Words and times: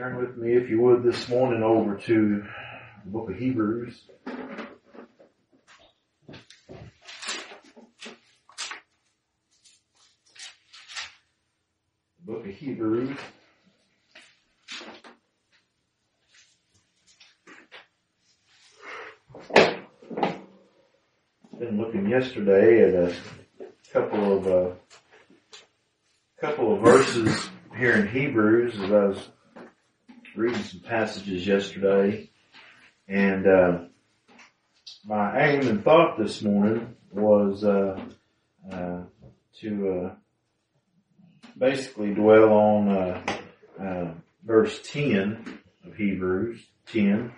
Turn 0.00 0.16
with 0.16 0.38
me, 0.38 0.54
if 0.54 0.70
you 0.70 0.80
would, 0.80 1.02
this 1.02 1.28
morning 1.28 1.62
over 1.62 1.94
to 1.94 2.42
the 3.04 3.10
book 3.10 3.28
of 3.28 3.36
Hebrews. 3.36 4.00
The 4.24 4.32
book 12.24 12.46
of 12.46 12.50
Hebrews. 12.50 13.14
Been 21.58 21.76
looking 21.76 22.08
yesterday 22.08 22.88
at 22.88 22.94
a 22.94 23.14
couple 23.92 24.38
of 24.38 24.46
uh, 24.46 24.70
couple 26.40 26.72
of 26.74 26.80
verses 26.80 27.50
here 27.76 27.96
in 27.96 28.08
Hebrews 28.08 28.76
as 28.76 28.90
I 28.90 29.04
was 29.04 29.28
reading 30.40 30.62
some 30.62 30.80
passages 30.80 31.46
yesterday, 31.46 32.30
and 33.06 33.46
uh, 33.46 33.78
my 35.04 35.38
aim 35.38 35.68
and 35.68 35.84
thought 35.84 36.16
this 36.16 36.40
morning 36.40 36.96
was 37.12 37.62
uh, 37.62 38.00
uh, 38.72 39.00
to 39.60 39.90
uh, 39.90 40.14
basically 41.58 42.14
dwell 42.14 42.54
on 42.54 42.88
uh, 42.88 43.22
uh, 43.78 44.14
verse 44.42 44.80
10 44.90 45.58
of 45.84 45.94
Hebrews 45.94 46.66
10, 46.86 47.32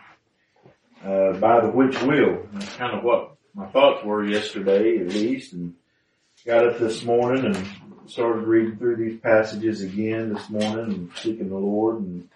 by 1.03 1.61
the 1.61 1.73
which 1.75 2.01
will. 2.03 2.47
That's 2.53 2.77
kind 2.77 2.97
of 2.97 3.03
what 3.03 3.35
my 3.53 3.67
thoughts 3.67 4.05
were 4.05 4.25
yesterday, 4.25 4.99
at 4.99 5.09
least, 5.09 5.55
and 5.55 5.75
got 6.47 6.69
up 6.69 6.79
this 6.79 7.03
morning 7.03 7.47
and 7.47 7.67
started 8.09 8.47
reading 8.47 8.77
through 8.77 8.95
these 8.95 9.19
passages 9.19 9.81
again 9.81 10.33
this 10.33 10.49
morning 10.49 10.95
and 10.95 11.11
seeking 11.17 11.49
the 11.49 11.57
Lord 11.57 11.97
and 11.97 12.29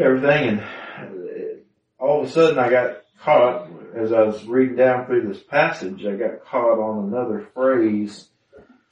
everything 0.00 0.60
and 0.98 1.62
all 1.98 2.22
of 2.22 2.28
a 2.28 2.30
sudden 2.30 2.58
I 2.58 2.70
got 2.70 3.02
caught 3.20 3.68
as 3.94 4.12
I 4.12 4.22
was 4.22 4.44
reading 4.44 4.76
down 4.76 5.06
through 5.06 5.26
this 5.28 5.42
passage, 5.42 6.04
I 6.04 6.14
got 6.14 6.44
caught 6.44 6.78
on 6.78 7.08
another 7.08 7.48
phrase, 7.54 8.28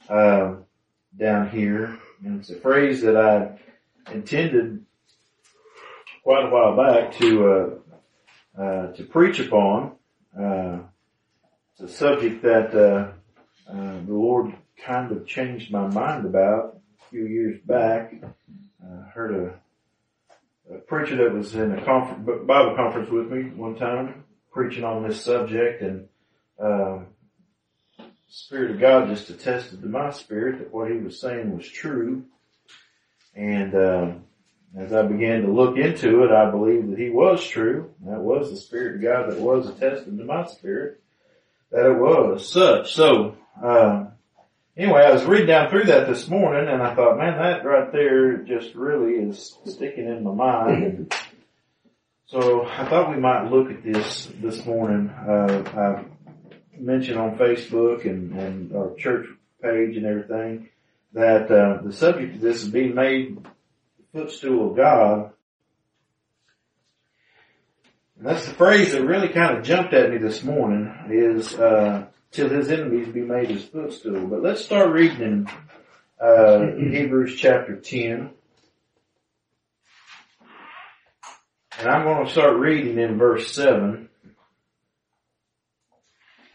uh, 0.09 0.55
down 1.17 1.49
here 1.49 1.97
and 2.23 2.39
it's 2.39 2.49
a 2.49 2.55
phrase 2.55 3.01
that 3.01 3.15
I 3.15 3.59
intended 4.11 4.85
quite 6.23 6.45
a 6.45 6.49
while 6.49 6.75
back 6.75 7.13
to, 7.17 7.81
uh, 8.57 8.61
uh, 8.61 8.91
to 8.93 9.03
preach 9.03 9.39
upon. 9.39 9.93
Uh, 10.37 10.79
it's 11.73 11.91
a 11.91 11.95
subject 11.95 12.41
that, 12.43 12.73
uh, 12.73 13.11
uh, 13.71 13.99
the 14.05 14.13
Lord 14.13 14.53
kind 14.83 15.11
of 15.11 15.27
changed 15.27 15.71
my 15.71 15.87
mind 15.87 16.25
about 16.25 16.79
a 16.99 17.09
few 17.09 17.25
years 17.25 17.59
back. 17.65 18.13
I 18.83 19.09
heard 19.09 19.35
a, 19.35 19.59
a 20.73 20.77
preacher 20.79 21.15
that 21.17 21.33
was 21.33 21.55
in 21.55 21.71
a 21.71 21.83
conference, 21.83 22.45
Bible 22.45 22.75
conference 22.75 23.09
with 23.09 23.31
me 23.31 23.49
one 23.51 23.75
time 23.75 24.23
preaching 24.51 24.83
on 24.83 25.07
this 25.07 25.23
subject 25.23 25.81
and, 25.81 26.07
um, 26.59 27.07
Spirit 28.29 28.71
of 28.71 28.79
God 28.79 29.07
just 29.07 29.29
attested 29.29 29.81
to 29.81 29.87
my 29.87 30.11
spirit 30.11 30.59
that 30.59 30.73
what 30.73 30.91
he 30.91 30.97
was 30.97 31.19
saying 31.19 31.55
was 31.55 31.67
true. 31.67 32.25
And, 33.33 33.73
um, 33.73 34.23
as 34.77 34.93
I 34.93 35.03
began 35.03 35.43
to 35.43 35.51
look 35.51 35.77
into 35.77 36.23
it, 36.23 36.31
I 36.31 36.51
believe 36.51 36.89
that 36.89 36.99
he 36.99 37.09
was 37.09 37.45
true. 37.47 37.93
That 38.05 38.19
was 38.19 38.51
the 38.51 38.57
Spirit 38.57 38.95
of 38.95 39.01
God 39.01 39.31
that 39.31 39.39
was 39.39 39.69
attested 39.69 40.17
to 40.17 40.23
my 40.25 40.45
spirit 40.45 41.01
that 41.71 41.85
it 41.85 41.97
was 41.97 42.47
such. 42.47 42.93
So, 42.93 43.35
um, 43.63 44.06
anyway, 44.77 45.01
I 45.01 45.11
was 45.11 45.25
reading 45.25 45.47
down 45.47 45.69
through 45.69 45.85
that 45.85 46.07
this 46.07 46.27
morning 46.27 46.69
and 46.69 46.81
I 46.81 46.93
thought, 46.95 47.17
man, 47.17 47.37
that 47.37 47.65
right 47.65 47.91
there 47.91 48.37
just 48.37 48.75
really 48.75 49.13
is 49.13 49.57
sticking 49.65 50.07
in 50.07 50.23
my 50.23 50.33
mind. 50.33 50.83
And 50.83 51.15
so 52.27 52.65
I 52.65 52.87
thought 52.87 53.09
we 53.09 53.19
might 53.19 53.49
look 53.49 53.71
at 53.71 53.83
this 53.83 54.29
this 54.41 54.65
morning. 54.65 55.09
Uh, 55.09 55.63
I 55.75 56.05
mentioned 56.79 57.17
on 57.17 57.37
Facebook 57.37 58.05
and, 58.05 58.33
and 58.33 58.75
our 58.75 58.93
church 58.95 59.27
page 59.61 59.97
and 59.97 60.05
everything 60.05 60.69
that 61.13 61.49
uh, 61.51 61.81
the 61.83 61.91
subject 61.91 62.35
of 62.35 62.41
this 62.41 62.61
is 62.61 62.69
being 62.69 62.93
made 62.93 63.39
footstool 64.13 64.71
of 64.71 64.77
God. 64.77 65.31
And 68.17 68.27
that's 68.27 68.45
the 68.45 68.53
phrase 68.53 68.91
that 68.91 69.03
really 69.03 69.29
kind 69.29 69.57
of 69.57 69.63
jumped 69.63 69.93
at 69.93 70.09
me 70.11 70.17
this 70.17 70.43
morning 70.43 70.93
is, 71.09 71.53
uh, 71.53 72.07
till 72.31 72.49
his 72.49 72.69
enemies 72.69 73.07
be 73.09 73.21
made 73.21 73.49
his 73.49 73.65
footstool. 73.65 74.27
But 74.27 74.43
let's 74.43 74.63
start 74.63 74.91
reading 74.91 75.21
in 75.21 75.49
uh, 76.21 76.75
Hebrews 76.75 77.35
chapter 77.37 77.75
10. 77.75 78.29
And 81.79 81.89
I'm 81.89 82.03
going 82.03 82.25
to 82.25 82.31
start 82.31 82.57
reading 82.57 82.97
in 82.97 83.17
verse 83.17 83.51
7. 83.53 84.09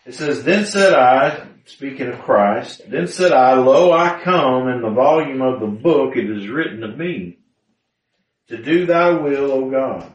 It 0.04 0.14
says, 0.14 0.42
Then 0.42 0.66
said 0.66 0.94
I, 0.94 1.46
speaking 1.64 2.08
of 2.08 2.20
Christ, 2.22 2.82
then 2.88 3.06
said 3.06 3.32
I, 3.32 3.54
Lo, 3.54 3.92
I 3.92 4.20
come, 4.22 4.68
in 4.68 4.82
the 4.82 4.90
volume 4.90 5.42
of 5.42 5.60
the 5.60 5.68
book 5.68 6.16
it 6.16 6.28
is 6.28 6.48
written 6.48 6.82
of 6.82 6.98
me, 6.98 7.38
to 8.48 8.60
do 8.60 8.84
thy 8.84 9.10
will, 9.10 9.52
O 9.52 9.70
God 9.70 10.12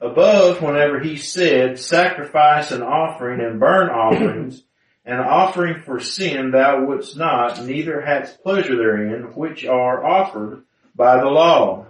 above 0.00 0.62
whenever 0.62 1.00
he 1.00 1.16
said, 1.16 1.78
sacrifice 1.78 2.70
and 2.70 2.82
offering 2.82 3.40
and 3.40 3.60
burn 3.60 3.90
offerings 3.90 4.62
and 5.04 5.20
offering 5.20 5.82
for 5.82 6.00
sin 6.00 6.50
thou 6.50 6.84
wouldst 6.84 7.16
not, 7.16 7.64
neither 7.64 8.00
hadst 8.00 8.42
pleasure 8.42 8.76
therein, 8.76 9.34
which 9.34 9.64
are 9.64 10.04
offered 10.04 10.64
by 10.94 11.18
the 11.18 11.28
law. 11.28 11.86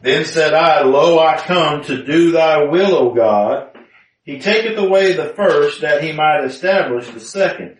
Then 0.00 0.24
said 0.24 0.54
I, 0.54 0.82
Lo, 0.82 1.18
I 1.18 1.38
come 1.38 1.84
to 1.84 2.04
do 2.04 2.32
thy 2.32 2.64
will, 2.64 2.94
O 2.94 3.14
God. 3.14 3.70
He 4.22 4.38
taketh 4.38 4.78
away 4.78 5.14
the 5.14 5.32
first 5.34 5.80
that 5.80 6.02
he 6.02 6.12
might 6.12 6.44
establish 6.44 7.08
the 7.08 7.20
second 7.20 7.79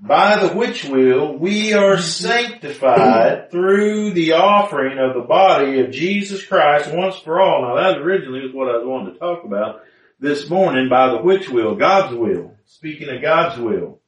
by 0.00 0.38
the 0.38 0.54
which 0.54 0.84
will 0.84 1.36
we 1.36 1.74
are 1.74 1.98
sanctified 1.98 3.50
through 3.50 4.12
the 4.12 4.32
offering 4.32 4.98
of 4.98 5.14
the 5.14 5.26
body 5.28 5.80
of 5.80 5.90
Jesus 5.90 6.44
Christ 6.44 6.92
once 6.92 7.16
for 7.18 7.40
all. 7.40 7.62
Now 7.62 7.76
that 7.76 7.98
originally 7.98 8.40
was 8.40 8.54
what 8.54 8.68
I 8.68 8.78
was 8.78 8.86
wanting 8.86 9.12
to 9.12 9.18
talk 9.18 9.44
about 9.44 9.82
this 10.18 10.48
morning 10.48 10.88
by 10.88 11.10
the 11.10 11.22
which 11.22 11.48
will, 11.48 11.76
God's 11.76 12.16
will. 12.16 12.54
Speaking 12.66 13.08
of 13.08 13.20
God's 13.20 13.60
will. 13.60 13.98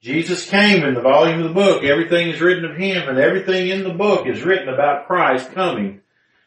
Jesus 0.00 0.48
came 0.48 0.84
in 0.84 0.94
the 0.94 1.00
volume 1.00 1.42
of 1.42 1.48
the 1.48 1.54
book. 1.54 1.82
Everything 1.82 2.28
is 2.28 2.40
written 2.40 2.64
of 2.64 2.76
Him 2.76 3.08
and 3.08 3.18
everything 3.18 3.68
in 3.68 3.82
the 3.82 3.92
book 3.92 4.26
is 4.26 4.42
written 4.42 4.68
about 4.68 5.06
Christ 5.06 5.52
coming 5.52 6.00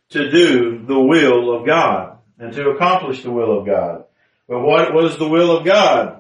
to 0.10 0.32
do 0.32 0.84
the 0.86 1.00
will 1.00 1.56
of 1.56 1.66
God 1.66 2.18
and 2.40 2.54
to 2.54 2.70
accomplish 2.70 3.22
the 3.22 3.32
will 3.32 3.60
of 3.60 3.66
God. 3.66 4.06
But 4.48 4.62
what 4.62 4.94
was 4.94 5.18
the 5.18 5.28
will 5.28 5.56
of 5.56 5.66
God? 5.66 6.19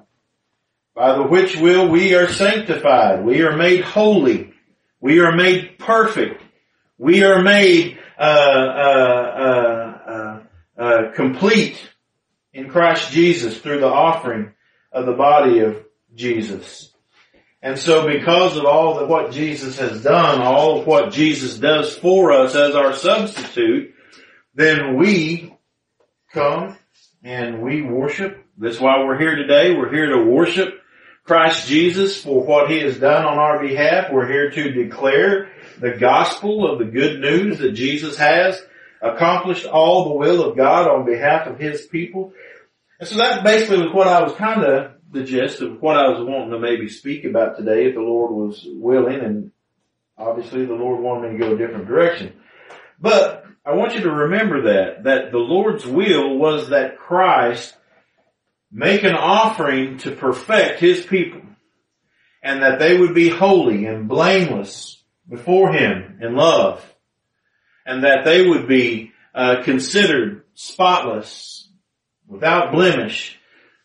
By 1.00 1.16
the 1.16 1.24
which 1.24 1.56
will 1.56 1.88
we 1.88 2.14
are 2.14 2.28
sanctified. 2.28 3.24
We 3.24 3.42
are 3.44 3.56
made 3.56 3.86
holy. 3.86 4.52
We 5.00 5.22
are 5.22 5.34
made 5.34 5.80
perfect. 5.80 6.42
We 6.98 7.24
are 7.24 7.42
made 7.42 7.98
uh, 8.20 8.22
uh, 8.22 9.98
uh, 10.06 10.40
uh, 10.78 11.12
complete 11.14 11.82
in 12.52 12.70
Christ 12.70 13.14
Jesus 13.14 13.60
through 13.60 13.80
the 13.80 13.88
offering 13.88 14.52
of 14.92 15.06
the 15.06 15.14
body 15.14 15.60
of 15.60 15.86
Jesus. 16.16 16.94
And 17.62 17.80
so 17.80 18.06
because 18.06 18.58
of 18.58 18.66
all 18.66 18.96
that 18.96 19.08
what 19.08 19.32
Jesus 19.32 19.80
has 19.80 20.04
done, 20.04 20.42
all 20.42 20.82
of 20.82 20.86
what 20.86 21.14
Jesus 21.14 21.58
does 21.58 21.98
for 21.98 22.34
us 22.34 22.56
as 22.56 22.76
our 22.76 22.92
substitute, 22.92 23.94
then 24.54 24.98
we 24.98 25.56
come 26.34 26.78
and 27.24 27.62
we 27.62 27.84
worship. 27.84 28.46
That's 28.58 28.82
why 28.82 29.02
we're 29.06 29.18
here 29.18 29.38
today. 29.38 29.74
We're 29.74 29.94
here 29.94 30.10
to 30.10 30.26
worship 30.26 30.76
Christ 31.30 31.68
Jesus 31.68 32.24
for 32.24 32.44
what 32.44 32.72
He 32.72 32.80
has 32.80 32.98
done 32.98 33.24
on 33.24 33.38
our 33.38 33.62
behalf. 33.62 34.12
We're 34.12 34.28
here 34.28 34.50
to 34.50 34.72
declare 34.72 35.52
the 35.80 35.92
gospel 35.92 36.68
of 36.68 36.80
the 36.80 36.86
good 36.86 37.20
news 37.20 37.60
that 37.60 37.74
Jesus 37.74 38.18
has 38.18 38.60
accomplished 39.00 39.68
all 39.68 40.06
the 40.06 40.16
will 40.16 40.44
of 40.44 40.58
God 40.58 40.88
on 40.88 41.06
behalf 41.06 41.46
of 41.46 41.60
His 41.60 41.86
people. 41.86 42.34
And 43.00 43.08
so 43.08 43.18
that 43.18 43.44
basically 43.44 43.78
was 43.78 43.94
what 43.94 44.08
I 44.08 44.24
was 44.24 44.34
kind 44.34 44.64
of 44.64 44.94
the 45.12 45.24
gist 45.24 45.62
of 45.62 45.80
what 45.80 45.98
I 45.98 46.10
was 46.10 46.28
wanting 46.28 46.50
to 46.50 46.58
maybe 46.58 46.90
speak 46.90 47.26
about 47.26 47.58
today 47.58 47.86
if 47.86 47.94
the 47.94 48.02
Lord 48.02 48.32
was 48.32 48.66
willing 48.66 49.20
and 49.20 49.52
obviously 50.18 50.66
the 50.66 50.74
Lord 50.74 51.00
wanted 51.00 51.34
me 51.34 51.38
to 51.38 51.46
go 51.46 51.54
a 51.54 51.58
different 51.60 51.86
direction. 51.86 52.34
But 53.00 53.46
I 53.64 53.76
want 53.76 53.94
you 53.94 54.02
to 54.02 54.12
remember 54.12 54.64
that, 54.64 55.04
that 55.04 55.32
the 55.32 55.38
Lord's 55.38 55.86
will 55.86 56.40
was 56.40 56.70
that 56.70 56.98
Christ 56.98 57.76
make 58.72 59.04
an 59.04 59.16
offering 59.16 59.98
to 60.00 60.12
perfect 60.12 60.80
his 60.80 61.06
people 61.06 61.42
and 62.42 62.62
that 62.62 62.80
they 62.80 62.98
would 62.98 63.14
be 63.14 63.30
holy 63.30 63.86
and 63.86 64.08
blameless 64.08 65.02
before 65.28 65.72
him 65.72 66.20
in 66.22 66.36
love 66.36 66.84
and 67.86 68.04
that 68.04 68.24
they 68.26 68.48
would 68.48 68.68
be 68.68 69.12
uh, 69.34 69.64
considered 69.64 70.44
spotless 70.54 71.70
without 72.28 72.72
blemish 72.72 73.40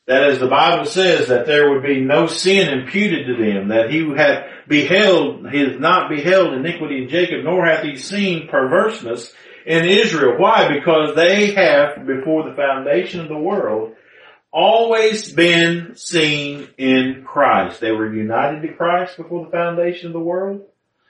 that 0.07 0.25
as 0.25 0.39
the 0.39 0.47
Bible 0.47 0.85
says 0.85 1.29
that 1.29 1.47
there 1.47 1.71
would 1.71 1.83
be 1.83 2.01
no 2.01 2.27
sin 2.27 2.69
imputed 2.69 3.27
to 3.27 3.43
them, 3.43 3.69
that 3.69 3.91
he 3.91 4.07
had 4.15 4.45
beheld, 4.69 5.51
he 5.51 5.61
has 5.61 5.81
not 5.81 6.11
beheld 6.11 6.53
iniquity 6.53 7.03
in 7.03 7.09
Jacob, 7.09 7.43
nor 7.45 7.65
hath 7.65 7.83
he 7.83 7.97
seen 7.97 8.49
perverseness 8.49 9.33
in 9.65 9.87
Israel. 9.87 10.39
Why? 10.39 10.69
Because 10.69 11.15
they 11.15 11.55
have, 11.55 12.07
before 12.07 12.49
the 12.49 12.55
foundation 12.55 13.21
of 13.21 13.29
the 13.29 13.39
world, 13.39 13.95
always 14.55 15.33
been 15.33 15.97
seen 15.97 16.69
in 16.79 17.25
Christ. 17.27 17.81
They 17.81 17.91
were 17.91 18.15
united 18.15 18.62
to 18.62 18.73
Christ 18.73 19.17
before 19.17 19.45
the 19.45 19.51
foundation 19.51 20.06
of 20.06 20.12
the 20.12 20.21
world. 20.21 20.62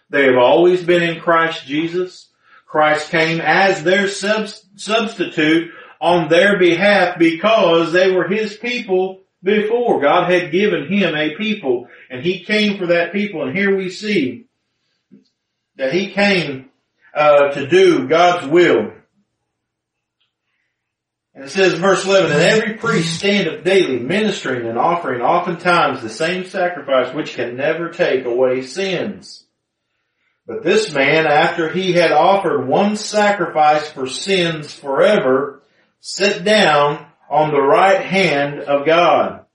They 0.09 0.25
have 0.25 0.39
always 0.39 0.83
been 0.83 1.03
in 1.03 1.21
Christ 1.21 1.67
Jesus. 1.67 2.29
Christ 2.67 3.11
came 3.11 3.43
as 3.43 3.85
their 3.85 4.09
sub- 4.09 4.49
substitute 4.77 5.73
on 6.01 6.29
their 6.29 6.59
behalf 6.59 7.19
because 7.19 7.93
they 7.93 8.11
were 8.11 8.27
His 8.27 8.57
people 8.57 9.21
before. 9.43 10.01
God 10.01 10.31
had 10.31 10.51
given 10.51 10.89
Him 10.89 11.15
a 11.15 11.37
people 11.37 11.89
and 12.09 12.25
He 12.25 12.45
came 12.45 12.79
for 12.79 12.87
that 12.87 13.13
people 13.13 13.43
and 13.43 13.55
here 13.55 13.77
we 13.77 13.91
see 13.91 14.47
that 15.77 15.93
He 15.93 16.13
came 16.13 16.71
uh, 17.15 17.51
to 17.51 17.67
do 17.67 18.09
God's 18.09 18.47
will. 18.47 18.93
And 21.35 21.45
it 21.45 21.51
says 21.51 21.75
in 21.75 21.81
verse 21.81 22.05
11, 22.05 22.31
And 22.31 22.41
every 22.41 22.75
priest 22.75 23.19
standeth 23.19 23.65
daily 23.65 23.99
ministering 23.99 24.69
and 24.69 24.79
offering 24.79 25.21
oftentimes 25.21 26.01
the 26.01 26.09
same 26.09 26.45
sacrifice 26.45 27.13
which 27.13 27.35
can 27.35 27.57
never 27.57 27.91
take 27.91 28.25
away 28.25 28.63
sins. 28.63 29.45
But 30.47 30.63
this 30.63 30.93
man, 30.93 31.27
after 31.27 31.69
he 31.71 31.93
had 31.93 32.13
offered 32.13 32.69
one 32.69 32.97
sacrifice 32.97 33.91
for 33.91 34.07
sins 34.07 34.73
forever, 34.73 35.63
sat 36.01 36.45
down 36.45 37.07
on 37.29 37.51
the 37.51 37.63
right 37.63 38.05
hand 38.05 38.61
of 38.61 38.87
God. 38.87 39.47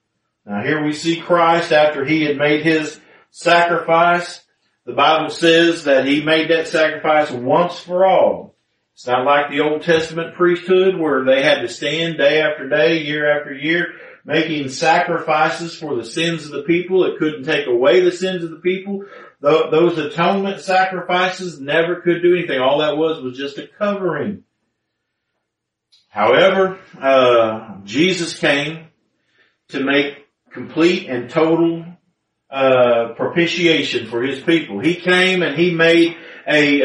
Now 0.46 0.64
here 0.64 0.84
we 0.84 0.94
see 0.94 1.22
Christ 1.22 1.72
after 1.72 2.04
he 2.04 2.24
had 2.24 2.38
made 2.38 2.64
his 2.64 3.00
sacrifice. 3.30 4.42
The 4.86 4.94
Bible 4.94 5.30
says 5.30 5.84
that 5.84 6.08
he 6.08 6.24
made 6.24 6.50
that 6.50 6.68
sacrifice 6.68 7.30
once 7.30 7.80
for 7.80 8.06
all. 8.06 8.56
It's 9.00 9.08
not 9.08 9.24
like 9.24 9.50
the 9.50 9.62
Old 9.62 9.84
Testament 9.84 10.36
priesthood 10.36 11.00
where 11.00 11.24
they 11.24 11.42
had 11.42 11.62
to 11.62 11.70
stand 11.70 12.18
day 12.18 12.42
after 12.42 12.68
day, 12.68 13.02
year 13.04 13.40
after 13.40 13.54
year, 13.54 13.94
making 14.26 14.68
sacrifices 14.68 15.74
for 15.74 15.96
the 15.96 16.04
sins 16.04 16.44
of 16.44 16.52
the 16.52 16.64
people. 16.64 17.06
It 17.06 17.18
couldn't 17.18 17.46
take 17.46 17.66
away 17.66 18.02
the 18.02 18.12
sins 18.12 18.44
of 18.44 18.50
the 18.50 18.58
people. 18.58 19.06
Those 19.40 19.98
atonement 19.98 20.60
sacrifices 20.60 21.62
never 21.62 22.02
could 22.02 22.22
do 22.22 22.36
anything. 22.36 22.60
All 22.60 22.80
that 22.80 22.98
was 22.98 23.24
was 23.24 23.38
just 23.38 23.58
a 23.58 23.70
covering. 23.70 24.44
However, 26.10 26.78
uh, 27.00 27.78
Jesus 27.86 28.38
came 28.38 28.88
to 29.70 29.82
make 29.82 30.28
complete 30.52 31.08
and 31.08 31.30
total 31.30 31.86
uh, 32.50 33.14
propitiation 33.16 34.08
for 34.08 34.22
his 34.24 34.42
people. 34.42 34.82
He 34.82 34.96
came 34.96 35.42
and 35.42 35.56
he 35.56 35.74
made 35.74 36.18
a 36.46 36.84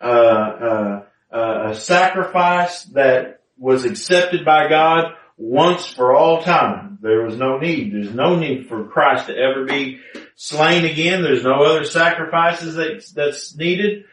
uh, 0.00 1.02
a 1.36 1.74
sacrifice 1.74 2.84
that 2.84 3.40
was 3.58 3.84
accepted 3.84 4.44
by 4.44 4.68
God 4.68 5.14
once 5.36 5.86
for 5.86 6.14
all 6.14 6.42
time. 6.42 6.98
There 7.02 7.22
was 7.22 7.36
no 7.36 7.58
need. 7.58 7.92
There's 7.92 8.14
no 8.14 8.36
need 8.36 8.68
for 8.68 8.84
Christ 8.84 9.26
to 9.26 9.36
ever 9.36 9.64
be 9.64 10.00
slain 10.34 10.84
again. 10.84 11.22
There's 11.22 11.44
no 11.44 11.62
other 11.62 11.84
sacrifices 11.84 12.74
that, 12.74 13.04
that's 13.14 13.56
needed. 13.56 14.04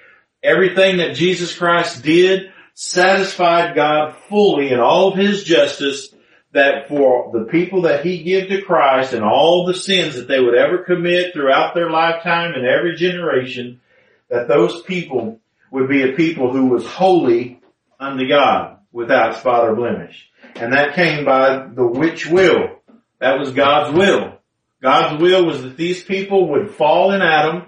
Everything 0.41 0.97
that 0.97 1.15
Jesus 1.15 1.57
Christ 1.57 2.03
did 2.03 2.51
satisfied 2.73 3.75
God 3.75 4.15
fully 4.29 4.71
in 4.71 4.79
all 4.79 5.11
of 5.11 5.17
His 5.17 5.43
justice 5.43 6.13
that 6.51 6.87
for 6.87 7.31
the 7.31 7.45
people 7.45 7.83
that 7.83 8.05
He 8.05 8.23
gave 8.23 8.49
to 8.49 8.61
Christ 8.61 9.13
and 9.13 9.23
all 9.23 9.65
the 9.65 9.73
sins 9.73 10.15
that 10.15 10.27
they 10.27 10.39
would 10.39 10.55
ever 10.55 10.79
commit 10.79 11.33
throughout 11.33 11.73
their 11.73 11.89
lifetime 11.89 12.53
and 12.53 12.65
every 12.65 12.95
generation, 12.95 13.81
that 14.29 14.47
those 14.47 14.81
people 14.83 15.39
would 15.73 15.89
be 15.89 16.03
a 16.03 16.13
people 16.13 16.53
who 16.53 16.67
was 16.67 16.85
holy 16.85 17.59
unto 17.99 18.29
God 18.29 18.77
without 18.91 19.35
spot 19.37 19.67
or 19.67 19.75
blemish. 19.75 20.29
And 20.55 20.71
that 20.73 20.93
came 20.93 21.25
by 21.25 21.65
the 21.65 21.85
which 21.85 22.27
will. 22.27 22.79
That 23.19 23.39
was 23.39 23.51
God's 23.51 23.97
will. 23.97 24.37
God's 24.83 25.19
will 25.19 25.47
was 25.47 25.63
that 25.63 25.75
these 25.75 26.03
people 26.03 26.51
would 26.51 26.69
fall 26.69 27.11
in 27.11 27.23
Adam 27.23 27.63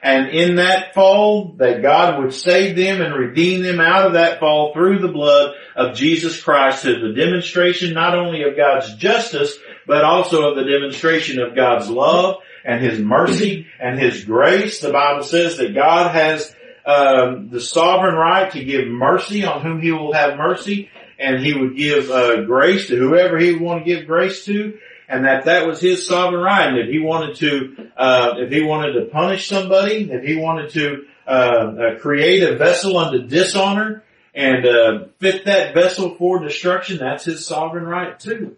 and 0.00 0.28
in 0.28 0.56
that 0.56 0.94
fall 0.94 1.56
that 1.58 1.82
God 1.82 2.22
would 2.22 2.32
save 2.32 2.76
them 2.76 3.02
and 3.02 3.16
redeem 3.16 3.62
them 3.62 3.80
out 3.80 4.06
of 4.06 4.12
that 4.12 4.38
fall 4.38 4.72
through 4.72 5.00
the 5.00 5.08
blood 5.08 5.54
of 5.74 5.96
Jesus 5.96 6.40
Christ 6.40 6.84
as 6.84 7.00
the 7.02 7.14
demonstration 7.14 7.94
not 7.94 8.16
only 8.16 8.44
of 8.44 8.56
God's 8.56 8.94
justice, 8.94 9.58
but 9.88 10.04
also 10.04 10.50
of 10.50 10.56
the 10.56 10.70
demonstration 10.70 11.40
of 11.40 11.56
God's 11.56 11.90
love 11.90 12.36
and 12.64 12.80
His 12.80 13.00
mercy 13.00 13.66
and 13.80 13.98
His 13.98 14.24
grace. 14.24 14.78
The 14.78 14.92
Bible 14.92 15.24
says 15.24 15.56
that 15.56 15.74
God 15.74 16.12
has 16.12 16.54
um, 16.86 17.48
the 17.50 17.60
sovereign 17.60 18.14
right 18.14 18.50
to 18.52 18.64
give 18.64 18.86
mercy 18.86 19.44
on 19.44 19.62
whom 19.62 19.80
he 19.80 19.92
will 19.92 20.12
have 20.12 20.38
mercy, 20.38 20.90
and 21.18 21.44
he 21.44 21.52
would 21.52 21.76
give 21.76 22.10
uh, 22.10 22.42
grace 22.42 22.88
to 22.88 22.96
whoever 22.96 23.38
he 23.38 23.52
would 23.52 23.60
want 23.60 23.84
to 23.84 23.94
give 23.94 24.06
grace 24.06 24.44
to, 24.46 24.78
and 25.08 25.24
that 25.24 25.44
that 25.44 25.66
was 25.66 25.80
his 25.80 26.06
sovereign 26.06 26.42
right. 26.42 26.68
And 26.68 26.78
if 26.78 26.88
he 26.88 27.00
wanted 27.00 27.36
to, 27.36 27.90
uh, 27.96 28.34
if 28.38 28.50
he 28.50 28.62
wanted 28.62 28.92
to 28.94 29.06
punish 29.06 29.48
somebody, 29.48 30.10
if 30.10 30.24
he 30.24 30.36
wanted 30.36 30.70
to 30.70 31.04
uh, 31.26 31.30
uh 31.30 31.98
create 31.98 32.42
a 32.42 32.56
vessel 32.56 32.96
unto 32.96 33.26
dishonor 33.26 34.02
and 34.34 34.66
uh, 34.66 35.04
fit 35.18 35.44
that 35.44 35.74
vessel 35.74 36.14
for 36.14 36.38
destruction, 36.38 36.98
that's 36.98 37.24
his 37.24 37.44
sovereign 37.44 37.84
right 37.84 38.18
too. 38.18 38.56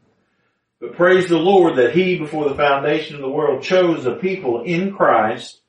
But 0.80 0.96
praise 0.96 1.28
the 1.28 1.38
Lord 1.38 1.76
that 1.76 1.94
he, 1.94 2.18
before 2.18 2.48
the 2.48 2.56
foundation 2.56 3.16
of 3.16 3.22
the 3.22 3.30
world, 3.30 3.62
chose 3.62 4.04
a 4.04 4.16
people 4.16 4.62
in 4.62 4.94
Christ 4.94 5.61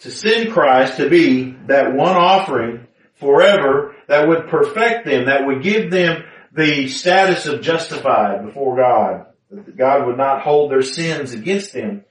to 0.00 0.10
send 0.10 0.52
Christ 0.52 0.96
to 0.96 1.08
be 1.08 1.56
that 1.66 1.94
one 1.94 2.16
offering 2.16 2.86
forever 3.14 3.94
that 4.08 4.28
would 4.28 4.48
perfect 4.48 5.04
them, 5.04 5.26
that 5.26 5.46
would 5.46 5.62
give 5.62 5.90
them 5.90 6.24
the 6.52 6.88
status 6.88 7.46
of 7.46 7.62
justified 7.62 8.44
before 8.44 8.76
God. 8.76 9.26
God 9.76 10.06
would 10.06 10.16
not 10.16 10.42
hold 10.42 10.70
their 10.70 10.82
sins 10.82 11.32
against 11.32 11.72
them. 11.72 12.04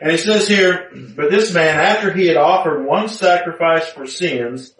And 0.00 0.10
it 0.10 0.18
says 0.18 0.48
here, 0.48 0.90
but 1.14 1.30
this 1.30 1.52
man, 1.54 1.78
after 1.78 2.12
he 2.12 2.26
had 2.26 2.36
offered 2.36 2.84
one 2.84 3.08
sacrifice 3.08 3.88
for 3.90 4.06
sins, 4.06 4.74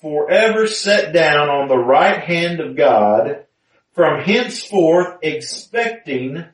forever 0.00 0.66
set 0.66 1.12
down 1.12 1.48
on 1.48 1.68
the 1.68 1.78
right 1.78 2.20
hand 2.20 2.60
of 2.60 2.76
God, 2.76 3.44
from 3.92 4.22
henceforth 4.22 5.18
expecting 5.22 6.44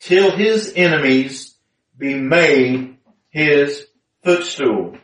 till 0.00 0.30
his 0.36 0.72
enemies 0.74 1.54
be 1.96 2.14
made 2.14 2.96
his 3.30 3.86
footstool. 4.24 4.96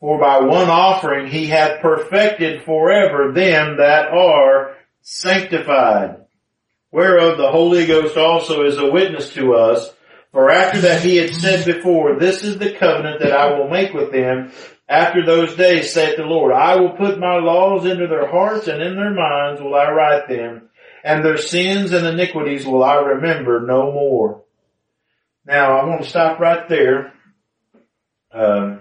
For 0.00 0.18
by 0.18 0.40
one 0.40 0.70
offering 0.70 1.26
he 1.26 1.46
hath 1.46 1.82
perfected 1.82 2.64
forever 2.64 3.32
them 3.32 3.76
that 3.76 4.08
are 4.08 4.76
sanctified. 5.02 6.24
Whereof 6.90 7.36
the 7.36 7.50
Holy 7.50 7.86
Ghost 7.86 8.16
also 8.16 8.64
is 8.64 8.78
a 8.78 8.90
witness 8.90 9.34
to 9.34 9.54
us. 9.54 9.92
For 10.32 10.50
after 10.50 10.80
that 10.82 11.02
he 11.02 11.16
had 11.16 11.34
said 11.34 11.66
before, 11.66 12.18
this 12.18 12.44
is 12.44 12.58
the 12.58 12.72
covenant 12.72 13.20
that 13.20 13.32
I 13.32 13.58
will 13.58 13.68
make 13.68 13.92
with 13.92 14.12
them 14.12 14.52
after 14.88 15.24
those 15.24 15.54
days, 15.54 15.92
saith 15.92 16.16
the 16.16 16.24
Lord. 16.24 16.52
I 16.52 16.76
will 16.76 16.90
put 16.90 17.18
my 17.18 17.38
laws 17.38 17.84
into 17.84 18.08
their 18.08 18.28
hearts 18.28 18.66
and 18.66 18.82
in 18.82 18.96
their 18.96 19.14
minds 19.14 19.60
will 19.60 19.74
I 19.74 19.90
write 19.90 20.28
them, 20.28 20.68
and 21.04 21.24
their 21.24 21.36
sins 21.36 21.92
and 21.92 22.06
iniquities 22.06 22.66
will 22.66 22.82
I 22.82 22.96
remember 22.96 23.60
no 23.60 23.92
more. 23.92 24.42
Now 25.46 25.78
I 25.78 25.84
want 25.84 26.02
to 26.02 26.08
stop 26.08 26.40
right 26.40 26.68
there 26.68 27.12
um, 28.32 28.80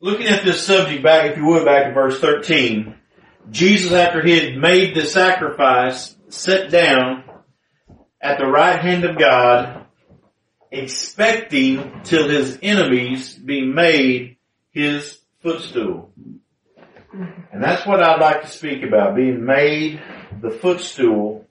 looking 0.00 0.26
at 0.26 0.44
this 0.44 0.64
subject 0.66 1.02
back, 1.02 1.30
if 1.30 1.36
you 1.36 1.44
would, 1.46 1.64
back 1.64 1.86
to 1.86 1.92
verse 1.92 2.20
13, 2.20 2.94
Jesus, 3.50 3.92
after 3.92 4.22
he 4.22 4.38
had 4.38 4.56
made 4.56 4.94
the 4.94 5.04
sacrifice, 5.04 6.14
sat 6.28 6.70
down 6.70 7.24
at 8.20 8.38
the 8.38 8.46
right 8.46 8.80
hand 8.80 9.04
of 9.04 9.18
God, 9.18 9.86
expecting 10.70 12.02
till 12.04 12.28
his 12.28 12.58
enemies 12.62 13.34
be 13.34 13.64
made 13.64 14.36
his 14.72 15.18
footstool. 15.42 16.12
And 17.52 17.62
that's 17.62 17.86
what 17.86 18.02
I'd 18.02 18.20
like 18.20 18.42
to 18.42 18.48
speak 18.48 18.82
about, 18.84 19.16
being 19.16 19.44
made 19.44 20.00
the 20.40 20.50
footstool 20.50 21.46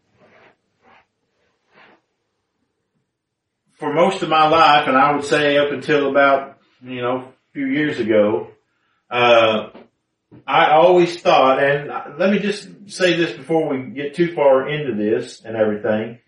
for 3.79 3.93
most 3.93 4.21
of 4.21 4.29
my 4.29 4.47
life, 4.47 4.87
and 4.87 4.97
I 4.97 5.13
would 5.15 5.25
say 5.25 5.57
up 5.57 5.71
until 5.71 6.09
about, 6.09 6.59
you 6.81 7.01
know, 7.01 7.17
a 7.17 7.53
few 7.53 7.65
years 7.65 7.99
ago, 7.99 8.49
uh, 9.09 9.69
I 10.45 10.71
always 10.71 11.19
thought, 11.21 11.63
and 11.63 11.89
let 12.19 12.29
me 12.29 12.39
just 12.39 12.67
say 12.87 13.15
this 13.15 13.35
before 13.35 13.67
we 13.67 13.89
get 13.91 14.13
too 14.13 14.35
far 14.35 14.69
into 14.69 14.93
this 14.93 15.41
and 15.43 15.55
everything. 15.55 16.19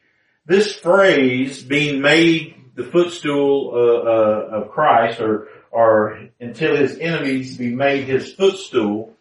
This 0.45 0.73
phrase 0.73 1.61
being 1.61 2.01
made 2.01 2.55
the 2.73 2.83
footstool 2.85 3.71
uh, 3.73 4.09
uh, 4.09 4.61
of 4.61 4.71
Christ, 4.71 5.19
or 5.19 5.49
or 5.71 6.29
until 6.39 6.75
his 6.75 6.97
enemies 6.97 7.57
be 7.57 7.75
made 7.75 8.05
his 8.05 8.33
footstool. 8.33 9.13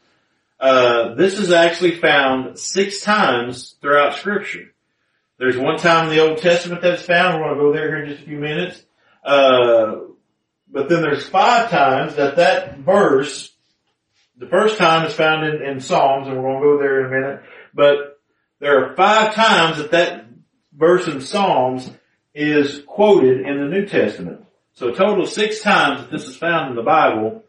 Uh, 0.59 1.15
this 1.15 1.39
is 1.39 1.53
actually 1.53 1.97
found 2.01 2.59
six 2.59 3.03
times 3.03 3.77
throughout 3.81 4.17
Scripture. 4.17 4.73
There's 5.41 5.57
one 5.57 5.79
time 5.79 6.05
in 6.05 6.11
the 6.11 6.21
Old 6.21 6.37
Testament 6.37 6.83
that 6.83 6.99
is 6.99 7.03
found. 7.03 7.41
We're 7.41 7.47
going 7.47 7.57
to 7.57 7.65
go 7.65 7.73
there 7.73 7.89
here 7.89 8.05
in 8.05 8.11
just 8.11 8.21
a 8.21 8.27
few 8.27 8.37
minutes. 8.37 8.85
Uh, 9.25 10.01
but 10.71 10.91
then 10.91 11.01
there's 11.01 11.27
five 11.27 11.71
times 11.71 12.17
that 12.17 12.37
that 12.37 12.81
verse, 12.81 13.51
the 14.37 14.49
first 14.49 14.77
time 14.77 15.07
is 15.07 15.15
found 15.15 15.47
in, 15.47 15.63
in 15.63 15.81
Psalms, 15.81 16.29
and 16.29 16.37
we're 16.37 16.43
going 16.43 16.61
to 16.61 16.69
go 16.69 16.79
there 16.79 17.01
in 17.01 17.07
a 17.07 17.21
minute. 17.21 17.43
But 17.73 18.21
there 18.59 18.85
are 18.85 18.95
five 18.97 19.35
times 19.35 19.79
that 19.79 19.93
that 19.93 20.27
verse 20.77 21.09
in 21.09 21.23
Psalms 21.23 21.91
is 22.35 22.83
quoted 22.87 23.41
in 23.41 23.61
the 23.61 23.67
New 23.75 23.87
Testament. 23.87 24.45
So 24.75 24.89
a 24.89 24.95
total 24.95 25.25
of 25.25 25.31
six 25.31 25.63
times 25.63 26.03
that 26.03 26.11
this 26.11 26.29
is 26.29 26.37
found 26.37 26.69
in 26.69 26.77
the 26.77 26.83
Bible, 26.83 27.45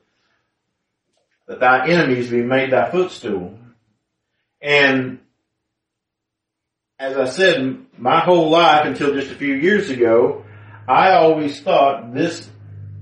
that 1.45 1.59
thy 1.59 1.89
enemies 1.89 2.29
be 2.29 2.41
made 2.41 2.71
thy 2.71 2.89
footstool. 2.89 3.59
And 4.61 5.19
as 7.01 7.17
I 7.17 7.25
said, 7.25 7.83
my 7.97 8.19
whole 8.19 8.51
life 8.51 8.85
until 8.85 9.15
just 9.15 9.31
a 9.31 9.35
few 9.35 9.55
years 9.55 9.89
ago, 9.89 10.45
I 10.87 11.13
always 11.13 11.59
thought 11.59 12.13
this 12.13 12.47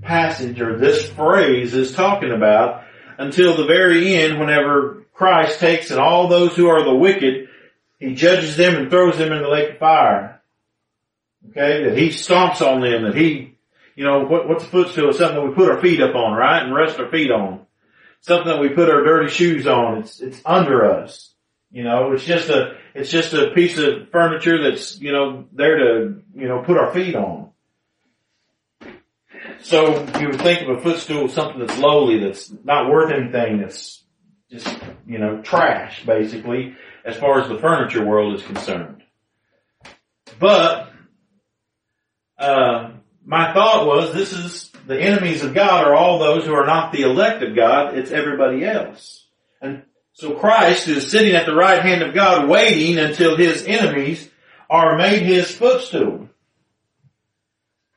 passage 0.00 0.58
or 0.58 0.78
this 0.78 1.10
phrase 1.10 1.74
is 1.74 1.92
talking 1.92 2.32
about 2.32 2.84
until 3.18 3.58
the 3.58 3.66
very 3.66 4.14
end 4.14 4.40
whenever 4.40 5.04
Christ 5.12 5.60
takes 5.60 5.90
and 5.90 6.00
all 6.00 6.28
those 6.28 6.56
who 6.56 6.68
are 6.68 6.82
the 6.82 6.94
wicked, 6.94 7.50
he 7.98 8.14
judges 8.14 8.56
them 8.56 8.74
and 8.76 8.90
throws 8.90 9.18
them 9.18 9.32
in 9.32 9.42
the 9.42 9.48
lake 9.48 9.72
of 9.72 9.78
fire. 9.78 10.40
Okay, 11.50 11.84
that 11.84 11.98
he 11.98 12.08
stomps 12.08 12.62
on 12.66 12.80
them, 12.80 13.02
that 13.02 13.14
he, 13.14 13.54
you 13.96 14.04
know, 14.04 14.24
what, 14.24 14.48
what's 14.48 14.64
a 14.64 14.68
footstool? 14.68 15.10
It's 15.10 15.18
something 15.18 15.46
we 15.46 15.54
put 15.54 15.70
our 15.70 15.80
feet 15.80 16.00
up 16.00 16.14
on, 16.14 16.32
right? 16.32 16.62
And 16.62 16.74
rest 16.74 16.98
our 16.98 17.10
feet 17.10 17.30
on. 17.30 17.66
Something 18.22 18.48
that 18.48 18.60
we 18.60 18.70
put 18.70 18.88
our 18.88 19.04
dirty 19.04 19.28
shoes 19.28 19.66
on. 19.66 19.98
It's, 19.98 20.20
it's 20.20 20.40
under 20.46 20.90
us. 20.90 21.34
You 21.70 21.84
know, 21.84 22.12
it's 22.12 22.24
just 22.24 22.48
a, 22.48 22.78
it's 22.94 23.10
just 23.10 23.32
a 23.34 23.50
piece 23.50 23.78
of 23.78 24.10
furniture 24.10 24.62
that's, 24.62 25.00
you 25.00 25.12
know, 25.12 25.46
there 25.52 25.78
to, 25.78 26.22
you 26.34 26.48
know, 26.48 26.62
put 26.62 26.76
our 26.76 26.92
feet 26.92 27.14
on. 27.14 27.50
So 29.62 30.06
you 30.18 30.28
would 30.28 30.40
think 30.40 30.62
of 30.62 30.78
a 30.78 30.80
footstool 30.80 31.24
as 31.26 31.34
something 31.34 31.60
that's 31.60 31.78
lowly, 31.78 32.18
that's 32.18 32.52
not 32.64 32.90
worth 32.90 33.12
anything, 33.12 33.60
that's 33.60 34.02
just, 34.50 34.68
you 35.06 35.18
know, 35.18 35.42
trash, 35.42 36.04
basically, 36.04 36.74
as 37.04 37.16
far 37.16 37.40
as 37.40 37.48
the 37.48 37.58
furniture 37.58 38.04
world 38.04 38.34
is 38.34 38.42
concerned. 38.42 39.02
But 40.38 40.90
uh, 42.38 42.92
my 43.24 43.52
thought 43.52 43.86
was 43.86 44.14
this 44.14 44.32
is 44.32 44.72
the 44.86 45.00
enemies 45.00 45.44
of 45.44 45.54
God 45.54 45.86
are 45.86 45.94
all 45.94 46.18
those 46.18 46.44
who 46.44 46.54
are 46.54 46.66
not 46.66 46.92
the 46.92 47.02
elect 47.02 47.42
of 47.42 47.54
God. 47.54 47.96
It's 47.96 48.10
everybody 48.10 48.64
else. 48.64 49.26
And 49.60 49.82
so 50.12 50.34
Christ 50.34 50.88
is 50.88 51.10
sitting 51.10 51.34
at 51.34 51.46
the 51.46 51.54
right 51.54 51.82
hand 51.82 52.02
of 52.02 52.14
God 52.14 52.48
waiting 52.48 52.98
until 52.98 53.36
his 53.36 53.64
enemies 53.64 54.28
are 54.68 54.96
made 54.96 55.22
his 55.22 55.50
footstool. 55.50 56.28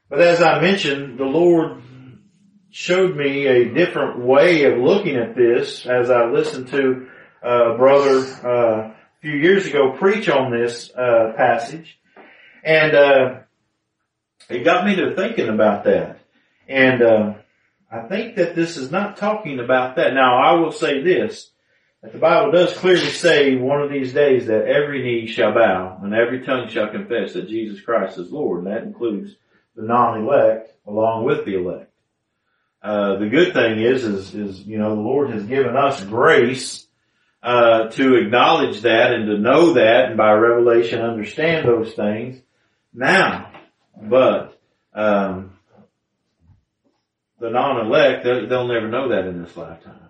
But 0.10 0.22
as 0.22 0.42
I 0.42 0.62
mentioned, 0.62 1.18
the 1.18 1.26
Lord 1.26 1.82
showed 2.70 3.16
me 3.16 3.46
a 3.46 3.74
different 3.74 4.20
way 4.20 4.64
of 4.64 4.80
looking 4.80 5.16
at 5.16 5.36
this 5.36 5.86
as 5.86 6.10
I 6.10 6.26
listened 6.26 6.70
to 6.70 7.08
a 7.42 7.78
brother 7.78 8.20
uh, 8.44 8.90
a 8.90 8.96
few 9.22 9.34
years 9.34 9.68
ago 9.68 9.96
preach 9.98 10.30
on 10.30 10.52
this 10.52 10.92
uh, 10.96 11.34
passage. 11.36 12.00
And 12.64 12.96
uh, 12.96 13.40
it 14.50 14.64
got 14.64 14.86
me 14.86 14.96
to 14.96 15.16
thinking 15.16 15.50
about 15.50 15.84
that. 15.84 16.20
And 16.68 17.02
uh, 17.02 17.34
I 17.92 18.08
think 18.08 18.38
that 18.38 18.56
this 18.56 18.78
is 18.78 18.92
not 18.92 19.18
talking 19.18 19.60
about 19.60 19.98
that. 19.98 20.14
Now, 20.14 20.38
I 20.38 20.54
will 20.54 20.72
say 20.72 21.04
this, 21.04 21.52
the 22.12 22.18
Bible 22.18 22.52
does 22.52 22.74
clearly 22.78 23.10
say 23.10 23.56
one 23.56 23.82
of 23.82 23.90
these 23.90 24.12
days 24.12 24.48
that 24.48 24.66
every 24.68 25.04
knee 25.04 25.28
shall 25.28 25.54
bow 25.54 26.00
and 26.04 26.14
every 26.14 26.46
tongue 26.46 26.68
shall 26.68 26.90
confess 26.90 27.34
that 27.34 27.48
Jesus 27.48 27.80
Christ 27.80 28.18
is 28.18 28.30
Lord, 28.30 28.66
and 28.66 28.74
that 28.74 28.84
includes 28.84 29.36
the 29.76 29.84
non-elect 29.84 30.74
along 30.86 31.24
with 31.26 31.46
the 31.46 31.56
elect. 31.56 31.90
Uh, 32.82 33.18
the 33.20 33.30
good 33.30 33.54
thing 33.54 33.80
is, 33.80 34.04
is, 34.04 34.36
is, 34.36 34.60
you 34.60 34.78
know, 34.78 34.96
the 34.96 35.02
Lord 35.02 35.30
has 35.30 35.46
given 35.46 35.78
us 35.78 36.04
grace, 36.04 36.86
uh, 37.42 37.88
to 37.90 38.16
acknowledge 38.16 38.82
that 38.82 39.14
and 39.14 39.28
to 39.28 39.38
know 39.38 39.74
that 39.74 40.06
and 40.06 40.18
by 40.18 40.34
revelation 40.34 41.02
understand 41.02 41.68
those 41.68 41.94
things 41.94 42.42
now. 42.94 43.52
But, 44.02 44.60
um, 44.94 45.52
the 47.40 47.50
non-elect, 47.50 48.24
they'll 48.26 48.68
never 48.68 48.90
know 48.90 49.10
that 49.10 49.26
in 49.28 49.42
this 49.42 49.56
lifetime. 49.56 50.03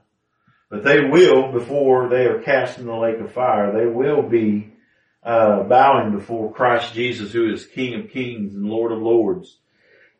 But 0.74 0.84
they 0.84 1.02
will, 1.02 1.52
before 1.52 2.10
they 2.10 2.26
are 2.26 2.42
cast 2.42 2.80
in 2.80 2.88
the 2.88 2.96
lake 2.96 3.20
of 3.20 3.32
fire, 3.32 3.72
they 3.72 3.86
will 3.86 4.24
be, 4.24 4.74
uh, 5.22 5.62
bowing 5.66 6.18
before 6.18 6.52
Christ 6.52 6.96
Jesus, 6.96 7.32
who 7.32 7.54
is 7.54 7.68
King 7.68 8.02
of 8.02 8.10
kings 8.10 8.56
and 8.56 8.66
Lord 8.66 8.92
of 8.92 8.98
lords. 8.98 9.56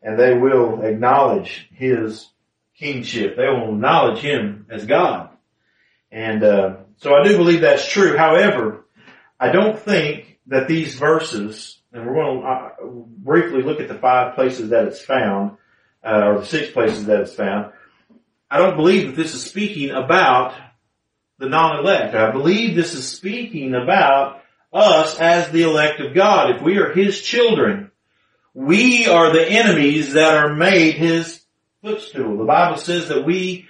And 0.00 0.16
they 0.16 0.32
will 0.32 0.82
acknowledge 0.82 1.68
His 1.72 2.28
kingship. 2.78 3.36
They 3.36 3.48
will 3.48 3.74
acknowledge 3.74 4.20
Him 4.20 4.66
as 4.70 4.86
God. 4.86 5.30
And, 6.12 6.44
uh, 6.44 6.76
so 6.98 7.16
I 7.16 7.24
do 7.24 7.36
believe 7.36 7.62
that's 7.62 7.90
true. 7.90 8.16
However, 8.16 8.84
I 9.40 9.50
don't 9.50 9.76
think 9.76 10.38
that 10.46 10.68
these 10.68 10.94
verses 10.94 11.80
and 11.92 12.06
we're 12.06 12.14
going 12.14 12.42
to 12.42 12.46
uh, 12.46 12.70
briefly 12.84 13.62
look 13.62 13.80
at 13.80 13.88
the 13.88 13.98
five 13.98 14.36
places 14.36 14.70
that 14.70 14.84
it's 14.84 15.02
found, 15.02 15.56
uh, 16.04 16.26
or 16.26 16.38
the 16.38 16.46
six 16.46 16.70
places 16.70 17.06
that 17.06 17.22
it's 17.22 17.34
found. 17.34 17.72
I 18.54 18.58
don't 18.58 18.76
believe 18.76 19.08
that 19.08 19.16
this 19.16 19.34
is 19.34 19.42
speaking 19.44 19.90
about 19.90 20.54
the 21.40 21.48
non-elect. 21.48 22.14
I 22.14 22.30
believe 22.30 22.76
this 22.76 22.94
is 22.94 23.08
speaking 23.08 23.74
about 23.74 24.44
us 24.72 25.18
as 25.18 25.50
the 25.50 25.62
elect 25.62 25.98
of 25.98 26.14
God. 26.14 26.54
If 26.54 26.62
we 26.62 26.78
are 26.78 26.92
His 26.92 27.20
children, 27.20 27.90
we 28.54 29.08
are 29.08 29.32
the 29.32 29.44
enemies 29.44 30.12
that 30.12 30.36
are 30.36 30.54
made 30.54 30.94
His 30.94 31.44
footstool. 31.82 32.38
The 32.38 32.44
Bible 32.44 32.76
says 32.76 33.08
that 33.08 33.26
we 33.26 33.66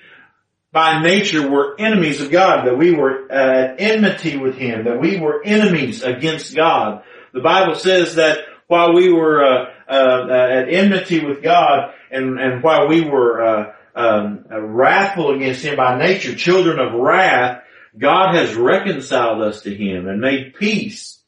by 0.70 1.00
nature 1.00 1.48
were 1.48 1.80
enemies 1.80 2.20
of 2.20 2.30
God, 2.30 2.66
that 2.66 2.76
we 2.76 2.94
were 2.94 3.32
at 3.32 3.80
enmity 3.80 4.36
with 4.36 4.56
Him, 4.56 4.84
that 4.84 5.00
we 5.00 5.18
were 5.18 5.42
enemies 5.42 6.02
against 6.02 6.54
God. 6.54 7.04
The 7.32 7.40
Bible 7.40 7.76
says 7.76 8.16
that 8.16 8.40
while 8.66 8.92
we 8.92 9.10
were 9.10 9.42
uh, 9.42 9.70
uh, 9.88 10.28
at 10.30 10.68
enmity 10.68 11.24
with 11.24 11.42
God, 11.42 11.94
and 12.10 12.38
and 12.38 12.62
while 12.62 12.86
we 12.86 13.00
were 13.00 13.42
uh, 13.42 13.72
um, 13.94 14.44
wrathful 14.50 15.34
against 15.34 15.64
Him 15.64 15.76
by 15.76 15.98
nature, 15.98 16.34
children 16.34 16.78
of 16.78 16.94
wrath, 16.94 17.62
God 17.96 18.34
has 18.34 18.54
reconciled 18.54 19.42
us 19.42 19.62
to 19.62 19.74
Him 19.74 20.08
and 20.08 20.20
made 20.20 20.54
peace 20.54 21.20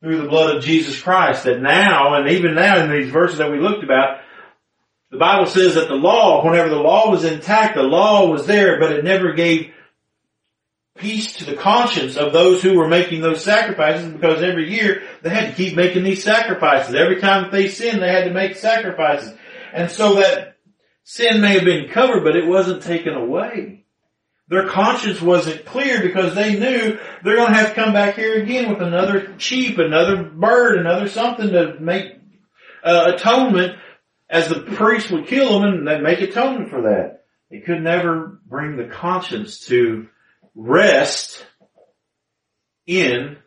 through 0.00 0.22
the 0.22 0.28
blood 0.28 0.56
of 0.56 0.62
Jesus 0.62 1.00
Christ. 1.00 1.44
That 1.44 1.60
now, 1.60 2.14
and 2.14 2.28
even 2.30 2.54
now 2.54 2.84
in 2.84 2.90
these 2.90 3.10
verses 3.10 3.38
that 3.38 3.50
we 3.50 3.58
looked 3.58 3.82
about, 3.82 4.20
the 5.10 5.18
Bible 5.18 5.46
says 5.46 5.74
that 5.76 5.88
the 5.88 5.94
law, 5.94 6.44
whenever 6.44 6.68
the 6.68 6.76
law 6.76 7.10
was 7.10 7.24
intact, 7.24 7.76
the 7.76 7.82
law 7.82 8.28
was 8.28 8.46
there, 8.46 8.78
but 8.78 8.92
it 8.92 9.04
never 9.04 9.32
gave 9.32 9.72
peace 10.96 11.36
to 11.36 11.44
the 11.44 11.56
conscience 11.56 12.16
of 12.16 12.32
those 12.32 12.62
who 12.62 12.76
were 12.76 12.88
making 12.88 13.20
those 13.20 13.42
sacrifices 13.42 14.12
because 14.12 14.42
every 14.42 14.72
year 14.72 15.02
they 15.22 15.30
had 15.30 15.50
to 15.50 15.56
keep 15.56 15.76
making 15.76 16.04
these 16.04 16.22
sacrifices. 16.22 16.94
Every 16.94 17.20
time 17.20 17.44
that 17.44 17.52
they 17.52 17.68
sinned, 17.68 18.02
they 18.02 18.08
had 18.08 18.24
to 18.24 18.32
make 18.32 18.56
sacrifices. 18.56 19.36
And 19.72 19.90
so 19.90 20.14
that 20.14 20.53
sin 21.04 21.40
may 21.40 21.54
have 21.54 21.64
been 21.64 21.88
covered, 21.88 22.24
but 22.24 22.36
it 22.36 22.46
wasn't 22.46 22.82
taken 22.82 23.14
away. 23.14 23.84
Their 24.48 24.68
conscience 24.68 25.22
wasn't 25.22 25.64
clear 25.64 26.02
because 26.02 26.34
they 26.34 26.58
knew 26.58 26.98
they're 27.22 27.36
going 27.36 27.52
to 27.52 27.58
have 27.58 27.70
to 27.70 27.74
come 27.74 27.92
back 27.92 28.16
here 28.16 28.42
again 28.42 28.68
with 28.68 28.82
another 28.82 29.34
sheep, 29.38 29.78
another 29.78 30.22
bird, 30.24 30.78
another 30.78 31.08
something 31.08 31.48
to 31.48 31.78
make 31.80 32.18
uh, 32.82 33.12
atonement 33.14 33.78
as 34.28 34.48
the 34.48 34.60
priest 34.60 35.10
would 35.10 35.28
kill 35.28 35.60
them 35.60 35.72
and 35.72 35.88
they'd 35.88 36.02
make 36.02 36.20
atonement 36.20 36.68
for 36.68 36.82
that. 36.82 37.24
They 37.50 37.60
could 37.60 37.82
never 37.82 38.40
bring 38.46 38.76
the 38.76 38.84
conscience 38.84 39.60
to 39.66 40.08
rest 40.54 41.44
in 42.86 43.38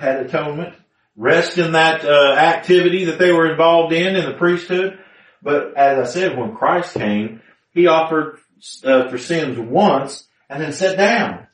that 0.00 0.26
atonement, 0.26 0.74
rest 1.16 1.58
in 1.58 1.72
that 1.72 2.04
uh, 2.04 2.34
activity 2.34 3.06
that 3.06 3.18
they 3.18 3.32
were 3.32 3.50
involved 3.50 3.92
in 3.92 4.14
in 4.14 4.24
the 4.24 4.36
priesthood. 4.36 4.98
But 5.42 5.76
as 5.76 6.08
I 6.08 6.12
said, 6.12 6.36
when 6.36 6.56
Christ 6.56 6.94
came, 6.94 7.42
He 7.72 7.86
offered 7.86 8.38
uh, 8.84 9.08
for 9.08 9.18
sins 9.18 9.58
once 9.58 10.26
and 10.48 10.62
then 10.62 10.72
sat 10.72 10.96
down. 10.96 11.46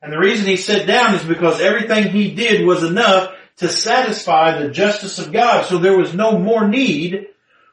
And 0.00 0.12
the 0.12 0.18
reason 0.18 0.46
He 0.46 0.56
sat 0.56 0.86
down 0.86 1.14
is 1.14 1.24
because 1.24 1.60
everything 1.60 2.10
He 2.10 2.34
did 2.34 2.66
was 2.66 2.82
enough 2.82 3.34
to 3.56 3.68
satisfy 3.68 4.58
the 4.58 4.70
justice 4.70 5.18
of 5.18 5.32
God. 5.32 5.66
So 5.66 5.78
there 5.78 5.96
was 5.96 6.14
no 6.14 6.38
more 6.38 6.66
need 6.66 7.28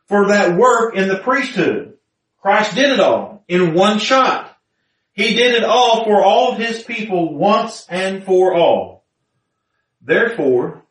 for 0.08 0.28
that 0.28 0.58
work 0.58 0.96
in 0.96 1.08
the 1.08 1.18
priesthood. 1.18 1.98
Christ 2.42 2.75
did 2.75 2.92
it 2.92 3.00
all 3.00 3.44
in 3.48 3.74
one 3.74 4.00
shot. 4.00 4.56
He 5.13 5.36
did 5.36 5.56
it 5.56 5.63
all 5.63 6.06
for 6.06 6.24
all 6.24 6.54
of 6.54 6.60
his 6.60 6.82
people 6.82 7.34
once 7.34 7.86
and 7.89 8.24
for 8.24 8.54
all. 8.56 9.04
Therefore, 10.01 10.84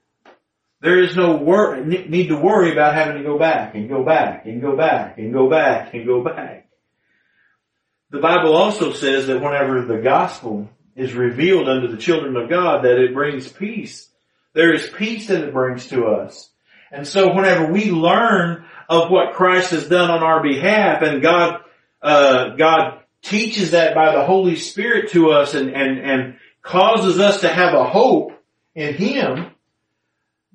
there 0.81 1.03
is 1.03 1.17
no 1.17 1.37
wor- 1.37 1.81
need 1.85 2.29
to 2.29 2.37
worry 2.37 2.73
about 2.73 2.95
having 2.95 3.19
to 3.19 3.29
go 3.29 3.39
back 3.39 3.75
and 3.75 3.89
go 3.89 4.05
back 4.05 4.47
and 4.47 4.61
go 4.61 4.77
back 4.77 5.19
and 5.19 5.33
go 5.33 5.51
back 5.51 5.95
and 5.95 6.07
go 6.07 6.23
back. 6.23 6.69
The 8.11 8.21
Bible 8.21 8.55
also 8.55 8.93
says 8.93 9.27
that 9.27 9.43
whenever 9.43 9.85
the 9.85 9.99
gospel 9.99 10.69
is 10.97 11.15
revealed 11.15 11.69
unto 11.69 11.89
the 11.89 11.97
children 11.97 12.37
of 12.37 12.49
God, 12.49 12.85
that 12.85 12.99
it 12.99 13.15
brings 13.15 13.51
peace 13.51 14.09
There 14.55 14.73
is 14.73 14.89
peace 14.89 15.29
that 15.29 15.45
it 15.45 15.53
brings 15.53 15.89
to 15.89 16.07
us. 16.07 16.51
And 16.91 17.07
so 17.07 17.35
whenever 17.35 17.71
we 17.71 17.91
learn 17.91 18.65
of 18.89 19.11
what 19.11 19.35
Christ 19.35 19.73
has 19.73 19.89
done 19.89 20.11
on 20.11 20.23
our 20.23 20.43
behalf 20.43 21.03
and 21.03 21.21
God, 21.21 21.61
uh, 22.01 22.57
God 22.57 23.01
teaches 23.23 23.73
that 23.73 23.95
by 23.95 24.13
the 24.13 24.25
Holy 24.25 24.57
Spirit 24.57 25.11
to 25.11 25.31
us 25.31 25.55
and, 25.55 25.71
and, 25.71 25.99
and 25.99 26.37
causes 26.63 27.19
us 27.19 27.43
to 27.43 27.49
have 27.49 27.75
a 27.75 27.85
hope 27.85 28.33
in 28.75 28.95
Him, 28.95 29.51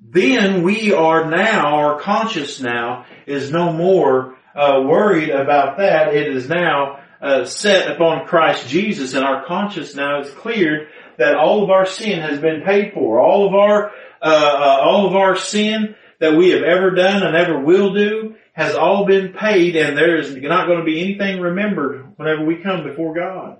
then 0.06 0.62
we 0.62 0.92
are 0.92 1.30
now, 1.30 1.76
our 1.76 2.00
conscience 2.00 2.60
now 2.60 3.06
is 3.26 3.50
no 3.50 3.72
more 3.72 4.36
uh, 4.54 4.82
worried 4.84 5.30
about 5.30 5.78
that. 5.78 6.14
It 6.14 6.36
is 6.36 6.48
now 6.48 7.00
uh, 7.22 7.46
set 7.46 7.90
upon 7.90 8.26
Christ 8.26 8.68
Jesus 8.68 9.14
and 9.14 9.24
our 9.24 9.46
conscience 9.46 9.94
now 9.94 10.20
is 10.20 10.30
cleared 10.30 10.88
that 11.16 11.34
all 11.34 11.64
of 11.64 11.70
our 11.70 11.86
sin 11.86 12.20
has 12.20 12.38
been 12.38 12.62
paid 12.62 12.92
for. 12.92 13.18
All 13.18 13.48
of 13.48 13.54
our, 13.54 13.92
uh, 14.20 14.24
uh, 14.24 14.78
all 14.82 15.06
of 15.06 15.16
our 15.16 15.36
sin 15.36 15.94
that 16.20 16.36
we 16.36 16.50
have 16.50 16.62
ever 16.62 16.90
done 16.90 17.22
and 17.22 17.34
ever 17.34 17.58
will 17.58 17.94
do 17.94 18.34
has 18.52 18.74
all 18.74 19.06
been 19.06 19.32
paid 19.32 19.74
and 19.74 19.96
there 19.96 20.16
is 20.16 20.36
not 20.36 20.66
going 20.66 20.80
to 20.80 20.84
be 20.84 21.00
anything 21.00 21.40
remembered 21.40 22.12
whenever 22.16 22.44
we 22.44 22.56
come 22.56 22.84
before 22.84 23.14
God. 23.14 23.58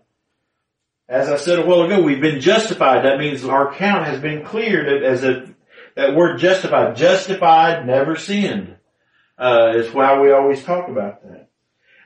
As 1.09 1.29
I 1.29 1.37
said 1.37 1.59
a 1.59 1.67
while 1.67 1.83
ago, 1.83 2.03
we've 2.03 2.21
been 2.21 2.41
justified. 2.41 3.05
That 3.05 3.19
means 3.19 3.45
our 3.45 3.73
account 3.73 4.07
has 4.07 4.21
been 4.21 4.45
cleared 4.45 5.03
as 5.03 5.25
a, 5.25 5.54
that 5.95 6.15
word 6.15 6.39
justified. 6.39 6.97
Justified, 6.97 7.87
never 7.87 8.17
sinned. 8.17 8.77
Uh, 9.39 9.73
is 9.77 9.93
why 9.93 10.21
we 10.21 10.31
always 10.31 10.63
talk 10.63 10.89
about 10.89 11.23
that. 11.25 11.49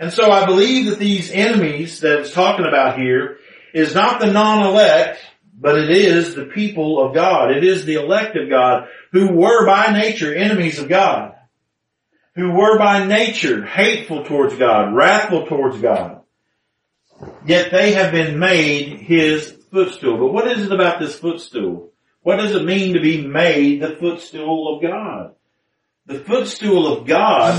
And 0.01 0.13
so 0.13 0.31
I 0.31 0.47
believe 0.47 0.87
that 0.87 0.99
these 0.99 1.31
enemies 1.31 2.01
that 2.01 2.21
it's 2.21 2.33
talking 2.33 2.67
about 2.67 2.99
here 2.99 3.39
is 3.75 3.95
not 3.95 4.21
the 4.21 4.33
non-elect, 4.33 5.21
but 5.55 5.77
it 5.77 5.91
is 5.91 6.35
the 6.35 6.47
people 6.47 7.05
of 7.05 7.15
God. 7.15 7.51
It 7.51 7.65
is 7.65 7.85
the 7.85 7.95
elect 7.95 8.37
of 8.37 8.49
God 8.49 8.89
who 9.13 9.33
were 9.33 9.67
by 9.67 9.93
nature 9.93 10.35
enemies 10.35 10.79
of 10.79 10.89
God. 10.89 11.35
Who 12.37 12.53
were 12.53 12.79
by 12.79 13.05
nature 13.05 13.65
hateful 13.65 14.25
towards 14.25 14.55
God, 14.57 14.95
wrathful 14.95 15.47
towards 15.47 15.81
God. 15.81 16.21
Yet 17.45 17.73
they 17.73 17.93
have 17.93 18.13
been 18.13 18.39
made 18.39 19.01
His 19.01 19.51
footstool. 19.73 20.19
But 20.19 20.33
what 20.33 20.47
is 20.47 20.65
it 20.65 20.73
about 20.73 21.01
this 21.01 21.19
footstool? 21.19 21.88
What 22.29 22.41
does 22.41 22.55
it 22.55 22.63
mean 22.63 22.93
to 22.93 23.01
be 23.01 23.27
made 23.27 23.81
the 23.81 23.97
footstool 23.97 24.77
of 24.77 24.83
God? 24.83 25.35
The 26.05 26.19
footstool 26.19 26.87
of 26.87 27.07
God, 27.07 27.59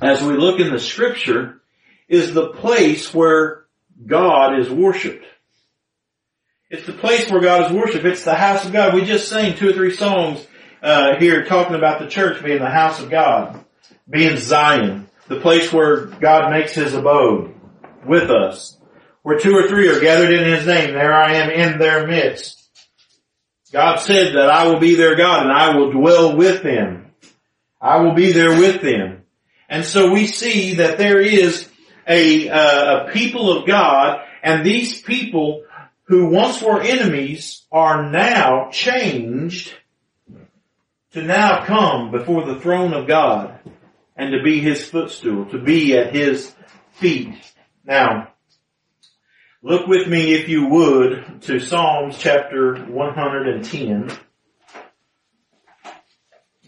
as 0.00 0.22
we 0.22 0.34
look 0.34 0.60
in 0.60 0.72
the 0.72 0.78
scripture, 0.78 1.60
is 2.08 2.32
the 2.32 2.52
place 2.52 3.12
where 3.12 3.66
God 4.06 4.58
is 4.58 4.70
worshiped. 4.70 5.26
It's 6.70 6.86
the 6.86 6.94
place 6.94 7.30
where 7.30 7.42
God 7.42 7.66
is 7.66 7.72
worshiped. 7.76 8.06
It's 8.06 8.24
the 8.24 8.34
house 8.34 8.64
of 8.64 8.72
God. 8.72 8.94
We 8.94 9.04
just 9.04 9.28
sang 9.28 9.58
two 9.58 9.68
or 9.68 9.74
three 9.74 9.94
songs 9.94 10.46
uh, 10.82 11.16
here 11.18 11.44
talking 11.44 11.76
about 11.76 12.00
the 12.00 12.08
church 12.08 12.42
being 12.42 12.60
the 12.60 12.70
house 12.70 13.02
of 13.02 13.10
God, 13.10 13.62
being 14.08 14.38
Zion, 14.38 15.06
the 15.28 15.40
place 15.40 15.70
where 15.70 16.06
God 16.06 16.50
makes 16.50 16.72
His 16.72 16.94
abode 16.94 17.54
with 18.06 18.30
us. 18.30 18.78
Where 19.20 19.38
two 19.38 19.54
or 19.54 19.68
three 19.68 19.90
are 19.90 20.00
gathered 20.00 20.32
in 20.32 20.50
His 20.50 20.66
name, 20.66 20.94
there 20.94 21.12
I 21.12 21.34
am 21.34 21.50
in 21.50 21.78
their 21.78 22.06
midst. 22.06 22.65
God 23.76 23.96
said 24.00 24.36
that 24.36 24.48
I 24.48 24.68
will 24.68 24.80
be 24.80 24.94
their 24.94 25.16
God 25.16 25.42
and 25.42 25.52
I 25.52 25.76
will 25.76 25.92
dwell 25.92 26.34
with 26.34 26.62
them. 26.62 27.12
I 27.78 27.98
will 27.98 28.14
be 28.14 28.32
there 28.32 28.58
with 28.58 28.80
them. 28.80 29.24
And 29.68 29.84
so 29.84 30.14
we 30.14 30.28
see 30.28 30.76
that 30.76 30.96
there 30.96 31.20
is 31.20 31.68
a, 32.08 32.48
uh, 32.48 33.04
a 33.04 33.12
people 33.12 33.54
of 33.54 33.66
God 33.66 34.24
and 34.42 34.64
these 34.64 35.02
people 35.02 35.64
who 36.04 36.30
once 36.30 36.62
were 36.62 36.80
enemies 36.80 37.66
are 37.70 38.10
now 38.10 38.70
changed 38.70 39.74
to 41.12 41.20
now 41.20 41.66
come 41.66 42.10
before 42.10 42.46
the 42.46 42.58
throne 42.58 42.94
of 42.94 43.06
God 43.06 43.60
and 44.16 44.32
to 44.32 44.42
be 44.42 44.58
His 44.60 44.88
footstool, 44.88 45.44
to 45.50 45.58
be 45.58 45.98
at 45.98 46.14
His 46.14 46.54
feet. 46.92 47.36
Now, 47.84 48.32
look 49.66 49.88
with 49.88 50.06
me 50.06 50.32
if 50.32 50.48
you 50.48 50.64
would 50.68 51.42
to 51.42 51.58
Psalms 51.58 52.16
chapter 52.18 52.76
110. 52.84 54.16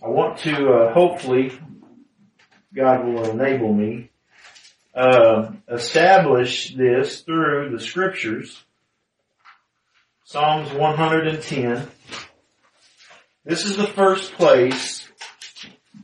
I 0.03 0.09
want 0.09 0.39
to, 0.39 0.69
uh, 0.69 0.93
hopefully, 0.93 1.57
God 2.75 3.05
will 3.07 3.31
enable 3.31 3.73
me, 3.73 4.11
uh, 4.97 5.53
establish 5.69 6.75
this 6.75 7.21
through 7.21 7.71
the 7.71 7.79
scriptures 7.79 8.65
Psalms 10.25 10.73
110. 10.73 11.89
This 13.45 13.65
is 13.65 13.77
the 13.77 13.87
first 13.87 14.33
place 14.33 15.09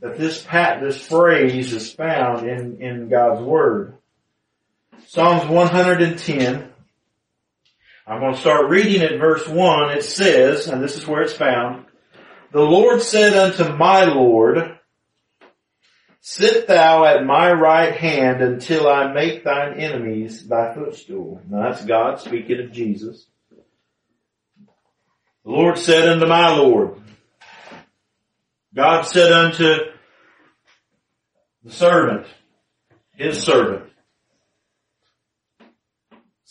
that 0.00 0.16
this 0.16 0.44
pat, 0.44 0.80
this 0.80 1.04
phrase 1.04 1.72
is 1.72 1.92
found 1.92 2.48
in, 2.48 2.80
in 2.80 3.08
God's 3.08 3.42
Word. 3.42 3.94
Psalms 5.08 5.50
110. 5.50 6.70
I'm 8.06 8.20
going 8.20 8.34
to 8.34 8.40
start 8.40 8.68
reading 8.68 9.00
at 9.00 9.18
verse 9.18 9.48
1. 9.48 9.90
It 9.92 10.04
says, 10.04 10.68
and 10.68 10.82
this 10.82 10.96
is 10.96 11.06
where 11.06 11.22
it's 11.22 11.32
found, 11.32 11.86
The 12.52 12.60
Lord 12.60 13.00
said 13.00 13.34
unto 13.34 13.74
my 13.76 14.04
Lord, 14.04 14.78
Sit 16.20 16.66
thou 16.66 17.04
at 17.04 17.24
my 17.24 17.52
right 17.52 17.94
hand 17.94 18.42
until 18.42 18.88
I 18.88 19.12
make 19.12 19.44
thine 19.44 19.78
enemies 19.78 20.46
thy 20.46 20.74
footstool. 20.74 21.40
Now 21.48 21.64
that's 21.70 21.84
God 21.84 22.20
speaking 22.20 22.60
of 22.60 22.72
Jesus. 22.72 23.26
The 25.44 25.50
Lord 25.50 25.78
said 25.78 26.08
unto 26.08 26.26
my 26.26 26.54
Lord, 26.56 27.02
God 28.74 29.02
said 29.02 29.32
unto 29.32 29.76
the 31.62 31.70
servant, 31.70 32.26
his 33.16 33.42
servant, 33.42 33.83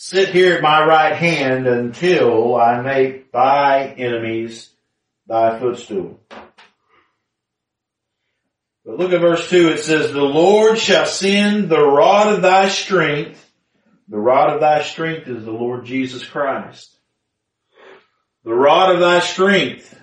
sit 0.06 0.30
here 0.30 0.56
at 0.56 0.62
my 0.62 0.86
right 0.86 1.16
hand 1.16 1.68
until 1.68 2.56
I 2.56 2.82
make 2.82 3.32
thy 3.32 3.86
enemies 3.86 4.70
thy 5.28 5.60
footstool. 5.60 6.20
But 8.86 8.98
look 8.98 9.14
at 9.14 9.22
verse 9.22 9.50
2, 9.50 9.70
it 9.70 9.80
says, 9.80 10.12
The 10.12 10.22
Lord 10.22 10.78
shall 10.78 11.06
send 11.06 11.70
the 11.70 11.86
rod 11.86 12.34
of 12.34 12.42
thy 12.42 12.70
strength. 12.70 13.40
The 14.10 14.20
rod 14.20 14.54
of 14.54 14.60
thy 14.60 14.84
strength 14.84 15.28
is 15.28 15.46
the 15.46 15.52
Lord 15.52 15.86
Jesus 15.86 16.26
Christ 16.26 16.94
the 18.44 18.54
rod 18.54 18.94
of 18.94 19.00
thy 19.00 19.20
strength 19.20 19.98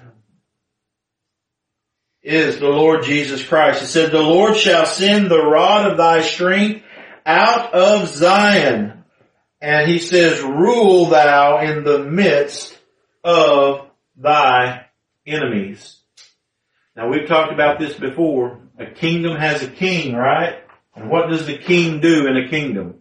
is 2.23 2.59
the 2.59 2.69
Lord 2.69 3.05
Jesus 3.05 3.47
Christ. 3.47 3.83
It 3.83 3.87
said, 3.87 4.11
the 4.11 4.23
Lord 4.23 4.57
shall 4.57 4.87
send 4.87 5.31
the 5.31 5.45
rod 5.45 5.91
of 5.91 5.97
thy 5.99 6.23
strength 6.23 6.85
out 7.27 7.75
of 7.75 8.09
Zion. 8.09 9.00
And 9.61 9.91
he 9.91 9.99
says, 9.99 10.43
rule 10.43 11.07
thou 11.07 11.59
in 11.61 11.85
the 11.85 11.99
midst 11.99 12.79
of 13.23 13.87
thy 14.17 14.87
enemies. 15.27 15.99
Now 16.97 17.09
we've 17.09 17.29
talked 17.29 17.53
about 17.53 17.79
this 17.79 17.95
before. 17.95 18.61
A 18.79 18.87
kingdom 18.87 19.37
has 19.37 19.63
a 19.63 19.69
king, 19.69 20.15
right? 20.15 20.65
And 20.95 21.11
what 21.11 21.29
does 21.29 21.47
the 21.47 21.59
king 21.59 22.01
do 22.01 22.27
in 22.27 22.37
a 22.37 22.49
kingdom? 22.49 22.97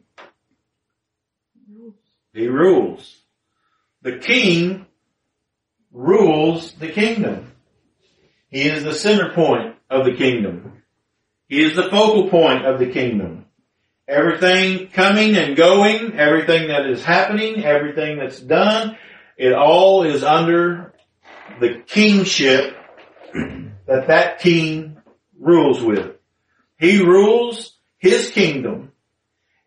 He 2.33 2.47
rules. 2.47 3.17
The 4.01 4.17
king 4.17 4.85
rules 5.91 6.73
the 6.73 6.89
kingdom. 6.89 7.51
He 8.49 8.63
is 8.63 8.83
the 8.83 8.93
center 8.93 9.33
point 9.33 9.75
of 9.89 10.05
the 10.05 10.15
kingdom. 10.15 10.83
He 11.47 11.63
is 11.63 11.75
the 11.75 11.89
focal 11.89 12.29
point 12.29 12.65
of 12.65 12.79
the 12.79 12.91
kingdom. 12.91 13.45
Everything 14.09 14.87
coming 14.87 15.35
and 15.35 15.55
going, 15.55 16.17
everything 16.17 16.69
that 16.69 16.87
is 16.87 17.03
happening, 17.03 17.63
everything 17.63 18.17
that's 18.17 18.39
done, 18.39 18.97
it 19.37 19.53
all 19.53 20.01
is 20.01 20.23
under 20.23 20.95
the 21.59 21.83
kingship 21.85 22.75
that 23.85 24.07
that 24.07 24.39
king 24.39 24.97
rules 25.39 25.83
with. 25.83 26.15
He 26.79 27.03
rules 27.03 27.77
his 27.99 28.31
kingdom. 28.31 28.93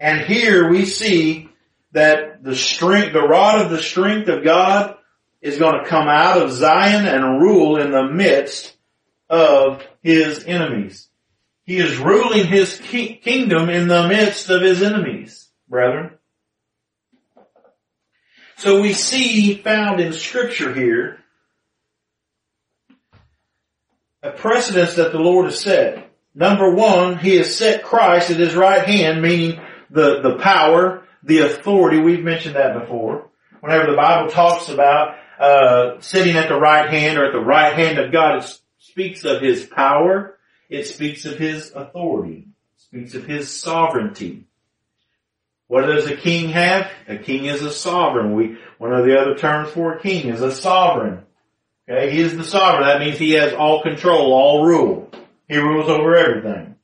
And 0.01 0.23
here 0.23 0.69
we 0.69 0.87
see 0.87 1.49
that 1.93 2.43
the 2.43 2.57
strength, 2.57 3.13
the 3.13 3.23
rod 3.23 3.61
of 3.61 3.71
the 3.71 3.81
strength 3.81 4.29
of 4.29 4.43
God 4.43 4.97
is 5.41 5.59
going 5.59 5.85
to 5.85 5.89
come 5.89 6.09
out 6.09 6.43
of 6.43 6.51
Zion 6.51 7.07
and 7.07 7.41
rule 7.41 7.81
in 7.81 7.93
the 7.93 8.11
midst 8.11 8.77
of 9.31 9.87
his 10.03 10.45
enemies. 10.45 11.09
He 11.65 11.79
is 11.79 11.99
ruling 11.99 12.47
his 12.47 12.79
ki- 12.79 13.17
kingdom 13.17 13.71
in 13.71 13.89
the 13.89 14.09
midst 14.09 14.51
of 14.51 14.63
his 14.63 14.83
enemies, 14.83 15.49
brethren. 15.69 16.19
So 18.57 18.81
we 18.81 18.93
see 18.93 19.55
found 19.55 20.01
in 20.01 20.13
scripture 20.13 20.73
here 20.73 21.19
a 24.23 24.31
precedence 24.31 24.95
that 24.95 25.13
the 25.13 25.19
Lord 25.19 25.47
has 25.47 25.61
set. 25.61 26.11
Number 26.35 26.73
one, 26.73 27.19
He 27.19 27.37
has 27.37 27.57
set 27.57 27.83
Christ 27.83 28.31
at 28.31 28.39
His 28.39 28.55
right 28.55 28.87
hand, 28.87 29.21
meaning 29.21 29.61
the, 29.91 30.21
the 30.23 30.37
power, 30.37 31.05
the 31.25 31.41
authority. 31.41 31.99
We've 31.99 32.25
mentioned 32.25 32.57
that 32.57 32.79
before. 32.79 33.31
Whenever 33.61 33.91
the 33.91 33.97
Bible 33.97 34.31
talks 34.31 34.69
about 34.69 35.17
uh, 35.39 36.01
sitting 36.01 36.37
at 36.37 36.49
the 36.49 36.59
right 36.59 36.89
hand 36.89 37.19
or 37.19 37.27
at 37.27 37.33
the 37.33 37.41
right 37.41 37.75
hand 37.75 37.99
of 37.99 38.13
God, 38.13 38.43
it 38.43 38.59
speaks 38.79 39.25
of 39.25 39.43
His 39.43 39.67
power. 39.67 40.39
It 40.73 40.87
speaks 40.87 41.27
of 41.27 41.37
His 41.37 41.71
authority. 41.75 42.49
It 42.77 42.81
speaks 42.81 43.15
of 43.15 43.27
His 43.27 43.51
sovereignty. 43.51 44.47
What 45.69 45.85
does 45.85 46.07
a 46.07 46.17
king 46.17 46.49
have? 46.49 46.91
A 47.09 47.19
king 47.19 47.45
is 47.45 47.61
a 47.61 47.71
sovereign. 47.71 48.35
We, 48.35 48.57
one 48.79 48.95
of 48.95 49.05
the 49.05 49.21
other 49.21 49.35
terms 49.35 49.71
for 49.71 49.93
a 49.93 50.01
king 50.01 50.29
is 50.29 50.41
a 50.41 50.51
sovereign. 50.51 51.25
Okay, 51.87 52.11
he 52.11 52.21
is 52.21 52.39
the 52.39 52.45
sovereign. 52.45 52.89
That 52.89 53.01
means 53.01 53.19
he 53.19 53.33
has 53.33 53.53
all 53.53 53.83
control, 53.83 54.33
all 54.33 54.65
rule. 54.65 55.11
He 55.47 55.59
rules 55.59 55.91
over 55.91 56.17
everything. 56.17 56.77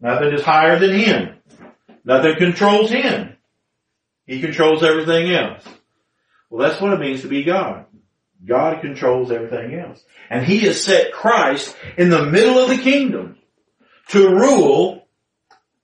Nothing 0.00 0.32
is 0.32 0.42
higher 0.42 0.78
than 0.78 0.94
him. 0.94 1.36
Nothing 2.02 2.36
controls 2.36 2.90
him. 2.90 3.36
He 4.26 4.40
controls 4.40 4.82
everything 4.82 5.30
else. 5.32 5.64
Well, 6.48 6.66
that's 6.66 6.80
what 6.80 6.94
it 6.94 7.00
means 7.00 7.20
to 7.22 7.28
be 7.28 7.44
God. 7.44 7.84
God 8.46 8.80
controls 8.80 9.30
everything 9.30 9.74
else. 9.74 10.02
And 10.30 10.44
he 10.44 10.60
has 10.60 10.82
set 10.82 11.12
Christ 11.12 11.74
in 11.96 12.10
the 12.10 12.26
middle 12.26 12.58
of 12.58 12.68
the 12.68 12.78
kingdom 12.78 13.38
to 14.08 14.28
rule, 14.28 15.06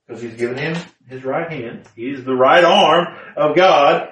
because 0.06 0.22
he's 0.22 0.34
given 0.34 0.56
him 0.56 0.76
his 1.08 1.24
right 1.24 1.50
hand. 1.50 1.88
He's 1.96 2.24
the 2.24 2.34
right 2.34 2.64
arm 2.64 3.16
of 3.36 3.56
God 3.56 4.10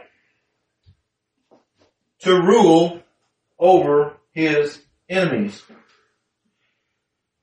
to 2.21 2.35
rule 2.35 3.03
over 3.59 4.17
his 4.33 4.81
enemies. 5.09 5.63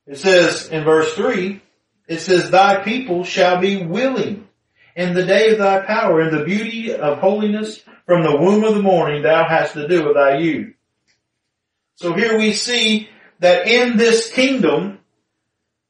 It 0.06 0.18
says 0.18 0.68
in 0.68 0.84
verse 0.84 1.12
3, 1.14 1.62
it 2.08 2.20
says, 2.20 2.50
Thy 2.50 2.82
people 2.84 3.24
shall 3.24 3.60
be 3.60 3.84
willing 3.84 4.46
in 4.94 5.14
the 5.14 5.24
day 5.24 5.50
of 5.50 5.58
thy 5.58 5.84
power, 5.84 6.22
in 6.22 6.34
the 6.34 6.44
beauty 6.44 6.94
of 6.94 7.18
holiness 7.18 7.82
from 8.06 8.22
the 8.22 8.36
womb 8.36 8.64
of 8.64 8.74
the 8.74 8.82
morning 8.82 9.22
thou 9.22 9.46
hast 9.46 9.74
to 9.74 9.88
do 9.88 10.04
with 10.04 10.14
thy 10.14 10.38
youth. 10.38 10.75
So 11.96 12.12
here 12.12 12.38
we 12.38 12.52
see 12.52 13.08
that 13.40 13.66
in 13.66 13.96
this 13.96 14.30
kingdom, 14.30 14.98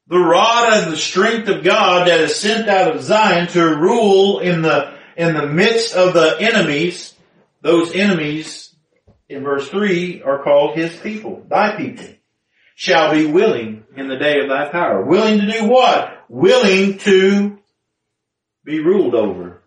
the 0.07 0.19
rod 0.19 0.73
and 0.73 0.92
the 0.92 0.97
strength 0.97 1.49
of 1.49 1.64
God 1.64 2.07
that 2.07 2.21
is 2.21 2.37
sent 2.37 2.69
out 2.69 2.95
of 2.95 3.03
Zion 3.03 3.49
to 3.49 3.77
rule 3.77 4.38
in 4.38 4.62
the, 4.62 4.97
in 5.16 5.35
the 5.35 5.49
midst 5.49 5.97
of 5.97 6.14
the 6.14 6.37
enemies, 6.40 7.12
those 7.61 7.92
enemies 7.92 8.73
in 9.29 9.42
verse 9.42 9.69
3 9.69 10.23
are 10.23 10.45
called 10.45 10.77
his 10.77 10.97
people, 10.97 11.45
thy 11.49 11.77
people, 11.77 12.07
shall 12.77 13.12
be 13.12 13.27
willing 13.27 13.85
in 13.97 14.07
the 14.07 14.16
day 14.16 14.38
of 14.40 14.49
thy 14.49 14.69
power. 14.69 15.05
Willing 15.05 15.40
to 15.40 15.51
do 15.51 15.64
what? 15.66 16.25
Willing 16.29 16.99
to 16.99 17.59
be 18.64 18.79
ruled 18.79 19.16
over. 19.16 19.61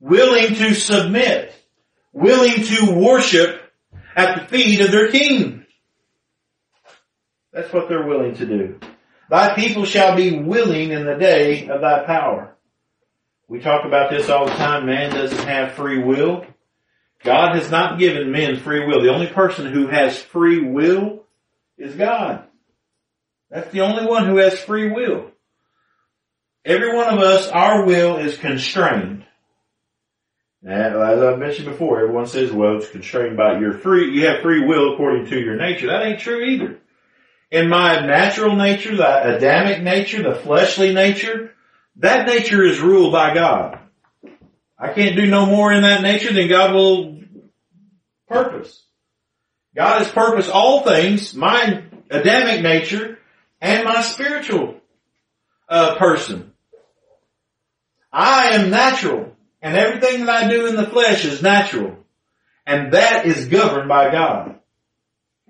Willing 0.00 0.56
to 0.56 0.74
submit. 0.74 1.54
Willing 2.12 2.64
to 2.64 2.94
worship 2.94 3.63
at 4.16 4.38
the 4.38 4.46
feet 4.46 4.80
of 4.80 4.90
their 4.90 5.10
king. 5.10 5.64
That's 7.52 7.72
what 7.72 7.88
they're 7.88 8.06
willing 8.06 8.34
to 8.36 8.46
do. 8.46 8.80
Thy 9.30 9.54
people 9.54 9.84
shall 9.84 10.16
be 10.16 10.38
willing 10.40 10.90
in 10.90 11.06
the 11.06 11.14
day 11.14 11.68
of 11.68 11.80
thy 11.80 12.04
power. 12.04 12.56
We 13.48 13.60
talk 13.60 13.84
about 13.84 14.10
this 14.10 14.28
all 14.28 14.46
the 14.46 14.52
time. 14.52 14.86
Man 14.86 15.12
doesn't 15.12 15.46
have 15.46 15.72
free 15.72 16.02
will. 16.02 16.44
God 17.22 17.56
has 17.56 17.70
not 17.70 17.98
given 17.98 18.32
men 18.32 18.58
free 18.58 18.84
will. 18.86 19.02
The 19.02 19.12
only 19.12 19.28
person 19.28 19.72
who 19.72 19.86
has 19.86 20.20
free 20.20 20.60
will 20.60 21.24
is 21.78 21.94
God. 21.94 22.44
That's 23.50 23.70
the 23.70 23.80
only 23.80 24.06
one 24.06 24.26
who 24.26 24.36
has 24.38 24.58
free 24.58 24.90
will. 24.90 25.30
Every 26.64 26.94
one 26.94 27.12
of 27.12 27.20
us, 27.20 27.48
our 27.48 27.84
will 27.84 28.16
is 28.16 28.36
constrained. 28.36 29.24
As 30.66 31.22
I 31.22 31.36
mentioned 31.36 31.68
before, 31.68 32.00
everyone 32.00 32.26
says, 32.26 32.50
well, 32.50 32.78
it's 32.78 32.88
constrained 32.88 33.36
by 33.36 33.58
your 33.58 33.74
free, 33.74 34.14
you 34.14 34.26
have 34.26 34.40
free 34.40 34.64
will 34.64 34.94
according 34.94 35.26
to 35.26 35.38
your 35.38 35.56
nature. 35.56 35.88
That 35.88 36.06
ain't 36.06 36.20
true 36.20 36.42
either. 36.42 36.78
In 37.50 37.68
my 37.68 38.00
natural 38.00 38.56
nature, 38.56 38.96
the 38.96 39.36
Adamic 39.36 39.82
nature, 39.82 40.22
the 40.22 40.34
fleshly 40.34 40.94
nature, 40.94 41.52
that 41.96 42.26
nature 42.26 42.64
is 42.64 42.80
ruled 42.80 43.12
by 43.12 43.34
God. 43.34 43.78
I 44.78 44.92
can't 44.92 45.16
do 45.16 45.26
no 45.26 45.44
more 45.44 45.72
in 45.72 45.82
that 45.82 46.02
nature 46.02 46.32
than 46.32 46.48
God 46.48 46.74
will 46.74 47.20
purpose. 48.26 48.82
God 49.76 49.98
has 49.98 50.10
purposed 50.10 50.50
all 50.50 50.82
things, 50.82 51.34
my 51.34 51.84
Adamic 52.10 52.62
nature 52.62 53.18
and 53.60 53.84
my 53.84 54.00
spiritual 54.00 54.80
uh, 55.68 55.96
person. 55.96 56.52
I 58.10 58.50
am 58.54 58.70
natural 58.70 59.33
and 59.64 59.78
everything 59.78 60.26
that 60.26 60.44
I 60.44 60.48
do 60.48 60.66
in 60.66 60.76
the 60.76 60.86
flesh 60.86 61.24
is 61.24 61.42
natural 61.42 61.96
and 62.66 62.92
that 62.92 63.24
is 63.24 63.48
governed 63.48 63.88
by 63.88 64.12
God. 64.12 64.60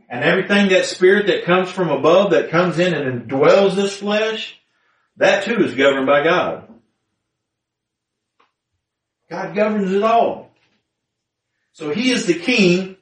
And 0.09 0.23
everything 0.23 0.69
that 0.69 0.87
spirit 0.87 1.27
that 1.27 1.45
comes 1.45 1.69
from 1.69 1.91
above 1.91 2.31
that 2.31 2.51
comes 2.51 2.79
in 2.79 2.95
and 2.95 3.29
indwells 3.29 3.75
this 3.75 3.97
flesh, 3.97 4.57
that 5.17 5.45
too 5.45 5.65
is 5.65 5.75
governed 5.75 6.07
by 6.07 6.23
God. 6.23 6.69
God 9.29 9.57
governs 9.57 9.93
it 9.93 10.05
all. 10.05 10.51
So 11.73 11.91
he 11.91 12.13
is 12.13 12.27
the 12.27 12.39
king, 12.39 12.97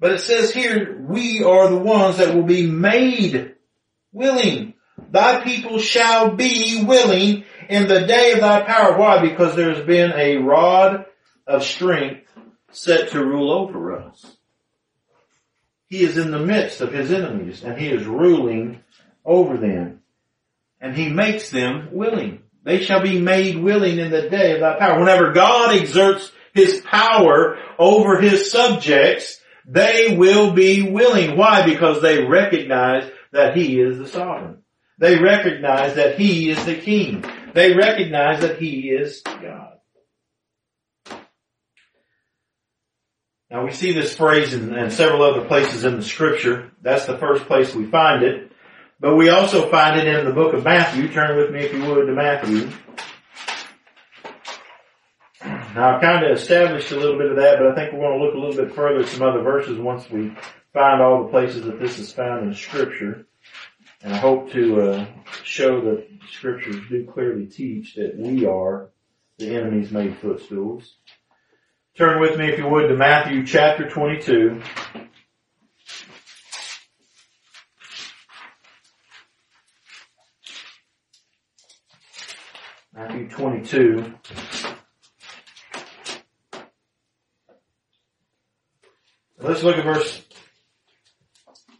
but 0.00 0.12
it 0.12 0.20
says 0.20 0.54
here, 0.54 0.98
we 1.06 1.42
are 1.42 1.68
the 1.68 1.76
ones 1.76 2.16
that 2.16 2.34
will 2.34 2.44
be 2.44 2.66
made 2.66 3.56
willing. 4.10 4.72
Thy 5.10 5.44
people 5.44 5.78
shall 5.80 6.34
be 6.34 6.82
willing 6.82 7.44
in 7.68 7.88
the 7.88 8.06
day 8.06 8.32
of 8.32 8.40
thy 8.40 8.62
power. 8.62 8.96
Why? 8.96 9.20
Because 9.20 9.56
there's 9.56 9.84
been 9.86 10.12
a 10.12 10.36
rod 10.36 11.06
of 11.46 11.64
strength 11.64 12.26
set 12.70 13.10
to 13.10 13.24
rule 13.24 13.50
over 13.52 13.98
us. 13.98 14.36
He 15.86 16.02
is 16.02 16.16
in 16.16 16.30
the 16.30 16.40
midst 16.40 16.80
of 16.80 16.92
his 16.92 17.12
enemies 17.12 17.62
and 17.62 17.78
he 17.78 17.88
is 17.88 18.06
ruling 18.06 18.80
over 19.24 19.56
them. 19.56 20.00
And 20.80 20.96
he 20.96 21.08
makes 21.08 21.50
them 21.50 21.90
willing. 21.92 22.42
They 22.64 22.82
shall 22.82 23.02
be 23.02 23.20
made 23.20 23.56
willing 23.56 23.98
in 23.98 24.10
the 24.10 24.28
day 24.28 24.54
of 24.54 24.60
thy 24.60 24.78
power. 24.78 24.98
Whenever 24.98 25.32
God 25.32 25.74
exerts 25.74 26.32
his 26.52 26.80
power 26.80 27.58
over 27.78 28.20
his 28.20 28.50
subjects, 28.50 29.40
they 29.66 30.16
will 30.16 30.52
be 30.52 30.90
willing. 30.90 31.36
Why? 31.36 31.64
Because 31.64 32.02
they 32.02 32.24
recognize 32.24 33.10
that 33.32 33.56
he 33.56 33.80
is 33.80 33.98
the 33.98 34.08
sovereign. 34.08 34.58
They 34.98 35.18
recognize 35.18 35.96
that 35.96 36.18
he 36.18 36.50
is 36.50 36.64
the 36.64 36.76
king. 36.76 37.24
They 37.54 37.72
recognize 37.72 38.40
that 38.40 38.58
he 38.58 38.90
is 38.90 39.22
God. 39.22 39.78
Now 43.48 43.64
we 43.64 43.70
see 43.70 43.92
this 43.92 44.16
phrase 44.16 44.52
in, 44.52 44.74
in, 44.74 44.90
several 44.90 45.22
other 45.22 45.46
places 45.46 45.84
in 45.84 45.96
the 45.96 46.02
scripture. 46.02 46.72
That's 46.82 47.06
the 47.06 47.16
first 47.16 47.44
place 47.44 47.72
we 47.72 47.86
find 47.86 48.24
it. 48.24 48.50
But 48.98 49.14
we 49.14 49.28
also 49.28 49.70
find 49.70 50.00
it 50.00 50.08
in 50.08 50.24
the 50.24 50.32
book 50.32 50.54
of 50.54 50.64
Matthew. 50.64 51.06
Turn 51.12 51.36
with 51.36 51.52
me 51.52 51.60
if 51.60 51.72
you 51.72 51.84
would 51.84 52.06
to 52.06 52.12
Matthew. 52.12 52.70
Now 55.44 55.94
I've 55.94 56.02
kind 56.02 56.26
of 56.26 56.36
established 56.36 56.90
a 56.90 56.96
little 56.96 57.18
bit 57.18 57.30
of 57.30 57.36
that, 57.36 57.58
but 57.58 57.68
I 57.68 57.74
think 57.76 57.92
we're 57.92 58.00
going 58.00 58.18
to 58.18 58.24
look 58.24 58.34
a 58.34 58.38
little 58.38 58.64
bit 58.64 58.74
further 58.74 59.00
at 59.00 59.08
some 59.08 59.22
other 59.22 59.42
verses 59.42 59.78
once 59.78 60.10
we 60.10 60.32
find 60.72 61.00
all 61.00 61.24
the 61.24 61.30
places 61.30 61.62
that 61.62 61.78
this 61.78 62.00
is 62.00 62.12
found 62.12 62.48
in 62.48 62.54
scripture. 62.54 63.28
And 64.04 64.12
I 64.12 64.18
hope 64.18 64.52
to 64.52 64.82
uh, 64.82 65.06
show 65.44 65.80
that 65.80 66.06
the 66.10 66.26
scriptures 66.30 66.76
do 66.90 67.06
clearly 67.10 67.46
teach 67.46 67.94
that 67.94 68.14
we 68.14 68.44
are 68.44 68.90
the 69.38 69.56
enemy's 69.56 69.90
made 69.90 70.18
footstools. 70.18 70.96
Turn 71.96 72.20
with 72.20 72.38
me 72.38 72.50
if 72.50 72.58
you 72.58 72.68
would 72.68 72.88
to 72.88 72.96
Matthew 72.96 73.46
chapter 73.46 73.88
22. 73.88 74.60
Matthew 82.92 83.30
22. 83.30 84.14
Let's 89.38 89.62
look 89.62 89.78
at 89.78 89.84
verse 89.84 90.23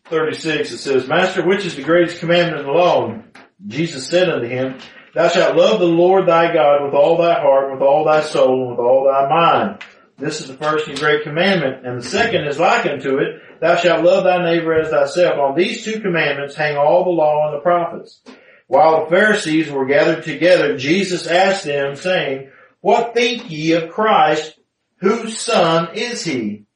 36. 0.04 0.72
It 0.72 0.78
says, 0.78 1.08
Master, 1.08 1.46
which 1.46 1.64
is 1.64 1.76
the 1.76 1.82
greatest 1.82 2.20
commandment 2.20 2.60
in 2.60 2.66
the 2.66 2.72
law? 2.72 3.18
Jesus 3.66 4.06
said 4.06 4.28
unto 4.28 4.46
him, 4.46 4.78
Thou 5.14 5.28
shalt 5.28 5.56
love 5.56 5.80
the 5.80 5.86
Lord 5.86 6.28
thy 6.28 6.52
God 6.52 6.84
with 6.84 6.94
all 6.94 7.16
thy 7.16 7.40
heart, 7.40 7.72
with 7.72 7.82
all 7.82 8.04
thy 8.04 8.20
soul, 8.20 8.68
and 8.68 8.70
with 8.70 8.80
all 8.80 9.04
thy 9.04 9.28
mind. 9.28 9.82
This 10.18 10.40
is 10.40 10.48
the 10.48 10.54
first 10.54 10.86
and 10.88 10.98
great 10.98 11.24
commandment, 11.24 11.86
and 11.86 11.98
the 11.98 12.04
second 12.04 12.46
is 12.46 12.58
like 12.58 12.86
unto 12.86 13.18
it, 13.18 13.60
Thou 13.60 13.76
shalt 13.76 14.04
love 14.04 14.24
thy 14.24 14.42
neighbor 14.42 14.74
as 14.74 14.90
thyself. 14.90 15.38
On 15.38 15.56
these 15.56 15.84
two 15.84 16.00
commandments 16.00 16.54
hang 16.54 16.76
all 16.76 17.04
the 17.04 17.10
law 17.10 17.48
and 17.48 17.56
the 17.56 17.62
prophets. 17.62 18.20
While 18.66 19.04
the 19.04 19.10
Pharisees 19.10 19.70
were 19.70 19.86
gathered 19.86 20.22
together, 20.24 20.76
Jesus 20.76 21.26
asked 21.26 21.64
them, 21.64 21.96
saying, 21.96 22.50
What 22.80 23.14
think 23.14 23.50
ye 23.50 23.72
of 23.72 23.90
Christ? 23.90 24.58
Whose 24.98 25.38
son 25.38 25.94
is 25.94 26.24
he? 26.24 26.66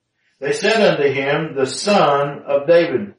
They 0.40 0.52
said 0.52 0.82
unto 0.82 1.12
him, 1.12 1.54
The 1.54 1.66
son 1.66 2.42
of 2.46 2.66
David. 2.66 3.14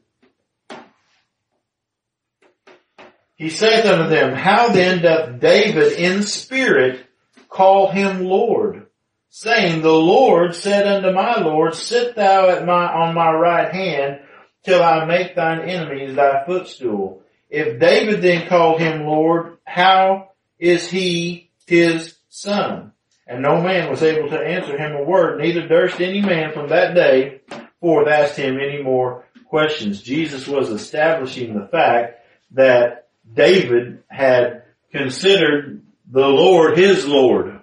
He 3.39 3.49
saith 3.49 3.85
unto 3.85 4.09
them, 4.09 4.35
How 4.35 4.67
then 4.67 5.01
doth 5.01 5.39
David 5.39 5.93
in 5.93 6.23
spirit 6.23 7.07
call 7.47 7.89
him 7.89 8.25
Lord? 8.25 8.87
saying, 9.29 9.81
The 9.81 9.93
Lord 9.93 10.53
said 10.55 10.85
unto 10.85 11.11
my 11.13 11.39
Lord, 11.39 11.73
Sit 11.73 12.17
thou 12.17 12.49
at 12.49 12.65
my, 12.65 12.85
on 12.85 13.15
my 13.15 13.31
right 13.31 13.73
hand 13.73 14.19
till 14.65 14.83
I 14.83 15.05
make 15.05 15.35
thine 15.37 15.61
enemies 15.61 16.17
thy 16.17 16.43
footstool. 16.45 17.23
If 17.49 17.79
David 17.79 18.21
then 18.21 18.49
called 18.49 18.81
him 18.81 19.05
Lord, 19.05 19.57
how 19.63 20.31
is 20.59 20.89
he 20.89 21.49
his 21.65 22.17
son? 22.27 22.91
And 23.25 23.41
no 23.41 23.61
man 23.61 23.89
was 23.89 24.03
able 24.03 24.27
to 24.31 24.37
answer 24.37 24.77
him 24.77 24.97
a 24.97 25.03
word, 25.03 25.39
neither 25.39 25.65
durst 25.65 26.01
any 26.01 26.19
man 26.21 26.51
from 26.51 26.69
that 26.69 26.93
day 26.93 27.39
forth 27.79 28.09
ask 28.09 28.35
him 28.35 28.57
any 28.59 28.83
more 28.83 29.23
questions. 29.45 30.01
Jesus 30.01 30.45
was 30.45 30.69
establishing 30.69 31.53
the 31.53 31.67
fact 31.67 32.19
that 32.51 33.08
David 33.33 34.03
had 34.07 34.63
considered 34.91 35.83
the 36.09 36.27
Lord 36.27 36.77
his 36.77 37.07
Lord. 37.07 37.59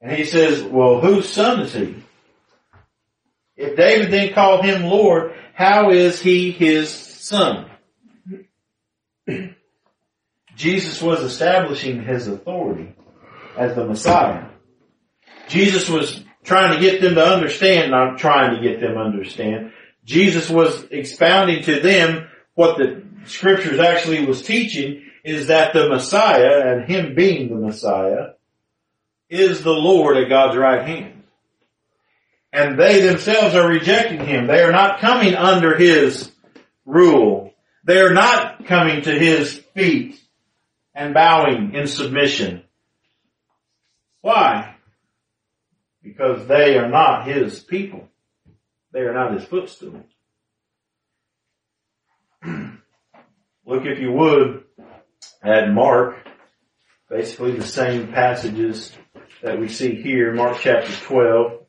And 0.00 0.12
he 0.12 0.24
says, 0.24 0.62
well, 0.62 1.00
whose 1.00 1.28
son 1.28 1.60
is 1.60 1.74
he? 1.74 1.96
If 3.56 3.76
David 3.76 4.10
then 4.12 4.32
called 4.32 4.64
him 4.64 4.84
Lord, 4.84 5.34
how 5.54 5.90
is 5.90 6.20
he 6.20 6.52
his 6.52 6.90
son? 6.90 7.68
Jesus 10.54 11.02
was 11.02 11.20
establishing 11.20 12.02
his 12.02 12.28
authority 12.28 12.94
as 13.56 13.74
the 13.74 13.84
Messiah. 13.84 14.46
Jesus 15.48 15.88
was 15.88 16.22
trying 16.44 16.74
to 16.74 16.80
get 16.80 17.00
them 17.00 17.16
to 17.16 17.24
understand, 17.24 17.90
not 17.90 18.18
trying 18.18 18.56
to 18.56 18.62
get 18.62 18.80
them 18.80 18.94
to 18.94 19.00
understand. 19.00 19.72
Jesus 20.04 20.48
was 20.48 20.84
expounding 20.90 21.62
to 21.64 21.80
them 21.80 22.28
what 22.54 22.78
the 22.78 23.02
scriptures 23.26 23.78
actually 23.78 24.24
was 24.26 24.42
teaching 24.42 25.04
is 25.24 25.48
that 25.48 25.72
the 25.72 25.88
Messiah 25.88 26.72
and 26.72 26.90
him 26.90 27.14
being 27.14 27.48
the 27.48 27.54
Messiah 27.54 28.30
is 29.28 29.62
the 29.62 29.72
Lord 29.72 30.16
at 30.16 30.28
God's 30.28 30.56
right 30.56 30.86
hand. 30.86 31.22
And 32.52 32.78
they 32.78 33.02
themselves 33.02 33.54
are 33.54 33.68
rejecting 33.68 34.24
him. 34.24 34.46
They 34.46 34.62
are 34.62 34.72
not 34.72 35.00
coming 35.00 35.34
under 35.34 35.76
his 35.76 36.30
rule. 36.86 37.52
They 37.84 38.00
are 38.00 38.14
not 38.14 38.64
coming 38.66 39.02
to 39.02 39.10
his 39.10 39.58
feet 39.74 40.18
and 40.94 41.12
bowing 41.12 41.74
in 41.74 41.86
submission. 41.86 42.64
Why? 44.22 44.76
Because 46.02 46.46
they 46.46 46.78
are 46.78 46.88
not 46.88 47.26
his 47.26 47.60
people. 47.60 48.08
They 48.92 49.00
are 49.00 49.12
not 49.12 49.34
his 49.34 49.44
footstool. 49.44 50.02
Look 53.68 53.84
if 53.84 53.98
you 53.98 54.12
would 54.12 54.64
at 55.42 55.70
Mark, 55.70 56.26
basically 57.10 57.52
the 57.52 57.66
same 57.66 58.10
passages 58.14 58.96
that 59.42 59.60
we 59.60 59.68
see 59.68 59.94
here, 59.94 60.32
Mark 60.32 60.56
chapter 60.58 60.90
12. 60.90 61.66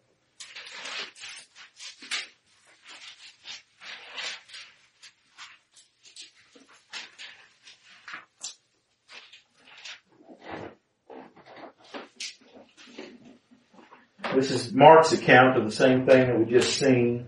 This 14.35 14.51
is 14.51 14.73
Mark's 14.73 15.11
account 15.11 15.57
of 15.57 15.65
the 15.65 15.71
same 15.75 16.05
thing 16.05 16.27
that 16.27 16.39
we 16.39 16.45
just 16.45 16.79
seen. 16.79 17.27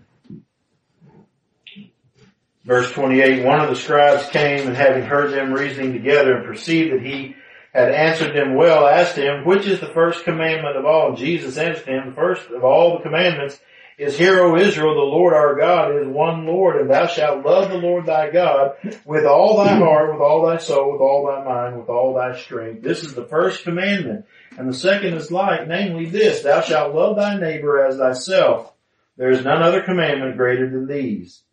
Verse 2.72 2.90
28, 2.94 3.44
one 3.44 3.60
of 3.60 3.70
the 3.70 3.76
scribes 3.76 4.30
came 4.30 4.66
and 4.66 4.78
having 4.78 5.04
heard 5.04 5.34
them 5.34 5.52
reasoning 5.52 5.92
together 5.92 6.38
and 6.38 6.46
perceived 6.46 6.94
that 6.94 7.06
he 7.06 7.36
had 7.74 7.92
answered 7.92 8.34
them 8.34 8.56
well, 8.56 8.88
asked 8.88 9.18
him, 9.18 9.44
which 9.44 9.66
is 9.66 9.82
the 9.82 9.92
first 9.92 10.24
commandment 10.24 10.78
of 10.78 10.86
all? 10.86 11.14
Jesus 11.14 11.58
answered 11.58 11.90
him, 11.90 12.14
first 12.16 12.50
of 12.50 12.64
all 12.64 12.96
the 12.96 13.04
commandments 13.04 13.60
is, 13.98 14.18
Hear, 14.18 14.40
O 14.40 14.56
Israel, 14.56 14.94
the 14.94 15.02
Lord 15.02 15.34
our 15.34 15.60
God 15.60 15.98
is 15.98 16.08
one 16.08 16.46
Lord, 16.46 16.80
and 16.80 16.90
thou 16.90 17.08
shalt 17.08 17.46
love 17.46 17.72
the 17.72 17.78
Lord 17.78 18.06
thy 18.06 18.32
God 18.32 18.78
with 19.04 19.26
all 19.26 19.58
thy 19.58 19.76
heart, 19.76 20.14
with 20.14 20.22
all 20.22 20.46
thy 20.48 20.56
soul, 20.56 20.94
with 20.94 21.02
all 21.02 21.28
thy 21.28 21.44
mind, 21.44 21.78
with 21.78 21.90
all 21.90 22.14
thy 22.14 22.40
strength. 22.40 22.84
This 22.84 23.04
is 23.04 23.14
the 23.14 23.26
first 23.26 23.66
commandment. 23.66 24.28
And 24.58 24.70
the 24.70 24.74
second 24.74 25.16
is 25.16 25.30
like, 25.30 25.68
namely 25.68 26.06
this, 26.06 26.44
thou 26.44 26.62
shalt 26.62 26.96
love 26.96 27.18
thy 27.18 27.38
neighbor 27.38 27.86
as 27.86 27.98
thyself. 27.98 28.72
There 29.18 29.30
is 29.30 29.44
none 29.44 29.62
other 29.62 29.82
commandment 29.82 30.38
greater 30.38 30.70
than 30.70 30.88
these. 30.88 31.44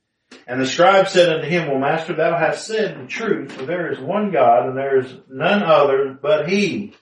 And 0.46 0.60
the 0.60 0.66
scribe 0.66 1.08
said 1.08 1.28
unto 1.28 1.46
him, 1.46 1.68
Well, 1.68 1.78
master, 1.78 2.14
thou 2.14 2.36
hast 2.36 2.66
said 2.66 2.98
the 2.98 3.06
truth, 3.06 3.52
for 3.52 3.66
there 3.66 3.92
is 3.92 3.98
one 3.98 4.30
God, 4.30 4.66
and 4.66 4.76
there 4.76 5.00
is 5.00 5.14
none 5.28 5.62
other 5.62 6.18
but 6.20 6.48
he. 6.48 6.94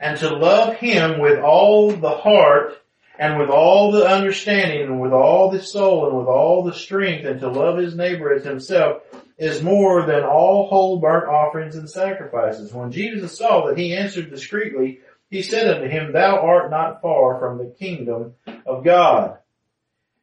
And 0.00 0.18
to 0.18 0.36
love 0.36 0.76
him 0.76 1.18
with 1.18 1.40
all 1.40 1.90
the 1.90 2.10
heart, 2.10 2.74
and 3.18 3.38
with 3.38 3.48
all 3.48 3.92
the 3.92 4.06
understanding, 4.06 4.82
and 4.82 5.00
with 5.00 5.12
all 5.12 5.50
the 5.50 5.62
soul, 5.62 6.08
and 6.08 6.18
with 6.18 6.26
all 6.26 6.64
the 6.64 6.74
strength, 6.74 7.24
and 7.24 7.40
to 7.40 7.48
love 7.48 7.78
his 7.78 7.96
neighbor 7.96 8.32
as 8.32 8.44
himself, 8.44 9.02
is 9.38 9.62
more 9.62 10.06
than 10.06 10.22
all 10.22 10.68
whole 10.68 10.98
burnt 11.00 11.28
offerings 11.28 11.76
and 11.76 11.90
sacrifices. 11.90 12.72
When 12.72 12.92
Jesus 12.92 13.36
saw 13.36 13.66
that 13.66 13.78
he 13.78 13.96
answered 13.96 14.30
discreetly, 14.30 15.00
he 15.30 15.42
said 15.42 15.74
unto 15.74 15.88
him, 15.88 16.12
Thou 16.12 16.38
art 16.38 16.70
not 16.70 17.02
far 17.02 17.38
from 17.40 17.58
the 17.58 17.74
kingdom 17.76 18.34
of 18.66 18.84
God. 18.84 19.38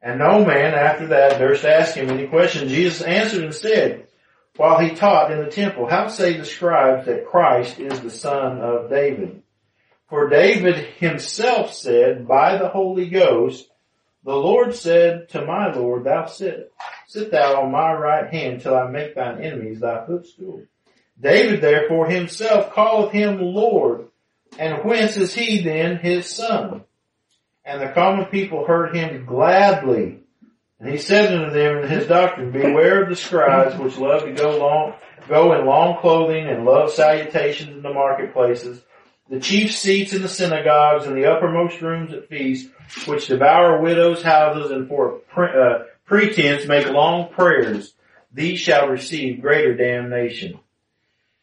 And 0.02 0.18
no 0.18 0.44
man 0.44 0.74
after 0.74 1.08
that 1.08 1.38
durst 1.38 1.64
ask 1.64 1.94
him 1.94 2.10
any 2.10 2.26
question. 2.26 2.68
Jesus 2.68 3.02
answered 3.02 3.44
and 3.44 3.54
said, 3.54 4.08
while 4.56 4.78
he 4.78 4.94
taught 4.94 5.30
in 5.30 5.38
the 5.38 5.50
temple, 5.50 5.88
How 5.88 6.08
say 6.08 6.36
the 6.36 6.44
scribes 6.44 7.06
that 7.06 7.26
Christ 7.26 7.78
is 7.78 8.00
the 8.00 8.10
son 8.10 8.60
of 8.60 8.90
David? 8.90 9.42
For 10.08 10.28
David 10.28 10.76
himself 10.98 11.72
said 11.72 12.28
by 12.28 12.58
the 12.58 12.68
Holy 12.68 13.08
Ghost, 13.08 13.68
the 14.24 14.36
Lord 14.36 14.74
said 14.74 15.30
to 15.30 15.44
my 15.46 15.72
Lord, 15.72 16.04
Thou 16.04 16.26
sit, 16.26 16.70
sit 17.08 17.30
thou 17.30 17.62
on 17.62 17.72
my 17.72 17.92
right 17.94 18.32
hand 18.32 18.60
till 18.60 18.76
I 18.76 18.88
make 18.88 19.14
thine 19.14 19.42
enemies 19.42 19.80
thy 19.80 20.04
footstool. 20.04 20.62
David 21.18 21.62
therefore 21.62 22.08
himself 22.08 22.74
calleth 22.74 23.12
him 23.12 23.40
Lord. 23.40 24.08
And 24.58 24.84
whence 24.84 25.16
is 25.16 25.34
he 25.34 25.62
then 25.62 25.96
his 25.96 26.28
son? 26.28 26.84
And 27.64 27.80
the 27.80 27.92
common 27.92 28.26
people 28.26 28.66
heard 28.66 28.94
him 28.94 29.24
gladly. 29.24 30.20
And 30.80 30.90
he 30.90 30.98
said 30.98 31.32
unto 31.32 31.52
them 31.52 31.78
in 31.78 31.88
his 31.88 32.08
doctrine, 32.08 32.50
Beware 32.50 33.04
of 33.04 33.08
the 33.08 33.16
scribes 33.16 33.78
which 33.78 33.98
love 33.98 34.24
to 34.24 34.32
go 34.32 34.58
long, 34.58 34.94
go 35.28 35.52
in 35.52 35.64
long 35.64 36.00
clothing 36.00 36.48
and 36.48 36.64
love 36.64 36.90
salutations 36.92 37.70
in 37.70 37.82
the 37.82 37.92
marketplaces, 37.92 38.82
the 39.30 39.38
chief 39.38 39.72
seats 39.76 40.12
in 40.12 40.22
the 40.22 40.28
synagogues 40.28 41.06
and 41.06 41.16
the 41.16 41.26
uppermost 41.26 41.80
rooms 41.80 42.12
at 42.12 42.28
feasts, 42.28 42.68
which 43.06 43.28
devour 43.28 43.80
widows' 43.80 44.22
houses 44.22 44.72
and 44.72 44.88
for 44.88 45.20
uh, 45.36 45.84
pretense 46.04 46.66
make 46.66 46.88
long 46.88 47.32
prayers. 47.32 47.94
These 48.32 48.58
shall 48.58 48.88
receive 48.88 49.40
greater 49.40 49.76
damnation. 49.76 50.58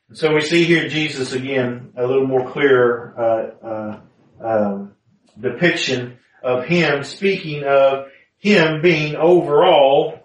And 0.10 0.18
so 0.18 0.34
we 0.34 0.42
see 0.42 0.66
here 0.66 0.90
Jesus 0.90 1.34
again, 1.34 1.94
a 1.96 2.06
little 2.06 2.28
more 2.28 2.52
clear, 2.52 3.14
uh, 3.18 3.66
uh, 3.66 4.00
um, 4.42 4.96
depiction 5.42 6.18
of 6.44 6.66
him 6.66 7.04
speaking 7.04 7.64
of 7.64 8.08
him 8.38 8.82
being 8.82 9.16
overall 9.16 10.20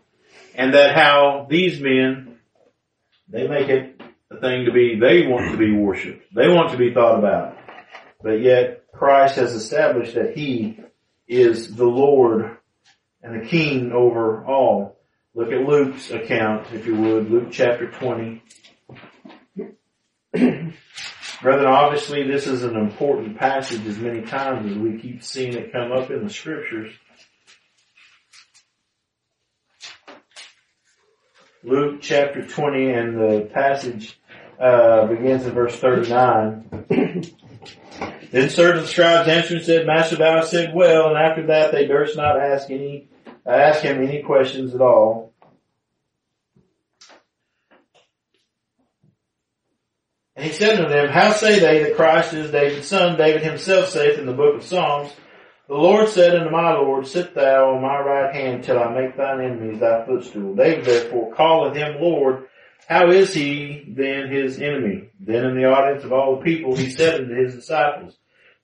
and 0.55 0.75
that 0.75 0.95
how 0.95 1.47
these 1.51 1.81
men, 1.81 2.39
they 3.29 3.49
make 3.49 3.69
it 3.69 4.01
a 4.31 4.41
thing 4.41 4.67
to 4.67 4.73
be, 4.73 4.99
they 4.99 5.27
want 5.27 5.51
to 5.51 5.57
be 5.57 5.73
worshiped. 5.73 6.35
They 6.35 6.49
want 6.49 6.71
to 6.71 6.77
be 6.77 6.95
thought 6.95 7.19
about. 7.19 7.59
But 8.23 8.41
yet 8.41 8.85
Christ 8.93 9.37
has 9.37 9.53
established 9.55 10.15
that 10.15 10.37
he 10.37 10.79
is 11.27 11.75
the 11.75 11.85
Lord 11.85 12.57
and 13.23 13.43
the 13.43 13.47
King 13.47 13.93
over 13.93 14.45
all. 14.45 14.97
Look 15.35 15.51
at 15.51 15.67
Luke's 15.67 16.11
account, 16.11 16.69
if 16.73 16.87
you 16.87 16.95
would, 16.95 17.29
Luke 17.31 17.49
chapter 17.51 17.91
20. 17.91 18.43
Brethren, 21.45 21.67
obviously 21.67 22.27
this 22.27 22.47
is 22.47 22.63
an 22.63 22.75
important 22.75 23.37
passage 23.37 23.87
as 23.87 23.99
many 23.99 24.23
times 24.23 24.73
as 24.73 24.79
we 24.79 24.99
keep 24.99 25.23
seeing 25.23 25.53
it 25.53 25.73
come 25.73 25.93
up 25.93 26.11
in 26.11 26.25
the 26.25 26.31
scriptures. 26.31 26.91
Luke 31.63 32.01
chapter 32.01 32.47
20 32.47 32.91
and 32.91 33.17
the 33.19 33.51
passage 33.53 34.19
uh, 34.59 35.07
begins 35.07 35.45
in 35.45 35.53
verse 35.53 35.77
39. 35.77 36.87
then 38.31 38.49
certain 38.49 38.87
scribes 38.87 39.29
answered 39.29 39.59
and 39.59 39.67
said, 39.67 39.87
Master, 39.87 40.17
thou 40.17 40.41
said 40.41 40.75
well, 40.75 41.09
and 41.09 41.19
after 41.19 41.49
that 41.49 41.73
they 41.73 41.87
durst 41.87 42.17
not 42.17 42.41
ask 42.41 42.71
any, 42.71 43.11
ask 43.45 43.83
him 43.83 44.03
any 44.03 44.23
questions 44.23 44.75
at 44.75 44.81
all. 44.81 45.34
And 50.45 50.53
he 50.53 50.59
said 50.59 50.79
unto 50.79 50.91
them, 50.91 51.09
How 51.09 51.33
say 51.33 51.59
they 51.59 51.85
that 51.85 51.97
Christ 51.97 52.35
is 52.35 52.51
David's 52.51 52.87
son? 52.87 53.17
David 53.17 53.43
himself 53.43 53.89
saith 53.89 54.19
in 54.19 54.27
the 54.27 54.35
book 54.35 54.57
of 54.57 54.63
Psalms, 54.63 55.11
The 55.69 55.75
Lord 55.75 56.11
said 56.11 56.37
unto 56.37 56.51
my 56.51 56.75
Lord, 56.75 57.07
Sit 57.07 57.35
thou 57.35 57.75
on 57.75 57.81
my 57.81 57.99
right 58.01 58.35
hand 58.35 58.63
till 58.63 58.79
I 58.79 58.93
make 58.93 59.17
thine 59.17 59.41
enemies 59.41 59.81
thy 59.81 60.05
footstool. 60.05 60.55
David 60.55 60.85
therefore 60.85 61.35
calleth 61.35 61.75
him 61.75 61.99
Lord. 61.99 62.49
How 62.87 63.11
is 63.11 63.33
he 63.33 63.87
then 63.89 64.31
his 64.31 64.61
enemy? 64.61 65.09
Then 65.19 65.47
in 65.47 65.57
the 65.57 65.65
audience 65.65 66.05
of 66.05 66.13
all 66.13 66.37
the 66.37 66.43
people 66.43 66.77
he 66.77 66.91
said 66.91 67.23
unto 67.23 67.43
his 67.43 67.55
disciples, 67.55 68.15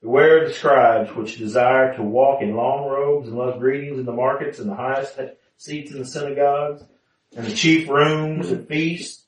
Beware 0.03 0.43
of 0.43 0.49
the 0.49 0.55
scribes 0.55 1.16
which 1.16 1.38
desire 1.38 1.95
to 1.97 2.03
walk 2.03 2.43
in 2.43 2.57
long 2.57 2.90
robes 2.90 3.29
and 3.29 3.38
love 3.38 3.59
greetings 3.59 3.99
in 3.99 4.05
the 4.05 4.12
markets 4.12 4.59
and 4.59 4.69
the 4.69 4.75
highest 4.75 5.19
seats 5.57 5.93
in 5.93 6.01
the 6.01 6.05
synagogues 6.05 6.83
and 7.35 7.47
the 7.47 7.55
chief 7.55 7.88
rooms 7.88 8.53
at 8.53 8.69
feasts, 8.69 9.19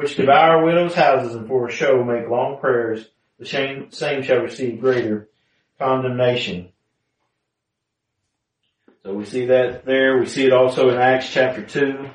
which 0.00 0.16
devour 0.16 0.64
widows' 0.64 0.94
houses 0.94 1.34
and 1.34 1.46
for 1.46 1.68
a 1.68 1.70
show 1.70 2.02
make 2.02 2.26
long 2.26 2.58
prayers. 2.58 3.06
The 3.38 3.44
same, 3.44 3.92
same 3.92 4.22
shall 4.22 4.38
receive 4.38 4.80
greater 4.80 5.28
condemnation. 5.78 6.72
So 9.02 9.12
we 9.12 9.26
see 9.26 9.44
that 9.46 9.84
there. 9.84 10.16
We 10.16 10.24
see 10.24 10.46
it 10.46 10.54
also 10.54 10.88
in 10.88 10.96
Acts 10.96 11.30
chapter 11.30 11.62
2. 11.62 12.08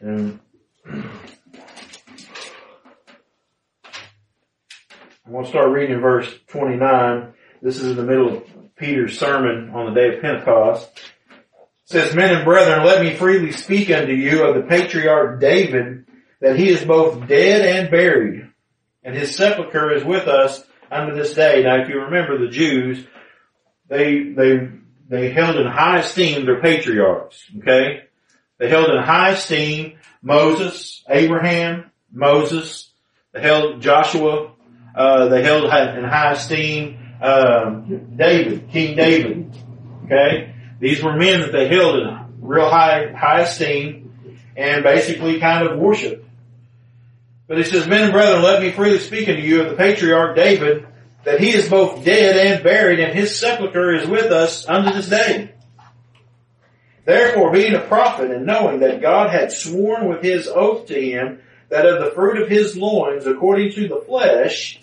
And 0.00 0.35
To 5.36 5.46
start 5.46 5.70
reading 5.70 6.00
verse 6.00 6.34
29. 6.46 7.34
This 7.60 7.76
is 7.76 7.90
in 7.90 7.96
the 7.96 8.02
middle 8.02 8.38
of 8.38 8.44
Peter's 8.74 9.18
sermon 9.18 9.68
on 9.68 9.84
the 9.84 10.00
day 10.00 10.16
of 10.16 10.22
Pentecost. 10.22 10.88
It 10.96 11.02
says, 11.84 12.14
Men 12.14 12.34
and 12.34 12.44
brethren, 12.44 12.86
let 12.86 13.02
me 13.02 13.14
freely 13.14 13.52
speak 13.52 13.90
unto 13.90 14.14
you 14.14 14.44
of 14.44 14.54
the 14.54 14.62
patriarch 14.62 15.38
David, 15.38 16.06
that 16.40 16.56
he 16.56 16.70
is 16.70 16.82
both 16.84 17.28
dead 17.28 17.66
and 17.66 17.90
buried, 17.90 18.50
and 19.04 19.14
his 19.14 19.36
sepulchre 19.36 19.92
is 19.94 20.02
with 20.04 20.26
us 20.26 20.64
unto 20.90 21.14
this 21.14 21.34
day. 21.34 21.62
Now 21.62 21.82
if 21.82 21.90
you 21.90 22.00
remember 22.00 22.38
the 22.38 22.50
Jews, 22.50 23.06
they, 23.88 24.30
they, 24.30 24.70
they 25.10 25.30
held 25.32 25.56
in 25.56 25.66
high 25.66 25.98
esteem 25.98 26.46
their 26.46 26.62
patriarchs, 26.62 27.44
okay? 27.58 28.04
They 28.58 28.70
held 28.70 28.88
in 28.88 29.02
high 29.02 29.32
esteem 29.32 29.98
Moses, 30.22 31.04
Abraham, 31.10 31.90
Moses. 32.10 32.90
They 33.34 33.42
held 33.42 33.82
Joshua. 33.82 34.52
Uh, 34.96 35.28
they 35.28 35.42
held 35.42 35.64
in 35.64 36.04
high 36.04 36.32
esteem 36.32 36.98
um, 37.20 38.16
David, 38.16 38.70
King 38.70 38.96
David. 38.96 39.54
Okay, 40.04 40.54
these 40.80 41.02
were 41.02 41.16
men 41.16 41.40
that 41.40 41.52
they 41.52 41.68
held 41.68 41.96
in 41.96 42.18
real 42.40 42.68
high 42.68 43.12
high 43.12 43.40
esteem 43.40 44.34
and 44.56 44.82
basically 44.82 45.38
kind 45.38 45.66
of 45.66 45.78
worship. 45.78 46.24
But 47.46 47.58
he 47.58 47.64
says, 47.64 47.86
Men 47.86 48.04
and 48.04 48.12
brethren, 48.12 48.42
let 48.42 48.62
me 48.62 48.72
freely 48.72 48.98
speak 48.98 49.28
unto 49.28 49.40
you 49.40 49.62
of 49.62 49.70
the 49.70 49.76
patriarch 49.76 50.34
David, 50.34 50.86
that 51.24 51.40
he 51.40 51.50
is 51.50 51.68
both 51.68 52.04
dead 52.04 52.36
and 52.36 52.64
buried, 52.64 52.98
and 52.98 53.14
his 53.14 53.38
sepulchre 53.38 53.94
is 53.94 54.08
with 54.08 54.32
us 54.32 54.66
unto 54.66 54.92
this 54.92 55.08
day. 55.08 55.52
Therefore, 57.04 57.52
being 57.52 57.74
a 57.74 57.80
prophet 57.80 58.32
and 58.32 58.46
knowing 58.46 58.80
that 58.80 59.00
God 59.00 59.30
had 59.30 59.52
sworn 59.52 60.08
with 60.08 60.22
his 60.22 60.48
oath 60.48 60.86
to 60.86 61.00
him 61.00 61.40
that 61.68 61.86
of 61.86 62.04
the 62.04 62.10
fruit 62.12 62.42
of 62.42 62.48
his 62.48 62.76
loins, 62.76 63.26
according 63.26 63.72
to 63.72 63.88
the 63.88 64.02
flesh, 64.06 64.80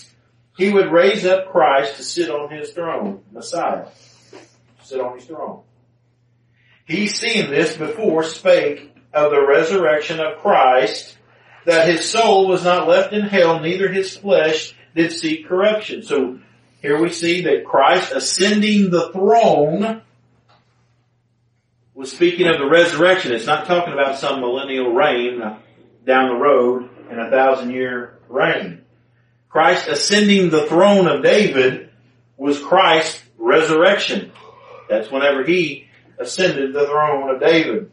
he 0.58 0.72
would 0.72 0.91
raise 0.91 1.26
up 1.26 1.52
Christ 1.52 1.98
to 1.98 2.04
sit 2.04 2.30
on 2.30 2.52
his 2.52 2.72
throne, 2.72 3.24
Messiah, 3.32 3.88
sit 4.84 5.00
on 5.00 5.17
his 5.17 5.26
throne. 5.26 5.62
He 6.86 7.08
seeing 7.08 7.50
this 7.50 7.78
before 7.78 8.24
spake 8.24 8.96
of 9.13 9.32
the 9.32 9.46
resurrection 9.46 10.19
of 10.19 10.39
Christ, 10.39 11.17
that 11.65 11.88
his 11.88 12.10
soul 12.10 12.48
was 12.48 12.63
not 12.63 12.88
left 12.88 13.13
in 13.13 13.22
hell, 13.22 13.60
neither 13.60 13.88
his 13.88 14.17
flesh 14.17 14.76
did 14.96 15.12
see 15.12 15.43
corruption. 15.43 16.04
So 16.04 16.39
here 16.82 17.02
we 17.02 17.10
see 17.10 17.41
that 17.43 17.65
Christ 17.65 18.12
ascending 18.12 18.89
the 18.89 19.12
throne 19.12 20.02
was 21.93 22.12
speaking 22.12 22.48
of 22.48 22.58
the 22.58 22.67
resurrection. 22.67 23.32
It's 23.32 23.46
not 23.46 23.65
talking 23.65 23.93
about 23.93 24.19
some 24.19 24.41
millennial 24.41 24.93
reign 24.93 25.41
down 26.06 26.30
the 26.30 26.36
road 26.36 26.89
in 27.10 27.20
a 27.20 27.30
thousand 27.30 27.72
year 27.72 28.20
reign. 28.28 28.84
Christ 29.50 29.88
ascending 29.88 30.50
the 30.50 30.66
throne 30.66 31.08
of 31.08 31.24
David 31.24 31.92
was 32.38 32.60
Christ's 32.60 33.24
resurrection. 33.38 34.32
That's 34.89 35.12
whenever 35.12 35.44
he 35.44 35.88
ascended 36.18 36.74
the 36.74 36.86
throne 36.86 37.30
of 37.30 37.39
David. 37.39 37.92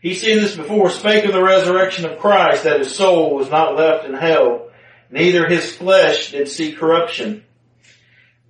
He 0.00 0.14
seen 0.14 0.36
this 0.36 0.56
before, 0.56 0.90
spake 0.90 1.24
of 1.24 1.32
the 1.32 1.42
resurrection 1.42 2.04
of 2.04 2.18
Christ, 2.18 2.64
that 2.64 2.80
his 2.80 2.94
soul 2.94 3.34
was 3.34 3.50
not 3.50 3.76
left 3.76 4.04
in 4.04 4.14
hell, 4.14 4.68
neither 5.10 5.48
his 5.48 5.74
flesh 5.74 6.30
did 6.30 6.48
see 6.48 6.72
corruption. 6.72 7.44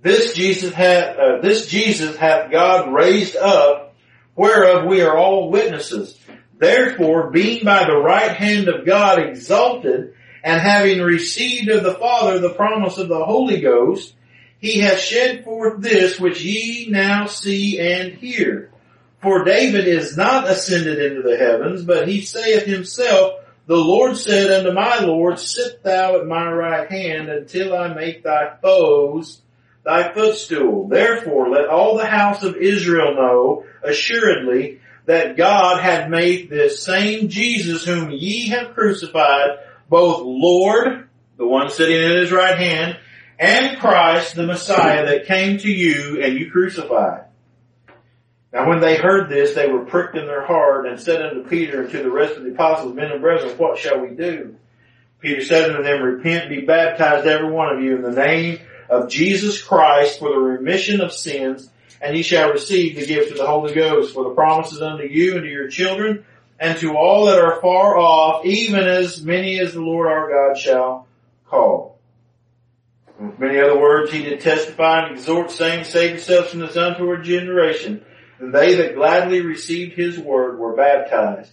This 0.01 0.33
Jesus 0.33 0.73
hath, 0.73 1.17
uh, 1.17 1.41
this 1.41 1.67
Jesus 1.67 2.15
hath 2.15 2.51
God 2.51 2.93
raised 2.93 3.35
up, 3.35 3.95
whereof 4.35 4.85
we 4.85 5.01
are 5.01 5.17
all 5.17 5.49
witnesses. 5.49 6.18
Therefore, 6.59 7.31
being 7.31 7.63
by 7.63 7.85
the 7.85 7.97
right 7.97 8.31
hand 8.31 8.67
of 8.67 8.85
God 8.85 9.19
exalted, 9.19 10.13
and 10.43 10.61
having 10.61 11.01
received 11.01 11.69
of 11.69 11.83
the 11.83 11.95
Father 11.95 12.39
the 12.39 12.53
promise 12.53 12.97
of 12.97 13.07
the 13.07 13.25
Holy 13.25 13.61
Ghost, 13.61 14.13
he 14.59 14.79
hath 14.79 14.99
shed 14.99 15.43
forth 15.43 15.81
this 15.81 16.19
which 16.19 16.41
ye 16.41 16.87
now 16.89 17.25
see 17.27 17.79
and 17.79 18.13
hear. 18.13 18.71
For 19.21 19.43
David 19.43 19.87
is 19.87 20.15
not 20.15 20.49
ascended 20.49 20.99
into 20.99 21.21
the 21.21 21.37
heavens, 21.37 21.83
but 21.83 22.07
he 22.07 22.21
saith 22.21 22.65
himself, 22.65 23.33
the 23.65 23.75
Lord 23.75 24.17
said 24.17 24.51
unto 24.51 24.71
my 24.71 24.99
Lord, 24.99 25.39
sit 25.39 25.83
thou 25.83 26.19
at 26.19 26.25
my 26.25 26.49
right 26.51 26.89
hand 26.89 27.29
until 27.29 27.75
I 27.75 27.93
make 27.93 28.23
thy 28.23 28.55
foes 28.61 29.41
thy 29.83 30.13
footstool. 30.13 30.87
Therefore 30.87 31.49
let 31.49 31.67
all 31.67 31.97
the 31.97 32.05
house 32.05 32.43
of 32.43 32.55
Israel 32.55 33.15
know 33.15 33.65
assuredly 33.83 34.81
that 35.09 35.35
God 35.35 35.81
had 35.81 36.11
made 36.11 36.51
this 36.51 36.83
same 36.83 37.29
Jesus 37.29 37.83
whom 37.83 38.11
ye 38.11 38.49
have 38.49 38.75
crucified 38.75 39.57
both 39.89 40.21
Lord, 40.21 41.09
the 41.35 41.47
one 41.47 41.71
sitting 41.71 41.97
at 41.97 42.17
his 42.17 42.31
right 42.31 42.59
hand, 42.59 42.95
and 43.39 43.79
Christ, 43.79 44.35
the 44.35 44.45
Messiah 44.45 45.07
that 45.07 45.25
came 45.25 45.57
to 45.57 45.67
you 45.67 46.21
and 46.21 46.37
you 46.37 46.51
crucified. 46.51 47.23
Now 48.53 48.69
when 48.69 48.81
they 48.81 48.97
heard 48.97 49.31
this, 49.31 49.55
they 49.55 49.67
were 49.67 49.83
pricked 49.83 50.15
in 50.15 50.27
their 50.27 50.45
heart 50.45 50.85
and 50.85 50.99
said 50.99 51.23
unto 51.23 51.49
Peter 51.49 51.81
and 51.81 51.89
to 51.89 52.03
the 52.03 52.11
rest 52.11 52.37
of 52.37 52.43
the 52.43 52.51
apostles, 52.51 52.93
men 52.93 53.11
and 53.11 53.19
brethren, 53.19 53.57
what 53.57 53.79
shall 53.79 53.99
we 53.99 54.09
do? 54.09 54.57
Peter 55.21 55.43
said 55.43 55.71
unto 55.71 55.81
them, 55.81 56.03
repent, 56.03 56.49
be 56.49 56.61
baptized 56.61 57.25
every 57.25 57.49
one 57.49 57.75
of 57.75 57.81
you 57.81 57.95
in 57.95 58.03
the 58.03 58.11
name 58.11 58.59
of 58.87 59.09
Jesus 59.09 59.59
Christ 59.59 60.19
for 60.19 60.29
the 60.29 60.37
remission 60.37 61.01
of 61.01 61.11
sins, 61.11 61.71
and 62.01 62.15
ye 62.15 62.23
shall 62.23 62.51
receive 62.51 62.95
the 62.95 63.05
gift 63.05 63.31
of 63.31 63.37
the 63.37 63.47
Holy 63.47 63.73
Ghost, 63.73 64.13
for 64.13 64.23
the 64.23 64.35
promises 64.35 64.81
unto 64.81 65.05
you 65.05 65.35
and 65.35 65.43
to 65.43 65.49
your 65.49 65.67
children, 65.67 66.25
and 66.59 66.77
to 66.79 66.95
all 66.95 67.25
that 67.25 67.39
are 67.39 67.61
far 67.61 67.97
off, 67.97 68.45
even 68.45 68.83
as 68.83 69.21
many 69.21 69.59
as 69.59 69.73
the 69.73 69.81
Lord 69.81 70.07
our 70.07 70.29
God 70.29 70.57
shall 70.57 71.07
call. 71.47 71.97
With 73.19 73.39
many 73.39 73.59
other 73.59 73.79
words, 73.79 74.11
he 74.11 74.23
did 74.23 74.39
testify 74.39 75.07
and 75.07 75.17
exhort, 75.17 75.51
saying, 75.51 75.83
Save 75.83 76.11
yourselves 76.11 76.51
from 76.51 76.61
this 76.61 76.75
untoward 76.75 77.23
generation. 77.23 78.05
And 78.39 78.53
they 78.53 78.75
that 78.75 78.95
gladly 78.95 79.41
received 79.41 79.93
his 79.93 80.17
word 80.17 80.57
were 80.57 80.75
baptized. 80.75 81.51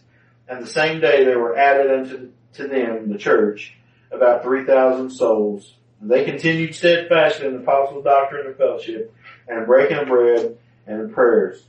And 0.48 0.62
the 0.62 0.68
same 0.68 1.00
day 1.00 1.24
there 1.24 1.40
were 1.40 1.56
added 1.56 1.90
unto 1.90 2.30
to 2.54 2.68
them, 2.68 3.10
the 3.10 3.18
church, 3.18 3.76
about 4.10 4.42
3,000 4.42 5.10
souls. 5.10 5.74
And 6.00 6.10
they 6.10 6.24
continued 6.24 6.74
steadfastly 6.74 7.48
in 7.48 7.54
the 7.54 7.60
apostles' 7.60 8.04
doctrine 8.04 8.46
and 8.46 8.56
fellowship, 8.56 9.12
and 9.48 9.66
breaking 9.66 9.98
of 9.98 10.08
bread 10.08 10.58
and 10.86 11.12
prayers. 11.12 11.62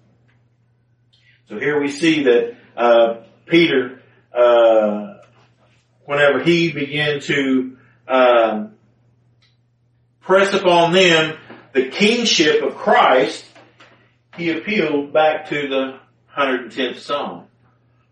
So 1.49 1.57
here 1.59 1.79
we 1.79 1.89
see 1.89 2.23
that 2.23 2.55
uh, 2.75 3.21
Peter, 3.45 4.01
uh, 4.33 5.17
whenever 6.05 6.43
he 6.43 6.71
began 6.71 7.21
to 7.21 7.77
um, 8.07 8.73
press 10.21 10.53
upon 10.53 10.93
them 10.93 11.37
the 11.73 11.89
kingship 11.89 12.63
of 12.63 12.75
Christ, 12.75 13.45
he 14.35 14.51
appealed 14.51 15.13
back 15.13 15.49
to 15.49 15.67
the 15.67 15.99
110th 16.37 16.99
Psalm, 16.99 17.45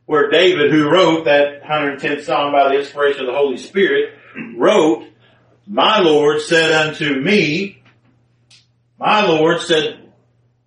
where 0.05 0.29
David, 0.29 0.71
who 0.71 0.89
wrote 0.89 1.25
that 1.25 1.63
110th 1.63 2.23
Psalm 2.23 2.51
by 2.51 2.69
the 2.69 2.79
inspiration 2.79 3.21
of 3.21 3.27
the 3.27 3.33
Holy 3.33 3.57
Spirit, 3.57 4.13
wrote 4.55 5.05
my 5.67 5.99
Lord 5.99 6.41
said 6.41 6.71
unto 6.71 7.19
me, 7.19 7.81
my 8.99 9.25
Lord 9.25 9.61
said, 9.61 10.11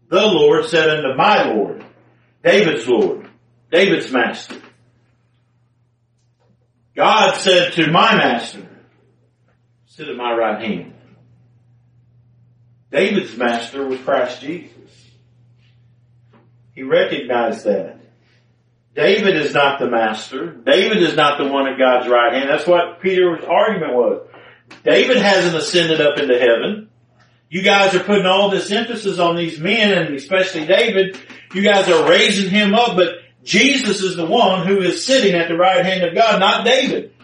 the 0.09 0.27
Lord 0.27 0.67
said 0.67 0.89
unto 0.89 1.17
my 1.17 1.53
Lord, 1.53 1.85
David's 2.43 2.87
Lord, 2.87 3.29
David's 3.71 4.11
master. 4.11 4.61
God 6.95 7.37
said 7.37 7.73
to 7.75 7.91
my 7.91 8.17
master, 8.17 8.67
sit 9.87 10.09
at 10.09 10.17
my 10.17 10.35
right 10.35 10.61
hand. 10.65 10.95
David's 12.91 13.37
master 13.37 13.87
was 13.87 14.01
Christ 14.01 14.41
Jesus. 14.41 14.73
He 16.75 16.83
recognized 16.83 17.65
that. 17.65 17.99
David 18.95 19.37
is 19.37 19.55
not 19.55 19.79
the 19.79 19.89
master. 19.89 20.53
David 20.53 21.03
is 21.03 21.15
not 21.15 21.39
the 21.39 21.47
one 21.47 21.69
at 21.69 21.79
God's 21.79 22.09
right 22.09 22.33
hand. 22.33 22.49
That's 22.49 22.67
what 22.67 23.01
Peter's 23.01 23.45
argument 23.45 23.95
was. 23.95 24.27
David 24.83 25.19
hasn't 25.19 25.57
ascended 25.57 26.01
up 26.01 26.19
into 26.19 26.39
heaven. 26.39 26.89
You 27.51 27.63
guys 27.63 27.95
are 27.95 28.05
putting 28.05 28.27
all 28.27 28.51
this 28.51 28.71
emphasis 28.71 29.19
on 29.19 29.37
these 29.37 29.59
men 29.59 29.93
and 29.93 30.15
especially 30.15 30.67
David. 30.67 31.19
You 31.55 31.63
guys 31.63 31.89
are 31.89 32.09
raising 32.09 32.51
him 32.51 32.75
up, 32.75 32.97
but 32.97 33.15
Jesus 33.43 34.03
is 34.03 34.17
the 34.17 34.27
one 34.27 34.67
who 34.67 34.81
is 34.81 35.05
sitting 35.05 35.35
at 35.35 35.49
the 35.49 35.57
right 35.57 35.85
hand 35.85 36.05
of 36.05 36.15
God, 36.15 36.41
not 36.41 36.65
David. 36.67 37.15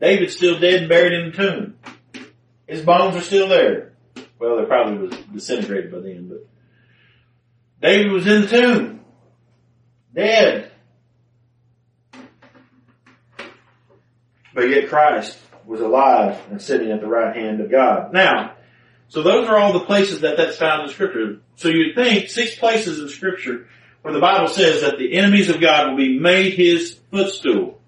David's 0.00 0.36
still 0.36 0.60
dead 0.60 0.82
and 0.82 0.88
buried 0.88 1.12
in 1.12 1.30
the 1.30 1.36
tomb. 1.36 1.74
His 2.66 2.82
bones 2.82 3.16
are 3.16 3.22
still 3.22 3.48
there. 3.48 3.92
Well, 4.38 4.58
they 4.58 4.64
probably 4.66 5.08
was 5.08 5.16
disintegrated 5.32 5.90
by 5.90 6.00
then, 6.00 6.28
but 6.28 6.46
David 7.80 8.12
was 8.12 8.26
in 8.26 8.42
the 8.42 8.48
tomb. 8.48 9.00
Dead. 10.14 10.70
But 14.54 14.68
yet 14.68 14.88
Christ 14.88 15.38
was 15.64 15.80
alive 15.80 16.40
and 16.50 16.62
sitting 16.62 16.90
at 16.92 17.00
the 17.00 17.06
right 17.06 17.34
hand 17.34 17.60
of 17.60 17.70
God. 17.70 18.12
Now, 18.12 18.55
so 19.08 19.22
those 19.22 19.48
are 19.48 19.56
all 19.56 19.72
the 19.72 19.84
places 19.84 20.22
that 20.22 20.36
that's 20.36 20.56
found 20.56 20.82
in 20.82 20.88
scripture. 20.92 21.40
So 21.56 21.68
you'd 21.68 21.94
think 21.94 22.28
six 22.28 22.56
places 22.56 23.00
in 23.00 23.08
scripture 23.08 23.68
where 24.02 24.12
the 24.12 24.20
Bible 24.20 24.48
says 24.48 24.82
that 24.82 24.98
the 24.98 25.14
enemies 25.14 25.48
of 25.48 25.60
God 25.60 25.90
will 25.90 25.96
be 25.96 26.18
made 26.18 26.54
his 26.54 26.98
footstool. 27.10 27.80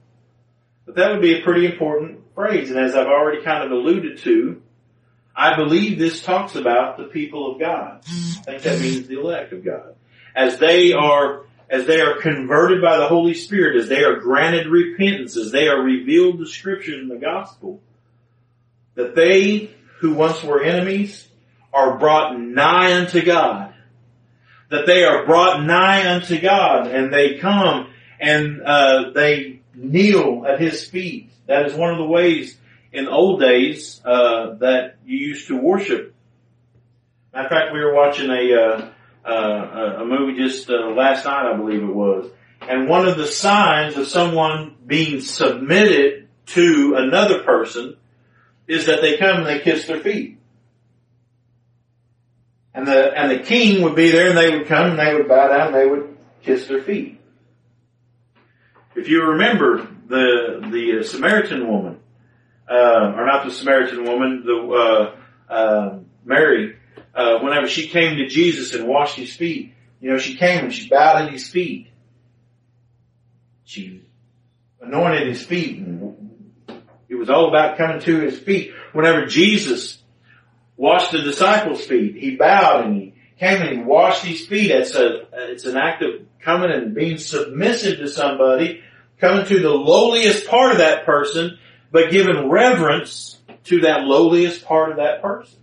But 0.86 0.96
that 0.96 1.12
would 1.12 1.22
be 1.22 1.38
a 1.38 1.42
pretty 1.42 1.66
important 1.66 2.20
phrase. 2.34 2.70
And 2.70 2.78
as 2.78 2.94
I've 2.94 3.06
already 3.06 3.42
kind 3.42 3.64
of 3.64 3.72
alluded 3.72 4.18
to, 4.18 4.62
I 5.36 5.56
believe 5.56 5.98
this 5.98 6.22
talks 6.22 6.56
about 6.56 6.96
the 6.96 7.04
people 7.04 7.52
of 7.52 7.60
God. 7.60 8.02
I 8.04 8.40
think 8.42 8.62
that 8.62 8.80
means 8.80 9.06
the 9.06 9.20
elect 9.20 9.52
of 9.52 9.64
God. 9.64 9.94
As 10.34 10.58
they 10.58 10.92
are, 10.92 11.42
as 11.68 11.86
they 11.86 12.00
are 12.00 12.20
converted 12.20 12.80
by 12.82 12.96
the 12.96 13.06
Holy 13.06 13.34
Spirit, 13.34 13.76
as 13.76 13.88
they 13.88 14.02
are 14.02 14.16
granted 14.16 14.66
repentance, 14.66 15.36
as 15.36 15.52
they 15.52 15.68
are 15.68 15.80
revealed 15.80 16.38
the 16.38 16.46
scriptures 16.46 17.00
and 17.00 17.10
the 17.10 17.24
gospel, 17.24 17.80
that 18.94 19.14
they 19.14 19.70
who 20.00 20.14
once 20.14 20.42
were 20.42 20.62
enemies 20.62 21.28
are 21.72 21.98
brought 21.98 22.38
nigh 22.38 22.94
unto 22.96 23.24
God. 23.24 23.74
That 24.70 24.86
they 24.86 25.04
are 25.04 25.24
brought 25.24 25.62
nigh 25.64 26.14
unto 26.14 26.40
God 26.40 26.88
and 26.88 27.12
they 27.12 27.38
come 27.38 27.90
and 28.20 28.60
uh, 28.62 29.10
they 29.14 29.60
kneel 29.74 30.44
at 30.46 30.60
His 30.60 30.86
feet. 30.86 31.30
That 31.46 31.66
is 31.66 31.74
one 31.74 31.90
of 31.90 31.98
the 31.98 32.04
ways 32.04 32.56
in 32.92 33.08
old 33.08 33.40
days 33.40 34.00
uh, 34.04 34.54
that 34.56 34.96
you 35.06 35.18
used 35.18 35.48
to 35.48 35.56
worship. 35.56 36.14
Matter 37.32 37.46
of 37.46 37.50
fact, 37.50 37.72
we 37.72 37.80
were 37.80 37.94
watching 37.94 38.30
a 38.30 38.54
uh, 38.54 38.88
uh, 39.28 40.02
a 40.02 40.04
movie 40.04 40.38
just 40.38 40.70
uh, 40.70 40.90
last 40.90 41.24
night, 41.24 41.52
I 41.52 41.56
believe 41.56 41.82
it 41.82 41.94
was, 41.94 42.30
and 42.62 42.88
one 42.88 43.06
of 43.06 43.16
the 43.16 43.26
signs 43.26 43.96
of 43.96 44.08
someone 44.08 44.76
being 44.86 45.20
submitted 45.20 46.28
to 46.46 46.94
another 46.96 47.42
person 47.42 47.96
is 48.68 48.86
that 48.86 49.00
they 49.00 49.16
come 49.16 49.38
and 49.38 49.46
they 49.46 49.60
kiss 49.60 49.86
their 49.86 50.00
feet. 50.00 50.38
And 52.74 52.86
the, 52.86 53.18
and 53.18 53.30
the 53.30 53.42
king 53.42 53.82
would 53.82 53.96
be 53.96 54.10
there 54.10 54.28
and 54.28 54.38
they 54.38 54.56
would 54.56 54.68
come 54.68 54.90
and 54.90 54.98
they 54.98 55.14
would 55.14 55.26
bow 55.26 55.48
down 55.48 55.68
and 55.68 55.74
they 55.74 55.86
would 55.86 56.16
kiss 56.42 56.68
their 56.68 56.82
feet. 56.82 57.20
If 58.94 59.08
you 59.08 59.24
remember 59.30 59.88
the, 60.06 60.68
the 60.70 61.02
Samaritan 61.04 61.66
woman, 61.66 61.98
uh, 62.70 63.14
or 63.16 63.26
not 63.26 63.46
the 63.46 63.50
Samaritan 63.50 64.04
woman, 64.04 64.44
the, 64.44 65.14
uh, 65.50 65.52
uh, 65.52 65.98
Mary, 66.24 66.76
uh, 67.14 67.38
whenever 67.38 67.66
she 67.66 67.88
came 67.88 68.18
to 68.18 68.28
Jesus 68.28 68.74
and 68.74 68.86
washed 68.86 69.16
his 69.16 69.34
feet, 69.34 69.74
you 70.00 70.10
know, 70.10 70.18
she 70.18 70.36
came 70.36 70.66
and 70.66 70.74
she 70.74 70.88
bowed 70.88 71.22
at 71.22 71.32
his 71.32 71.48
feet. 71.48 71.88
She 73.64 74.02
anointed 74.80 75.26
his 75.26 75.44
feet 75.44 75.78
and 75.78 76.17
it 77.08 77.14
was 77.14 77.30
all 77.30 77.48
about 77.48 77.78
coming 77.78 78.00
to 78.00 78.20
his 78.20 78.38
feet. 78.38 78.72
Whenever 78.92 79.26
Jesus 79.26 80.02
washed 80.76 81.12
the 81.12 81.22
disciples' 81.22 81.84
feet, 81.84 82.16
he 82.16 82.36
bowed 82.36 82.86
and 82.86 82.96
he 82.96 83.14
came 83.38 83.62
and 83.62 83.78
he 83.78 83.84
washed 83.84 84.24
his 84.24 84.46
feet. 84.46 84.70
It's 84.70 84.94
a, 84.94 85.26
it's 85.32 85.64
an 85.64 85.76
act 85.76 86.02
of 86.02 86.26
coming 86.40 86.70
and 86.70 86.94
being 86.94 87.18
submissive 87.18 87.98
to 87.98 88.08
somebody, 88.08 88.82
coming 89.18 89.46
to 89.46 89.60
the 89.60 89.70
lowliest 89.70 90.46
part 90.46 90.72
of 90.72 90.78
that 90.78 91.06
person, 91.06 91.58
but 91.90 92.10
giving 92.10 92.50
reverence 92.50 93.38
to 93.64 93.80
that 93.80 94.04
lowliest 94.04 94.64
part 94.64 94.90
of 94.90 94.96
that 94.98 95.22
person. 95.22 95.58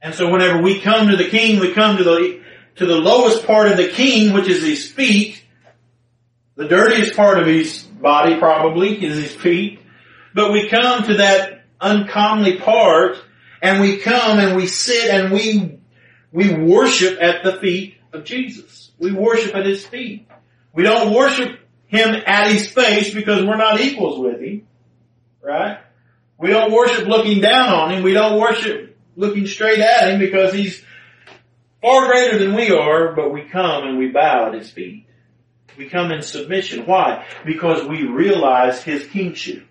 And 0.00 0.14
so 0.14 0.30
whenever 0.30 0.62
we 0.62 0.80
come 0.80 1.08
to 1.08 1.16
the 1.16 1.28
king, 1.28 1.60
we 1.60 1.72
come 1.72 1.96
to 1.96 2.04
the, 2.04 2.42
to 2.76 2.86
the 2.86 2.96
lowest 2.96 3.46
part 3.46 3.68
of 3.68 3.76
the 3.76 3.88
king, 3.88 4.32
which 4.32 4.48
is 4.48 4.62
his 4.62 4.90
feet. 4.90 5.42
The 6.54 6.68
dirtiest 6.68 7.16
part 7.16 7.38
of 7.38 7.46
his 7.46 7.82
body 7.82 8.38
probably 8.38 9.04
is 9.04 9.16
his 9.16 9.34
feet. 9.34 9.80
But 10.34 10.52
we 10.52 10.68
come 10.68 11.04
to 11.04 11.14
that 11.14 11.64
uncomely 11.80 12.58
part 12.58 13.18
and 13.62 13.80
we 13.80 13.98
come 13.98 14.38
and 14.38 14.56
we 14.56 14.66
sit 14.66 15.10
and 15.10 15.32
we, 15.32 15.78
we 16.32 16.54
worship 16.54 17.18
at 17.20 17.42
the 17.42 17.56
feet 17.56 17.96
of 18.12 18.24
Jesus. 18.24 18.90
We 18.98 19.12
worship 19.12 19.54
at 19.54 19.66
His 19.66 19.84
feet. 19.84 20.28
We 20.72 20.82
don't 20.82 21.14
worship 21.14 21.60
Him 21.86 22.22
at 22.26 22.50
His 22.50 22.68
face 22.68 23.12
because 23.12 23.44
we're 23.44 23.56
not 23.56 23.80
equals 23.80 24.18
with 24.18 24.40
Him. 24.40 24.66
Right? 25.42 25.78
We 26.38 26.50
don't 26.50 26.72
worship 26.72 27.06
looking 27.06 27.40
down 27.40 27.72
on 27.72 27.90
Him. 27.92 28.02
We 28.02 28.12
don't 28.12 28.40
worship 28.40 28.96
looking 29.16 29.46
straight 29.46 29.80
at 29.80 30.10
Him 30.10 30.20
because 30.20 30.52
He's 30.52 30.82
far 31.82 32.06
greater 32.06 32.38
than 32.38 32.54
we 32.54 32.70
are, 32.70 33.14
but 33.14 33.32
we 33.32 33.42
come 33.42 33.86
and 33.86 33.98
we 33.98 34.08
bow 34.08 34.48
at 34.48 34.54
His 34.54 34.70
feet. 34.70 35.06
We 35.76 35.88
come 35.88 36.10
in 36.10 36.22
submission. 36.22 36.86
Why? 36.86 37.26
Because 37.44 37.86
we 37.86 38.04
realize 38.04 38.82
His 38.82 39.06
kingship. 39.06 39.67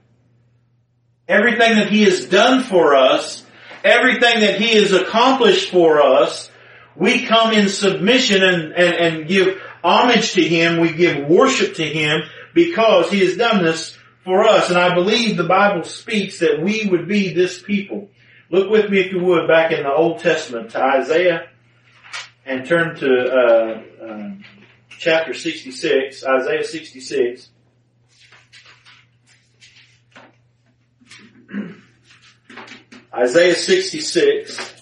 Everything 1.28 1.76
that 1.76 1.90
He 1.90 2.04
has 2.04 2.26
done 2.26 2.64
for 2.64 2.96
us, 2.96 3.46
everything 3.84 4.42
that 4.42 4.60
He 4.60 4.76
has 4.76 4.94
accomplished 4.94 5.72
for 5.72 6.02
us, 6.02 6.50
we 6.96 7.26
come 7.26 7.54
in 7.54 7.70
submission 7.70 8.44
and, 8.44 8.74
and, 8.74 8.96
and 8.96 9.28
give 9.28 9.62
homage 9.84 10.34
to 10.34 10.42
Him, 10.42 10.80
we 10.80 10.94
give 10.94 11.28
worship 11.28 11.76
to 11.76 11.86
Him 11.86 12.22
because 12.54 13.10
He 13.10 13.20
has 13.20 13.38
done 13.38 13.64
this 13.64 13.98
for 14.24 14.44
us. 14.46 14.70
And 14.70 14.78
I 14.78 14.94
believe 14.96 15.38
the 15.38 15.44
Bible 15.44 15.84
speaks 15.84 16.40
that 16.40 16.62
we 16.62 16.88
would 16.88 17.08
be 17.08 17.34
this 17.34 17.62
people. 17.62 18.10
Look 18.50 18.70
with 18.70 18.90
me 18.90 19.00
if 19.00 19.12
you 19.12 19.20
would 19.24 19.48
back 19.48 19.72
in 19.72 19.84
the 19.84 19.94
Old 19.94 20.20
Testament 20.20 20.72
to 20.72 20.82
Isaiah 20.82 21.50
and 22.46 22.66
turn 22.66 22.96
to 22.96 23.08
uh, 23.10 24.06
uh, 24.06 24.32
chapter 24.90 25.34
66, 25.34 26.24
Isaiah 26.24 26.64
66. 26.64 27.50
Isaiah 33.18 33.56
66. 33.56 34.74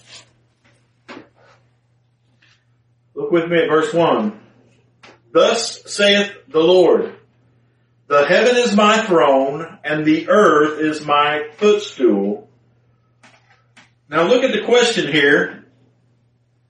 Look 3.14 3.30
with 3.30 3.48
me 3.48 3.62
at 3.62 3.70
verse 3.70 3.94
1. 3.94 4.38
Thus 5.32 5.90
saith 5.90 6.32
the 6.46 6.60
Lord, 6.60 7.14
the 8.08 8.26
heaven 8.26 8.56
is 8.56 8.76
my 8.76 8.98
throne 8.98 9.78
and 9.82 10.04
the 10.04 10.28
earth 10.28 10.80
is 10.80 11.02
my 11.02 11.48
footstool. 11.56 12.50
Now 14.10 14.24
look 14.24 14.44
at 14.44 14.52
the 14.52 14.66
question 14.66 15.10
here 15.10 15.64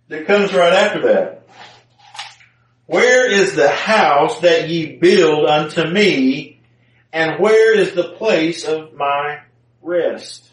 that 0.06 0.28
comes 0.28 0.54
right 0.54 0.72
after 0.72 1.02
that. 1.08 1.48
Where 2.86 3.28
is 3.28 3.56
the 3.56 3.68
house 3.68 4.38
that 4.42 4.68
ye 4.68 4.98
build 4.98 5.46
unto 5.46 5.84
me 5.84 6.60
and 7.12 7.40
where 7.40 7.76
is 7.76 7.92
the 7.92 8.12
place 8.12 8.64
of 8.64 8.94
my 8.94 9.40
rest? 9.82 10.52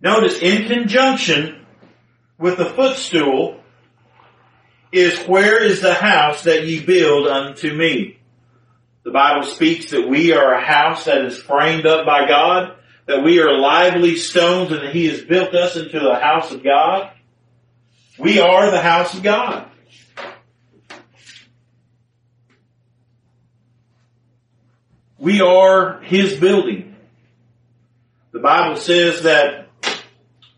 Notice 0.00 0.38
in 0.40 0.66
conjunction 0.66 1.66
with 2.38 2.56
the 2.56 2.64
footstool 2.64 3.60
is 4.92 5.18
where 5.26 5.62
is 5.62 5.82
the 5.82 5.94
house 5.94 6.42
that 6.44 6.66
ye 6.66 6.84
build 6.84 7.28
unto 7.28 7.74
me? 7.74 8.18
The 9.04 9.10
Bible 9.10 9.44
speaks 9.44 9.90
that 9.90 10.08
we 10.08 10.32
are 10.32 10.52
a 10.52 10.64
house 10.64 11.04
that 11.04 11.24
is 11.24 11.38
framed 11.38 11.86
up 11.86 12.06
by 12.06 12.26
God, 12.26 12.76
that 13.06 13.22
we 13.22 13.40
are 13.40 13.58
lively 13.58 14.16
stones 14.16 14.72
and 14.72 14.82
that 14.82 14.94
He 14.94 15.06
has 15.08 15.22
built 15.22 15.54
us 15.54 15.76
into 15.76 16.00
the 16.00 16.16
house 16.16 16.50
of 16.50 16.64
God. 16.64 17.12
We 18.18 18.40
are 18.40 18.70
the 18.70 18.80
house 18.80 19.14
of 19.14 19.22
God. 19.22 19.66
We 25.18 25.40
are 25.40 26.00
His 26.00 26.38
building. 26.38 26.96
The 28.32 28.38
Bible 28.38 28.76
says 28.76 29.22
that 29.22 29.59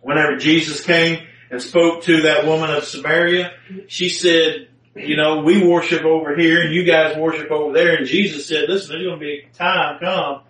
whenever 0.02 0.36
Jesus 0.36 0.84
came 0.84 1.26
and 1.50 1.62
spoke 1.62 2.02
to 2.04 2.22
that 2.22 2.46
woman 2.46 2.70
of 2.70 2.84
Samaria, 2.84 3.52
she 3.86 4.10
said, 4.10 4.68
you 4.94 5.16
know, 5.16 5.38
we 5.42 5.66
worship 5.66 6.04
over 6.04 6.36
here 6.36 6.60
and 6.60 6.74
you 6.74 6.84
guys 6.84 7.16
worship 7.16 7.50
over 7.50 7.72
there. 7.72 7.96
And 7.96 8.06
Jesus 8.06 8.46
said, 8.46 8.68
listen, 8.68 8.90
there's 8.90 9.06
going 9.06 9.18
to 9.18 9.24
be 9.24 9.46
a 9.50 9.56
time 9.56 9.98
come 10.00 10.42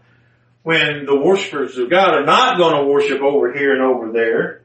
when 0.62 1.06
the 1.06 1.16
worshipers 1.16 1.78
of 1.78 1.90
God 1.90 2.14
are 2.14 2.24
not 2.24 2.56
going 2.56 2.76
to 2.76 2.90
worship 2.90 3.20
over 3.20 3.52
here 3.52 3.74
and 3.74 3.82
over 3.82 4.12
there. 4.12 4.62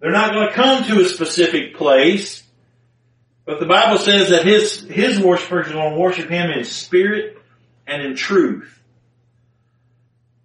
They're 0.00 0.10
not 0.10 0.32
going 0.32 0.48
to 0.48 0.54
come 0.54 0.84
to 0.84 1.00
a 1.00 1.08
specific 1.08 1.76
place. 1.76 2.42
But 3.44 3.60
the 3.60 3.66
Bible 3.66 3.98
says 3.98 4.30
that 4.30 4.44
his, 4.44 4.80
his 4.82 5.20
worshipers 5.20 5.68
are 5.68 5.72
going 5.72 5.94
to 5.94 5.98
worship 5.98 6.28
him 6.28 6.50
in 6.50 6.64
spirit 6.64 7.38
and 7.86 8.02
in 8.02 8.16
truth. 8.16 8.81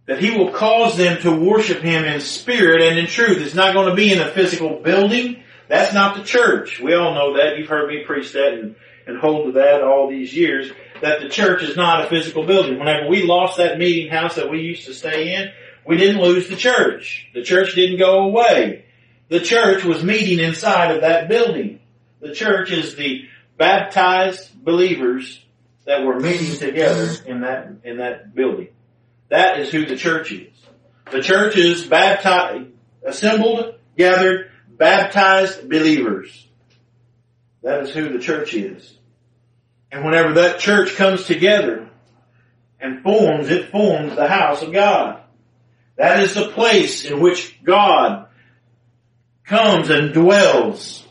That 0.07 0.23
he 0.23 0.31
will 0.31 0.51
cause 0.51 0.97
them 0.97 1.21
to 1.21 1.31
worship 1.31 1.81
him 1.81 2.05
in 2.05 2.19
spirit 2.21 2.81
and 2.81 2.97
in 2.97 3.07
truth. 3.07 3.39
It's 3.39 3.53
not 3.53 3.73
going 3.73 3.89
to 3.89 3.95
be 3.95 4.11
in 4.11 4.19
a 4.19 4.31
physical 4.31 4.79
building. 4.79 5.43
That's 5.67 5.93
not 5.93 6.15
the 6.15 6.23
church. 6.23 6.79
We 6.79 6.93
all 6.93 7.13
know 7.13 7.37
that. 7.37 7.57
You've 7.57 7.67
heard 7.67 7.89
me 7.89 8.03
preach 8.05 8.31
that 8.31 8.53
and, 8.53 8.75
and 9.05 9.19
hold 9.19 9.47
to 9.47 9.51
that 9.59 9.83
all 9.83 10.09
these 10.09 10.33
years, 10.33 10.71
that 11.01 11.19
the 11.19 11.27
church 11.27 11.61
is 11.61 11.75
not 11.75 12.05
a 12.05 12.09
physical 12.09 12.45
building. 12.45 12.79
Whenever 12.79 13.09
we 13.09 13.23
lost 13.23 13.57
that 13.57 13.77
meeting 13.77 14.09
house 14.09 14.35
that 14.35 14.49
we 14.49 14.61
used 14.61 14.85
to 14.85 14.93
stay 14.93 15.35
in, 15.35 15.51
we 15.85 15.97
didn't 15.97 16.21
lose 16.21 16.47
the 16.47 16.55
church. 16.55 17.27
The 17.33 17.43
church 17.43 17.75
didn't 17.75 17.99
go 17.99 18.23
away. 18.23 18.85
The 19.27 19.41
church 19.41 19.83
was 19.83 20.03
meeting 20.03 20.39
inside 20.39 20.95
of 20.95 21.01
that 21.01 21.27
building. 21.27 21.81
The 22.21 22.33
church 22.33 22.71
is 22.71 22.95
the 22.95 23.25
baptized 23.57 24.63
believers 24.63 25.43
that 25.85 26.05
were 26.05 26.19
meeting 26.19 26.57
together 26.57 27.09
in 27.25 27.41
that, 27.41 27.71
in 27.83 27.97
that 27.97 28.33
building. 28.33 28.69
That 29.29 29.59
is 29.59 29.71
who 29.71 29.85
the 29.85 29.97
church 29.97 30.31
is. 30.31 30.53
The 31.11 31.21
church 31.21 31.55
is 31.55 31.85
baptized, 31.85 32.69
assembled, 33.05 33.75
gathered, 33.97 34.51
baptized 34.69 35.69
believers. 35.69 36.47
That 37.63 37.83
is 37.83 37.91
who 37.91 38.09
the 38.09 38.19
church 38.19 38.53
is. 38.53 38.97
And 39.91 40.05
whenever 40.05 40.33
that 40.33 40.59
church 40.59 40.95
comes 40.95 41.25
together 41.25 41.89
and 42.79 43.03
forms, 43.03 43.49
it 43.49 43.71
forms 43.71 44.15
the 44.15 44.27
house 44.27 44.61
of 44.61 44.73
God. 44.73 45.21
That 45.97 46.19
is 46.21 46.35
the 46.35 46.49
place 46.49 47.05
in 47.05 47.19
which 47.19 47.63
God 47.63 48.27
comes 49.45 49.89
and 49.89 50.13
dwells. 50.13 51.05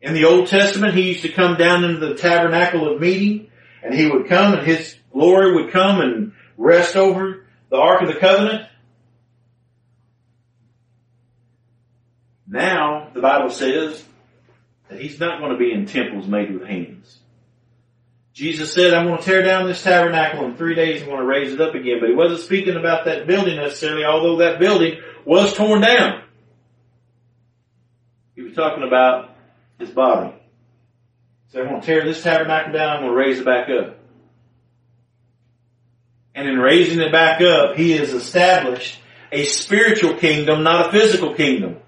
In 0.00 0.14
the 0.14 0.24
Old 0.24 0.46
Testament, 0.46 0.94
He 0.94 1.08
used 1.08 1.22
to 1.22 1.32
come 1.32 1.56
down 1.56 1.84
into 1.84 2.06
the 2.06 2.14
tabernacle 2.14 2.92
of 2.92 3.00
meeting 3.00 3.50
and 3.82 3.92
He 3.92 4.08
would 4.08 4.28
come 4.28 4.54
and 4.54 4.66
His 4.66 4.96
glory 5.12 5.54
would 5.54 5.72
come 5.72 6.00
and 6.00 6.32
rest 6.58 6.96
over 6.96 7.46
the 7.70 7.76
Ark 7.76 8.02
of 8.02 8.08
the 8.08 8.20
Covenant. 8.20 8.68
Now, 12.46 13.08
the 13.14 13.20
Bible 13.20 13.50
says 13.50 14.04
that 14.88 15.00
He's 15.00 15.20
not 15.20 15.40
going 15.40 15.52
to 15.52 15.58
be 15.58 15.72
in 15.72 15.86
temples 15.86 16.26
made 16.26 16.52
with 16.52 16.68
hands. 16.68 17.18
Jesus 18.32 18.72
said, 18.72 18.94
I'm 18.94 19.06
going 19.06 19.18
to 19.18 19.24
tear 19.24 19.42
down 19.42 19.66
this 19.66 19.82
tabernacle 19.82 20.44
in 20.44 20.56
three 20.56 20.74
days, 20.74 21.02
I'm 21.02 21.08
going 21.08 21.20
to 21.20 21.26
raise 21.26 21.52
it 21.52 21.60
up 21.60 21.74
again. 21.74 21.98
But 22.00 22.10
He 22.10 22.14
wasn't 22.14 22.40
speaking 22.40 22.76
about 22.76 23.04
that 23.06 23.26
building 23.26 23.56
necessarily, 23.56 24.04
although 24.04 24.38
that 24.38 24.58
building 24.58 25.00
was 25.24 25.54
torn 25.54 25.80
down. 25.80 26.22
He 28.34 28.42
was 28.42 28.54
talking 28.54 28.84
about 28.84 29.34
His 29.78 29.90
body. 29.90 30.34
So 31.48 31.60
I'm 31.60 31.68
going 31.68 31.80
to 31.80 31.86
tear 31.86 32.04
this 32.04 32.22
tabernacle 32.22 32.72
down, 32.72 32.96
I'm 32.96 33.02
going 33.02 33.12
to 33.12 33.18
raise 33.18 33.38
it 33.40 33.44
back 33.44 33.68
up. 33.68 33.98
And 36.38 36.48
in 36.48 36.60
raising 36.60 37.00
it 37.00 37.10
back 37.10 37.40
up, 37.40 37.74
he 37.74 37.96
has 37.98 38.14
established 38.14 39.00
a 39.32 39.44
spiritual 39.46 40.14
kingdom, 40.14 40.62
not 40.62 40.86
a 40.86 40.92
physical 40.92 41.34
kingdom. 41.34 41.78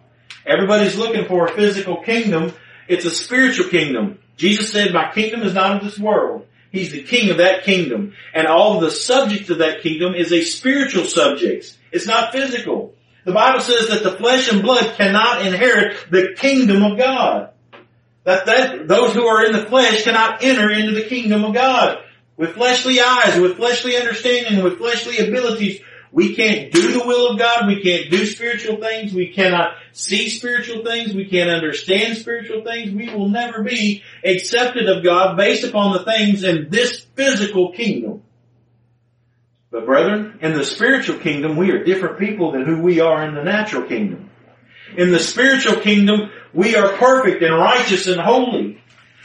Everybody's 0.44 0.96
looking 0.96 1.26
for 1.26 1.46
a 1.46 1.52
physical 1.52 2.02
kingdom. 2.02 2.52
It's 2.88 3.04
a 3.04 3.12
spiritual 3.12 3.68
kingdom. 3.68 4.18
Jesus 4.36 4.72
said, 4.72 4.92
my 4.92 5.12
kingdom 5.12 5.42
is 5.42 5.54
not 5.54 5.76
of 5.76 5.84
this 5.84 6.00
world. 6.00 6.48
He's 6.72 6.90
the 6.90 7.04
king 7.04 7.30
of 7.30 7.36
that 7.36 7.62
kingdom. 7.62 8.14
And 8.34 8.48
all 8.48 8.74
of 8.74 8.80
the 8.80 8.90
subject 8.90 9.50
of 9.50 9.58
that 9.58 9.82
kingdom 9.82 10.16
is 10.16 10.32
a 10.32 10.42
spiritual 10.42 11.04
subject. 11.04 11.78
It's 11.92 12.08
not 12.08 12.32
physical. 12.32 12.94
The 13.24 13.32
Bible 13.32 13.60
says 13.60 13.90
that 13.90 14.02
the 14.02 14.16
flesh 14.16 14.50
and 14.50 14.62
blood 14.62 14.96
cannot 14.96 15.46
inherit 15.46 16.10
the 16.10 16.34
kingdom 16.36 16.82
of 16.82 16.98
God. 16.98 17.50
That, 18.24 18.46
that 18.46 18.88
those 18.88 19.14
who 19.14 19.28
are 19.28 19.46
in 19.46 19.52
the 19.52 19.66
flesh 19.66 20.02
cannot 20.02 20.42
enter 20.42 20.72
into 20.72 20.90
the 20.90 21.08
kingdom 21.08 21.44
of 21.44 21.54
God 21.54 22.02
with 22.40 22.54
fleshly 22.54 22.98
eyes, 22.98 23.38
with 23.38 23.56
fleshly 23.56 23.98
understanding, 23.98 24.64
with 24.64 24.78
fleshly 24.78 25.18
abilities. 25.18 25.82
We 26.10 26.34
can't 26.34 26.72
do 26.72 26.98
the 26.98 27.06
will 27.06 27.32
of 27.32 27.38
God. 27.38 27.66
We 27.66 27.82
can't 27.82 28.10
do 28.10 28.24
spiritual 28.24 28.78
things. 28.78 29.12
We 29.12 29.28
cannot 29.28 29.74
see 29.92 30.30
spiritual 30.30 30.82
things. 30.82 31.12
We 31.12 31.26
can't 31.26 31.50
understand 31.50 32.16
spiritual 32.16 32.64
things. 32.64 32.92
We 32.92 33.14
will 33.14 33.28
never 33.28 33.62
be 33.62 34.02
accepted 34.24 34.88
of 34.88 35.04
God 35.04 35.36
based 35.36 35.64
upon 35.64 35.92
the 35.92 36.04
things 36.04 36.42
in 36.42 36.70
this 36.70 37.00
physical 37.14 37.72
kingdom. 37.72 38.22
But 39.70 39.84
brethren, 39.84 40.38
in 40.40 40.54
the 40.54 40.64
spiritual 40.64 41.18
kingdom, 41.18 41.58
we 41.58 41.72
are 41.72 41.84
different 41.84 42.18
people 42.18 42.52
than 42.52 42.64
who 42.64 42.80
we 42.80 43.00
are 43.00 43.22
in 43.28 43.34
the 43.34 43.44
natural 43.44 43.82
kingdom. 43.82 44.30
In 44.96 45.12
the 45.12 45.20
spiritual 45.20 45.76
kingdom, 45.76 46.30
we 46.54 46.74
are 46.74 46.96
perfect 46.96 47.42
and 47.42 47.54
righteous 47.54 48.06
and 48.06 48.18
holy. 48.18 48.82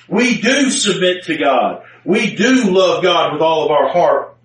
We 0.10 0.42
do 0.42 0.70
submit 0.70 1.24
to 1.24 1.38
God. 1.38 1.84
We 2.06 2.36
do 2.36 2.72
love 2.72 3.02
God 3.04 3.34
with 3.34 3.42
all 3.42 3.66
of 3.66 3.72
our 3.72 3.90
heart. 3.90 4.38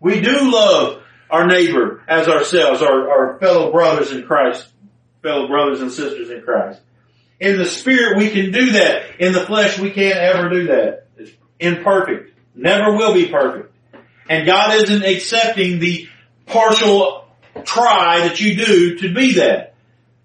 We 0.00 0.20
do 0.20 0.50
love 0.50 1.02
our 1.30 1.46
neighbor 1.46 2.02
as 2.08 2.26
ourselves, 2.26 2.82
our, 2.82 3.10
our 3.10 3.38
fellow 3.38 3.70
brothers 3.70 4.12
in 4.12 4.24
Christ, 4.24 4.68
fellow 5.22 5.46
brothers 5.46 5.80
and 5.80 5.92
sisters 5.92 6.30
in 6.30 6.42
Christ. 6.42 6.80
In 7.38 7.58
the 7.58 7.66
spirit 7.66 8.18
we 8.18 8.30
can 8.30 8.50
do 8.50 8.72
that. 8.72 9.20
In 9.20 9.32
the 9.32 9.44
flesh 9.44 9.78
we 9.78 9.90
can't 9.90 10.18
ever 10.18 10.48
do 10.48 10.66
that. 10.68 11.06
It's 11.16 11.32
imperfect. 11.60 12.38
Never 12.54 12.96
will 12.96 13.14
be 13.14 13.28
perfect. 13.28 13.74
And 14.28 14.46
God 14.46 14.74
isn't 14.74 15.04
accepting 15.04 15.78
the 15.78 16.08
partial 16.46 17.26
try 17.64 18.20
that 18.20 18.40
you 18.40 18.56
do 18.56 18.98
to 18.98 19.14
be 19.14 19.34
that. 19.34 19.74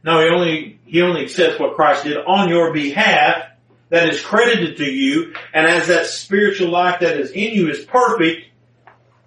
No, 0.03 0.21
He 0.21 0.29
only, 0.29 0.79
He 0.85 1.01
only 1.01 1.23
accepts 1.23 1.59
what 1.59 1.75
Christ 1.75 2.05
did 2.05 2.17
on 2.17 2.49
your 2.49 2.71
behalf 2.71 3.46
that 3.89 4.09
is 4.09 4.21
credited 4.21 4.77
to 4.77 4.85
you, 4.85 5.33
and 5.53 5.65
as 5.65 5.87
that 5.87 6.07
spiritual 6.07 6.69
life 6.69 6.99
that 6.99 7.17
is 7.17 7.31
in 7.31 7.53
you 7.53 7.69
is 7.69 7.85
perfect, 7.85 8.47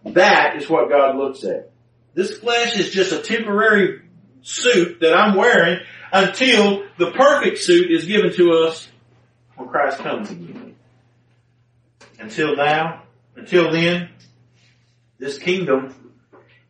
that 0.05 0.57
is 0.57 0.69
what 0.69 0.89
God 0.89 1.17
looks 1.17 1.45
at. 1.45 1.71
This 2.15 2.39
flesh 2.39 2.77
is 2.77 2.91
just 2.91 3.13
a 3.13 3.23
temporary 3.23 4.03
suit 4.43 5.01
that 5.01 5.15
I'm 5.15 5.37
wearing 5.37 5.81
until 6.13 6.85
the 6.99 7.13
perfect 7.13 7.59
suit 7.59 7.91
is 7.91 8.05
given 8.07 8.33
to 8.35 8.53
us 8.53 8.89
when 9.57 9.69
Christ 9.69 9.99
comes 9.99 10.31
again. 10.31 10.77
Until 12.19 12.57
now, 12.57 13.05
until 13.37 13.71
then, 13.71 14.11
this 15.19 15.39
kingdom 15.39 15.95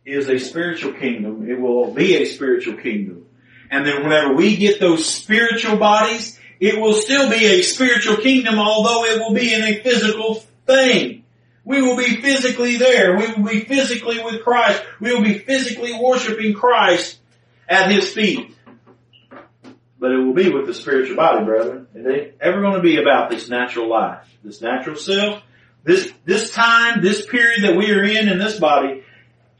is 0.05 0.29
a 0.29 0.37
spiritual 0.39 0.93
kingdom. 0.93 1.49
It 1.49 1.59
will 1.59 1.93
be 1.93 2.17
a 2.17 2.25
spiritual 2.25 2.75
kingdom. 2.75 3.25
And 3.69 3.85
then 3.85 4.03
whenever 4.03 4.33
we 4.33 4.57
get 4.57 4.79
those 4.79 5.05
spiritual 5.05 5.77
bodies, 5.77 6.37
it 6.61 6.79
will 6.79 6.93
still 6.93 7.27
be 7.27 7.43
a 7.43 7.63
spiritual 7.63 8.17
kingdom, 8.17 8.59
although 8.59 9.03
it 9.05 9.17
will 9.19 9.33
be 9.33 9.51
in 9.51 9.63
a 9.63 9.81
physical 9.81 10.35
thing. 10.67 11.23
We 11.65 11.81
will 11.81 11.97
be 11.97 12.21
physically 12.21 12.77
there. 12.77 13.17
We 13.17 13.31
will 13.31 13.49
be 13.49 13.61
physically 13.61 14.23
with 14.23 14.43
Christ. 14.43 14.83
We 14.99 15.11
will 15.11 15.23
be 15.23 15.39
physically 15.39 15.91
worshiping 15.99 16.53
Christ 16.53 17.19
at 17.67 17.91
His 17.91 18.13
feet. 18.13 18.55
But 19.99 20.11
it 20.11 20.17
will 20.17 20.35
be 20.35 20.51
with 20.51 20.67
the 20.67 20.75
spiritual 20.75 21.15
body, 21.15 21.43
brethren. 21.45 21.87
It 21.95 22.07
ain't 22.07 22.33
ever 22.39 22.61
going 22.61 22.75
to 22.75 22.81
be 22.81 22.97
about 22.97 23.31
this 23.31 23.49
natural 23.49 23.89
life, 23.89 24.27
this 24.43 24.61
natural 24.61 24.95
self. 24.95 25.41
This, 25.83 26.13
this 26.25 26.51
time, 26.51 27.01
this 27.01 27.25
period 27.25 27.63
that 27.63 27.75
we 27.75 27.91
are 27.91 28.03
in 28.03 28.29
in 28.29 28.37
this 28.37 28.59
body 28.59 29.03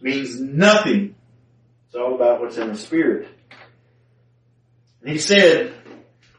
means 0.02 0.40
nothing. 0.40 1.16
It's 1.88 1.96
all 1.96 2.14
about 2.14 2.42
what's 2.42 2.58
in 2.58 2.68
the 2.68 2.78
spirit. 2.78 3.28
And 5.02 5.10
he 5.10 5.18
said, 5.18 5.74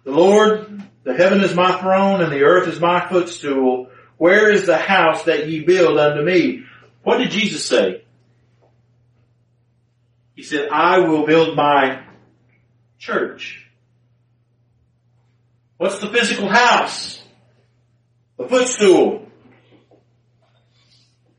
the 0.05 0.11
Lord, 0.11 0.83
the 1.05 1.15
heaven 1.15 1.43
is 1.43 1.55
my 1.55 1.81
throne 1.81 2.23
and 2.23 2.33
the 2.33 2.43
earth 2.43 2.69
is 2.69 2.81
my 2.81 3.09
footstool. 3.09 3.91
Where 4.17 4.51
is 4.51 4.67
the 4.67 4.79
house 4.79 5.25
that 5.25 5.49
ye 5.49 5.61
build 5.61 5.99
unto 5.99 6.23
me? 6.23 6.65
What 7.03 7.19
did 7.19 7.31
Jesus 7.31 7.65
say? 7.65 8.05
He 10.35 10.43
said, 10.43 10.69
I 10.71 11.01
will 11.01 11.27
build 11.27 11.57
my 11.57 12.03
church. 12.99 13.67
What's 15.77 15.99
the 15.99 16.09
physical 16.09 16.49
house? 16.49 17.23
The 18.39 18.49
footstool. 18.49 19.29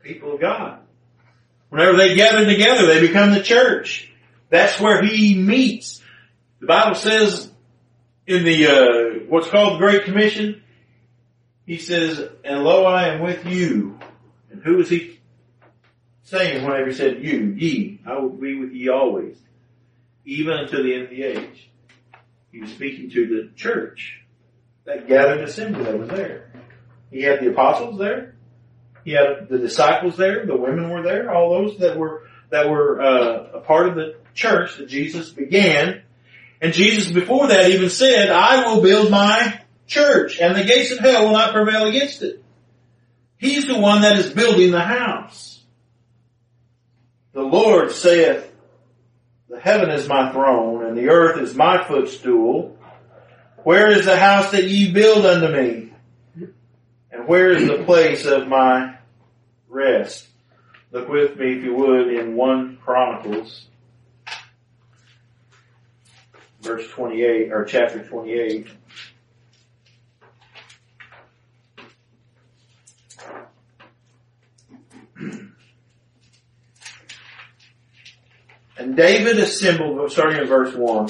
People 0.02 0.34
of 0.34 0.40
God. 0.40 0.80
Whenever 1.70 1.96
they 1.96 2.14
gather 2.14 2.44
together, 2.44 2.86
they 2.86 3.00
become 3.00 3.32
the 3.32 3.42
church. 3.42 4.10
That's 4.50 4.78
where 4.78 5.02
He 5.02 5.34
meets. 5.34 6.02
The 6.60 6.66
Bible 6.66 6.94
says 6.94 7.50
in 8.26 8.44
the 8.44 8.66
uh, 8.66 9.24
what's 9.28 9.48
called 9.48 9.74
the 9.74 9.78
Great 9.78 10.04
Commission, 10.04 10.62
he 11.66 11.78
says, 11.78 12.22
"And 12.44 12.64
lo, 12.64 12.84
I 12.84 13.08
am 13.08 13.20
with 13.20 13.46
you." 13.46 13.98
And 14.50 14.62
who 14.62 14.80
is 14.80 14.88
he 14.88 15.20
saying 16.22 16.64
whenever 16.64 16.88
he 16.88 16.94
said 16.94 17.22
"you"? 17.22 17.54
Ye, 17.56 18.00
I 18.06 18.18
will 18.18 18.30
be 18.30 18.58
with 18.58 18.72
ye 18.72 18.88
always, 18.88 19.36
even 20.24 20.54
until 20.54 20.82
the 20.82 20.94
end 20.94 21.04
of 21.04 21.10
the 21.10 21.22
age. 21.22 21.70
He 22.50 22.60
was 22.60 22.70
speaking 22.70 23.10
to 23.10 23.26
the 23.26 23.50
church, 23.56 24.22
that 24.84 25.08
gathered 25.08 25.40
assembly 25.40 25.84
that 25.84 25.98
was 25.98 26.08
there. 26.08 26.52
He 27.10 27.22
had 27.22 27.40
the 27.40 27.50
apostles 27.50 27.98
there. 27.98 28.36
He 29.04 29.12
had 29.12 29.48
the 29.48 29.58
disciples 29.58 30.16
there. 30.16 30.46
The 30.46 30.56
women 30.56 30.88
were 30.90 31.02
there. 31.02 31.32
All 31.32 31.50
those 31.50 31.78
that 31.78 31.98
were 31.98 32.22
that 32.50 32.68
were 32.68 33.02
uh, 33.02 33.58
a 33.58 33.60
part 33.60 33.88
of 33.88 33.96
the 33.96 34.16
church 34.34 34.76
that 34.78 34.88
Jesus 34.88 35.30
began 35.30 36.03
and 36.64 36.72
Jesus 36.72 37.12
before 37.12 37.48
that 37.48 37.72
even 37.72 37.90
said, 37.90 38.30
I 38.30 38.64
will 38.64 38.80
build 38.80 39.10
my 39.10 39.60
church 39.86 40.40
and 40.40 40.56
the 40.56 40.64
gates 40.64 40.92
of 40.92 40.98
hell 40.98 41.26
will 41.26 41.34
not 41.34 41.52
prevail 41.52 41.86
against 41.86 42.22
it. 42.22 42.42
He's 43.36 43.66
the 43.66 43.78
one 43.78 44.00
that 44.00 44.16
is 44.16 44.32
building 44.32 44.70
the 44.70 44.80
house. 44.80 45.62
The 47.34 47.42
Lord 47.42 47.92
saith, 47.92 48.50
the 49.50 49.60
heaven 49.60 49.90
is 49.90 50.08
my 50.08 50.32
throne 50.32 50.86
and 50.86 50.96
the 50.96 51.10
earth 51.10 51.38
is 51.38 51.54
my 51.54 51.84
footstool. 51.84 52.78
Where 53.62 53.90
is 53.90 54.06
the 54.06 54.16
house 54.16 54.50
that 54.52 54.64
ye 54.64 54.90
build 54.90 55.26
unto 55.26 55.54
me? 55.54 55.92
And 57.12 57.28
where 57.28 57.50
is 57.50 57.68
the 57.68 57.84
place 57.84 58.24
of 58.24 58.48
my 58.48 58.96
rest? 59.68 60.26
Look 60.92 61.10
with 61.10 61.36
me, 61.36 61.58
if 61.58 61.62
you 61.62 61.74
would, 61.74 62.08
in 62.08 62.36
1 62.36 62.78
Chronicles, 62.82 63.66
verse 66.64 66.88
28, 66.88 67.52
or 67.52 67.64
chapter 67.64 68.02
28. 68.02 68.66
And 78.76 78.96
David 78.96 79.38
assembled, 79.38 80.10
starting 80.10 80.40
in 80.40 80.48
verse 80.48 80.74
1. 80.74 81.08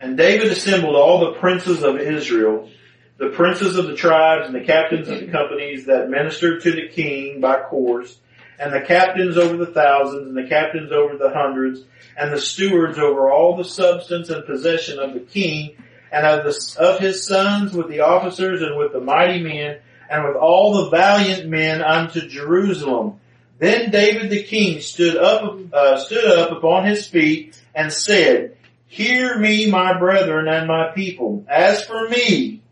And 0.00 0.16
David 0.16 0.50
assembled 0.50 0.96
all 0.96 1.20
the 1.20 1.38
princes 1.38 1.82
of 1.82 2.00
Israel, 2.00 2.70
the 3.18 3.28
princes 3.28 3.76
of 3.76 3.86
the 3.86 3.94
tribes 3.94 4.46
and 4.46 4.54
the 4.54 4.64
captains 4.64 5.08
of 5.08 5.20
the 5.20 5.26
companies 5.26 5.86
that 5.86 6.08
ministered 6.08 6.62
to 6.62 6.72
the 6.72 6.88
king 6.88 7.40
by 7.40 7.60
course, 7.60 8.18
and 8.58 8.72
the 8.72 8.80
captains 8.80 9.36
over 9.36 9.56
the 9.56 9.72
thousands, 9.72 10.28
and 10.28 10.36
the 10.36 10.48
captains 10.48 10.92
over 10.92 11.16
the 11.16 11.30
hundreds, 11.30 11.82
and 12.16 12.32
the 12.32 12.40
stewards 12.40 12.98
over 12.98 13.30
all 13.30 13.56
the 13.56 13.64
substance 13.64 14.30
and 14.30 14.44
possession 14.46 14.98
of 14.98 15.14
the 15.14 15.20
king, 15.20 15.76
and 16.10 16.26
of, 16.26 16.44
the, 16.44 16.76
of 16.80 17.00
his 17.00 17.26
sons 17.26 17.72
with 17.72 17.88
the 17.88 18.00
officers 18.00 18.62
and 18.62 18.78
with 18.78 18.92
the 18.92 19.00
mighty 19.00 19.42
men, 19.42 19.78
and 20.08 20.24
with 20.24 20.36
all 20.36 20.84
the 20.84 20.90
valiant 20.90 21.48
men 21.48 21.82
unto 21.82 22.26
Jerusalem. 22.28 23.20
Then 23.58 23.90
David 23.90 24.30
the 24.30 24.42
king 24.42 24.80
stood 24.80 25.16
up, 25.16 25.58
uh, 25.72 25.98
stood 25.98 26.38
up 26.38 26.52
upon 26.52 26.86
his 26.86 27.06
feet 27.06 27.60
and 27.74 27.92
said, 27.92 28.56
Hear 28.86 29.38
me, 29.38 29.70
my 29.70 29.98
brethren 29.98 30.46
and 30.48 30.68
my 30.68 30.92
people. 30.94 31.44
As 31.48 31.84
for 31.84 32.08
me, 32.08 32.62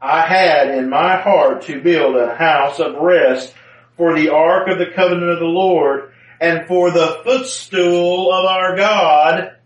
I 0.00 0.26
had 0.26 0.70
in 0.76 0.88
my 0.88 1.16
heart 1.16 1.62
to 1.62 1.80
build 1.80 2.16
a 2.16 2.34
house 2.34 2.78
of 2.78 2.96
rest 2.96 3.54
for 3.98 4.14
the 4.14 4.30
ark 4.30 4.68
of 4.68 4.78
the 4.78 4.92
covenant 4.94 5.30
of 5.30 5.40
the 5.40 5.44
Lord 5.44 6.12
and 6.40 6.66
for 6.66 6.90
the 6.90 7.20
footstool 7.24 8.32
of 8.32 8.46
our 8.46 8.76
God 8.76 9.56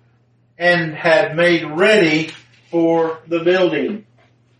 and 0.59 0.95
had 0.95 1.37
made 1.37 1.65
ready 1.65 2.31
for 2.71 3.21
the 3.29 3.41
building. 3.41 4.07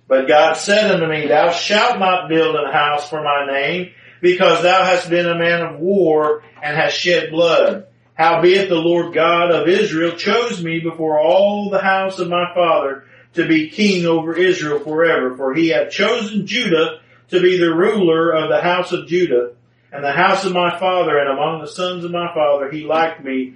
But 0.07 0.29
God 0.29 0.55
said 0.55 0.91
unto 0.91 1.07
me, 1.07 1.27
Thou 1.27 1.51
shalt 1.53 1.99
not 1.99 2.29
build 2.29 2.55
an 2.55 2.71
house 2.71 3.09
for 3.09 3.23
my 3.23 3.47
name 3.47 3.93
because 4.21 4.63
thou 4.63 4.85
hast 4.85 5.09
been 5.09 5.27
a 5.27 5.39
man 5.39 5.63
of 5.63 5.81
war 5.81 6.43
and 6.63 6.77
hast 6.77 6.99
shed 6.99 7.31
blood. 7.31 7.87
Howbeit 8.15 8.69
the 8.69 8.75
Lord 8.75 9.15
God 9.15 9.51
of 9.51 9.69
Israel 9.69 10.17
chose 10.17 10.63
me 10.63 10.81
before 10.81 11.19
all 11.19 11.71
the 11.71 11.81
house 11.81 12.19
of 12.19 12.29
my 12.29 12.53
father 12.55 13.05
to 13.35 13.49
be 13.49 13.71
king 13.71 14.05
over 14.05 14.37
Israel 14.37 14.81
forever, 14.81 15.35
for 15.35 15.55
he 15.55 15.69
hath 15.69 15.91
chosen 15.91 16.47
Judah 16.47 17.01
to 17.29 17.41
be 17.41 17.57
the 17.57 17.75
ruler 17.75 18.33
of 18.33 18.51
the 18.51 18.61
house 18.61 18.93
of 18.93 19.09
Judah 19.09 19.53
and 19.93 20.03
the 20.03 20.13
house 20.13 20.45
of 20.45 20.53
my 20.53 20.79
father, 20.79 21.19
and 21.19 21.29
among 21.29 21.61
the 21.61 21.69
sons 21.69 22.05
of 22.05 22.11
my 22.11 22.33
father 22.35 22.71
he 22.71 22.85
liked 22.85 23.23
me 23.23 23.55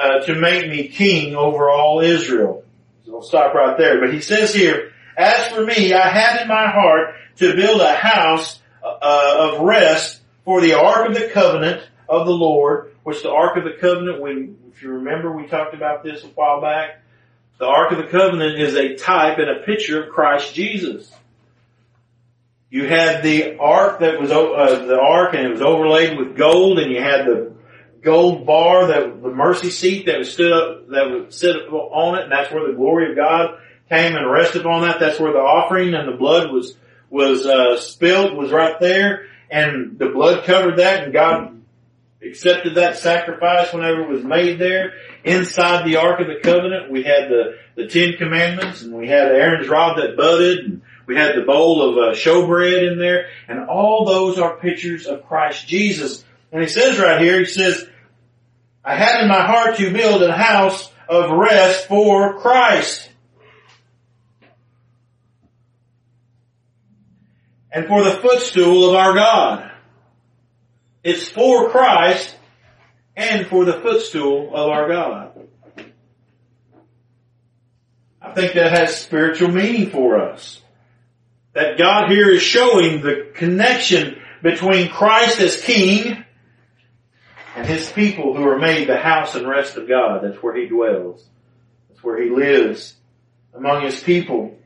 uh, 0.00 0.20
to 0.20 0.34
make 0.34 0.68
me 0.68 0.88
king 0.88 1.34
over 1.34 1.68
all 1.68 2.00
Israel. 2.00 2.64
So 3.04 3.16
I'll 3.16 3.22
stop 3.22 3.54
right 3.54 3.76
there. 3.76 4.00
But 4.00 4.14
he 4.14 4.20
says 4.20 4.54
here, 4.54 4.92
as 5.16 5.48
for 5.48 5.64
me, 5.64 5.92
I 5.92 6.08
had 6.08 6.42
in 6.42 6.48
my 6.48 6.70
heart 6.70 7.14
to 7.36 7.54
build 7.54 7.80
a 7.80 7.94
house 7.94 8.60
uh, 8.82 9.52
of 9.52 9.60
rest 9.60 10.20
for 10.44 10.60
the 10.60 10.74
ark 10.74 11.08
of 11.08 11.14
the 11.14 11.28
covenant 11.28 11.86
of 12.08 12.26
the 12.26 12.32
Lord, 12.32 12.94
which 13.02 13.22
the 13.22 13.30
ark 13.30 13.56
of 13.56 13.64
the 13.64 13.78
covenant, 13.80 14.20
we, 14.20 14.50
if 14.72 14.82
you 14.82 14.90
remember, 14.90 15.32
we 15.32 15.46
talked 15.46 15.74
about 15.74 16.02
this 16.02 16.22
a 16.22 16.28
while 16.28 16.60
back. 16.60 17.00
The 17.58 17.66
ark 17.66 17.92
of 17.92 17.98
the 17.98 18.08
covenant 18.08 18.60
is 18.60 18.74
a 18.74 18.96
type 18.96 19.38
and 19.38 19.48
a 19.48 19.62
picture 19.64 20.02
of 20.02 20.12
Christ 20.12 20.54
Jesus. 20.54 21.10
You 22.74 22.88
had 22.88 23.22
the 23.22 23.56
ark 23.58 24.00
that 24.00 24.20
was 24.20 24.32
uh, 24.32 24.84
the 24.84 24.98
ark, 24.98 25.32
and 25.34 25.46
it 25.46 25.48
was 25.48 25.62
overlaid 25.62 26.18
with 26.18 26.36
gold, 26.36 26.80
and 26.80 26.90
you 26.90 27.00
had 27.00 27.24
the 27.24 27.52
gold 28.02 28.46
bar 28.46 28.88
that 28.88 29.22
the 29.22 29.30
mercy 29.30 29.70
seat 29.70 30.06
that 30.06 30.18
was 30.18 30.32
stood 30.32 30.52
up 30.52 30.88
that 30.88 31.08
would 31.08 31.32
sit 31.32 31.54
on 31.54 32.18
it, 32.18 32.24
and 32.24 32.32
that's 32.32 32.52
where 32.52 32.66
the 32.66 32.76
glory 32.76 33.12
of 33.12 33.16
God 33.16 33.60
came 33.88 34.16
and 34.16 34.28
rested 34.28 34.66
on 34.66 34.82
that. 34.82 34.98
That's 34.98 35.20
where 35.20 35.32
the 35.32 35.38
offering 35.38 35.94
and 35.94 36.08
the 36.08 36.16
blood 36.16 36.50
was 36.50 36.76
was 37.10 37.46
uh, 37.46 37.78
spilled 37.78 38.36
was 38.36 38.50
right 38.50 38.80
there, 38.80 39.26
and 39.48 39.96
the 39.96 40.08
blood 40.08 40.42
covered 40.42 40.80
that, 40.80 41.04
and 41.04 41.12
God 41.12 41.62
accepted 42.26 42.74
that 42.74 42.96
sacrifice 42.96 43.72
whenever 43.72 44.02
it 44.02 44.08
was 44.08 44.24
made 44.24 44.58
there. 44.58 44.94
Inside 45.22 45.86
the 45.86 45.98
Ark 45.98 46.18
of 46.18 46.26
the 46.26 46.40
Covenant, 46.42 46.90
we 46.90 47.04
had 47.04 47.28
the 47.28 47.56
the 47.76 47.86
Ten 47.86 48.14
Commandments, 48.14 48.82
and 48.82 48.92
we 48.92 49.06
had 49.06 49.28
Aaron's 49.28 49.68
rod 49.68 49.96
that 49.98 50.16
budded, 50.16 50.64
and 50.64 50.82
we 51.06 51.16
had 51.16 51.36
the 51.36 51.42
bowl 51.42 51.82
of 51.82 51.96
uh, 51.96 52.16
showbread 52.16 52.92
in 52.92 52.98
there, 52.98 53.28
and 53.48 53.68
all 53.68 54.04
those 54.04 54.38
are 54.38 54.56
pictures 54.56 55.06
of 55.06 55.26
Christ 55.26 55.66
Jesus. 55.66 56.24
And 56.52 56.62
he 56.62 56.68
says 56.68 56.98
right 56.98 57.20
here, 57.20 57.38
he 57.40 57.46
says, 57.46 57.86
I 58.84 58.96
had 58.96 59.22
in 59.22 59.28
my 59.28 59.42
heart 59.42 59.76
to 59.76 59.92
build 59.92 60.22
a 60.22 60.32
house 60.32 60.90
of 61.08 61.30
rest 61.30 61.88
for 61.88 62.38
Christ. 62.40 63.10
and 67.74 67.88
for 67.88 68.04
the 68.04 68.12
footstool 68.12 68.88
of 68.88 68.94
our 68.94 69.14
God. 69.14 69.72
It's 71.02 71.28
for 71.28 71.68
Christ 71.70 72.34
and 73.16 73.46
for 73.48 73.64
the 73.64 73.74
footstool 73.74 74.54
of 74.54 74.70
our 74.70 74.88
God. 74.88 75.48
I 78.22 78.32
think 78.32 78.54
that 78.54 78.70
has 78.70 78.96
spiritual 78.96 79.48
meaning 79.48 79.90
for 79.90 80.20
us. 80.20 80.62
That 81.54 81.78
God 81.78 82.10
here 82.10 82.30
is 82.30 82.42
showing 82.42 83.00
the 83.00 83.30
connection 83.34 84.20
between 84.42 84.90
Christ 84.90 85.40
as 85.40 85.60
King 85.60 86.24
and 87.56 87.66
His 87.66 87.90
people 87.90 88.36
who 88.36 88.46
are 88.48 88.58
made 88.58 88.88
the 88.88 88.98
house 88.98 89.34
and 89.34 89.48
rest 89.48 89.76
of 89.76 89.88
God. 89.88 90.22
That's 90.22 90.42
where 90.42 90.56
He 90.56 90.66
dwells. 90.66 91.24
That's 91.88 92.02
where 92.02 92.22
He 92.22 92.30
lives 92.30 92.94
among 93.54 93.84
His 93.84 94.02
people. 94.02 94.58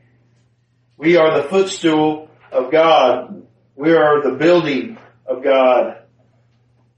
We 0.97 1.15
are 1.15 1.41
the 1.41 1.47
footstool 1.47 2.29
of 2.51 2.71
God. 2.71 3.43
We 3.75 3.93
are 3.93 4.21
the 4.21 4.35
building 4.35 4.97
of 5.25 5.43
God 5.43 5.99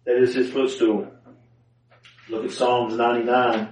that 0.06 0.18
is 0.18 0.34
his 0.34 0.50
footstool. 0.52 1.08
Look 2.30 2.46
at 2.46 2.52
Psalms 2.52 2.96
99. 2.96 3.70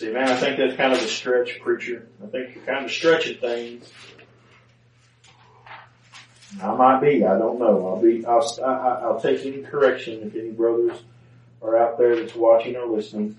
See, 0.00 0.08
man, 0.08 0.30
I 0.30 0.34
think 0.34 0.56
that's 0.56 0.76
kind 0.76 0.94
of 0.94 0.98
a 0.98 1.06
stretch, 1.06 1.60
preacher. 1.60 2.08
I 2.24 2.26
think 2.28 2.54
you're 2.54 2.64
kind 2.64 2.86
of 2.86 2.90
stretching 2.90 3.36
things. 3.36 3.92
I 6.62 6.74
might 6.74 7.02
be. 7.02 7.22
I 7.22 7.36
don't 7.36 7.58
know. 7.58 7.86
I'll 7.86 8.00
be. 8.00 8.24
I'll. 8.24 8.42
I'll 8.64 9.20
take 9.20 9.44
any 9.44 9.60
correction 9.60 10.22
if 10.22 10.34
any 10.34 10.52
brothers 10.52 10.98
are 11.60 11.76
out 11.76 11.98
there 11.98 12.16
that's 12.16 12.34
watching 12.34 12.76
or 12.76 12.86
listening 12.86 13.36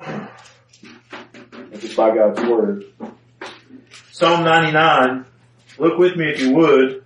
if 0.00 1.84
it's 1.84 1.94
by 1.94 2.12
God's 2.12 2.40
Word. 2.40 2.86
Psalm 4.10 4.42
99, 4.42 5.24
look 5.78 5.98
with 5.98 6.16
me 6.16 6.30
if 6.30 6.40
you 6.40 6.52
would. 6.56 7.04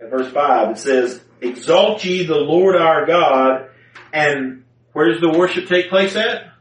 At 0.00 0.10
verse 0.10 0.32
5, 0.32 0.70
it 0.70 0.78
says, 0.78 1.20
Exalt 1.40 2.04
ye 2.04 2.26
the 2.26 2.34
Lord 2.34 2.74
our 2.74 3.06
God, 3.06 3.67
and 4.12 4.64
where 4.92 5.10
does 5.10 5.20
the 5.20 5.30
worship 5.30 5.68
take 5.68 5.88
place 5.88 6.16
at? 6.16 6.52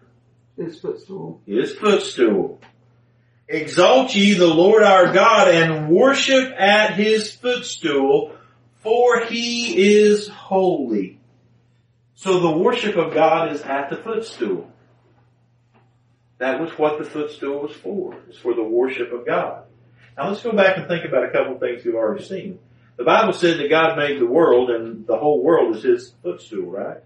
His 0.57 0.79
footstool. 0.79 1.41
His 1.45 1.73
footstool. 1.73 2.59
Exalt 3.47 4.13
ye 4.13 4.33
the 4.33 4.47
Lord 4.47 4.83
our 4.83 5.13
God 5.13 5.47
and 5.47 5.89
worship 5.89 6.53
at 6.59 6.95
his 6.95 7.33
footstool, 7.33 8.35
for 8.77 9.21
he 9.21 9.97
is 9.97 10.27
holy. 10.27 11.19
So 12.15 12.39
the 12.39 12.57
worship 12.57 12.97
of 12.97 13.13
God 13.13 13.53
is 13.53 13.61
at 13.61 13.89
the 13.89 13.97
footstool. 13.97 14.69
That 16.39 16.59
was 16.59 16.71
what 16.71 16.99
the 16.99 17.05
footstool 17.05 17.61
was 17.61 17.73
for. 17.73 18.15
It's 18.27 18.37
for 18.37 18.53
the 18.53 18.63
worship 18.63 19.13
of 19.13 19.25
God. 19.25 19.63
Now 20.17 20.29
let's 20.29 20.43
go 20.43 20.51
back 20.51 20.77
and 20.77 20.87
think 20.87 21.05
about 21.05 21.25
a 21.25 21.29
couple 21.29 21.53
of 21.53 21.59
things 21.59 21.85
we've 21.85 21.95
already 21.95 22.23
seen. 22.23 22.59
The 22.97 23.03
Bible 23.03 23.33
said 23.33 23.59
that 23.59 23.69
God 23.69 23.97
made 23.97 24.19
the 24.19 24.25
world 24.25 24.71
and 24.71 25.05
the 25.05 25.17
whole 25.17 25.43
world 25.43 25.75
is 25.75 25.83
His 25.83 26.13
footstool, 26.23 26.71
right? 26.71 26.97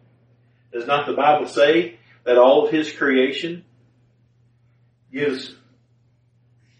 Does 0.72 0.88
not 0.88 1.06
the 1.06 1.14
Bible 1.14 1.48
say 1.48 2.00
that 2.24 2.38
all 2.38 2.66
of 2.66 2.72
His 2.72 2.92
creation 2.92 3.64
gives 5.12 5.56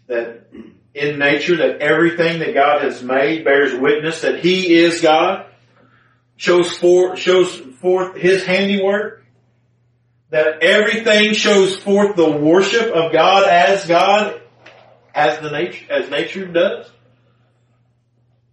that 0.06 0.46
in 0.94 1.18
nature 1.18 1.56
that 1.56 1.80
everything 1.80 2.40
that 2.40 2.54
God 2.54 2.82
has 2.82 3.02
made 3.02 3.44
bears 3.44 3.78
witness 3.78 4.22
that 4.22 4.40
He 4.40 4.74
is 4.74 5.00
God? 5.00 5.46
Shows 6.36 6.76
for, 6.76 7.16
shows 7.16 7.54
forth 7.80 8.16
His 8.16 8.44
handiwork, 8.44 9.24
that 10.30 10.62
everything 10.62 11.34
shows 11.34 11.76
forth 11.76 12.16
the 12.16 12.30
worship 12.30 12.90
of 12.92 13.12
God 13.12 13.46
as 13.48 13.86
God, 13.86 14.40
as 15.14 15.40
the 15.40 15.50
nature, 15.50 15.92
as 15.92 16.10
nature 16.10 16.46
does? 16.46 16.90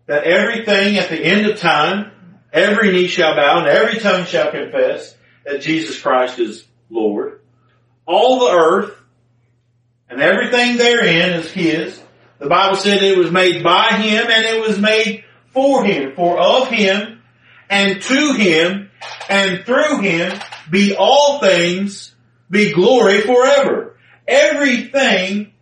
That 0.07 0.25
everything 0.25 0.97
at 0.97 1.09
the 1.09 1.23
end 1.23 1.49
of 1.49 1.57
time, 1.57 2.11
every 2.51 2.91
knee 2.91 3.07
shall 3.07 3.35
bow 3.35 3.59
and 3.59 3.67
every 3.67 3.99
tongue 3.99 4.25
shall 4.25 4.51
confess 4.51 5.15
that 5.49 5.61
Jesus 5.61 5.99
Christ 5.99 6.37
is 6.37 6.63
Lord. 6.91 7.41
All 8.05 8.39
the 8.39 8.55
earth 8.55 8.95
and 10.07 10.21
everything 10.21 10.77
therein 10.77 11.39
is 11.39 11.51
His. 11.51 11.99
The 12.37 12.47
Bible 12.47 12.77
said 12.77 13.01
it 13.01 13.17
was 13.17 13.31
made 13.31 13.63
by 13.63 13.87
Him 13.93 14.27
and 14.29 14.45
it 14.45 14.67
was 14.67 14.77
made 14.77 15.23
for 15.51 15.83
Him, 15.83 16.13
for 16.15 16.39
of 16.39 16.67
Him 16.67 17.23
and 17.67 17.99
to 17.99 18.33
Him 18.33 18.91
and 19.27 19.65
through 19.65 20.01
Him 20.01 20.39
be 20.69 20.95
all 20.95 21.39
things, 21.39 22.13
be 22.49 22.71
glory 22.71 23.21
forever. 23.21 23.97
Everything 24.27 25.53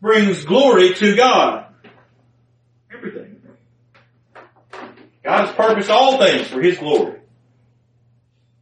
brings 0.00 0.44
glory 0.44 0.94
to 0.94 1.16
God. 1.16 1.66
Everything. 2.92 3.42
God 5.24 5.46
has 5.46 5.56
purposed 5.56 5.90
all 5.90 6.18
things 6.18 6.46
for 6.46 6.62
His 6.62 6.78
glory. 6.78 7.18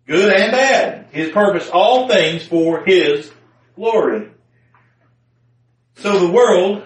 Good 0.07 0.33
and 0.33 0.53
bad. 0.53 1.07
His 1.13 1.31
purpose 1.31 1.69
all 1.71 2.09
things 2.09 2.47
for 2.47 2.85
His 2.85 3.31
glory. 3.77 4.31
So 5.97 6.19
the 6.19 6.33
world 6.33 6.85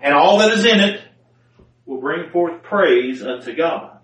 and 0.00 0.14
all 0.14 0.38
that 0.38 0.52
is 0.52 0.64
in 0.64 0.80
it 0.80 1.00
will 1.86 2.00
bring 2.00 2.30
forth 2.30 2.62
praise 2.62 3.22
unto 3.22 3.56
God. 3.56 3.98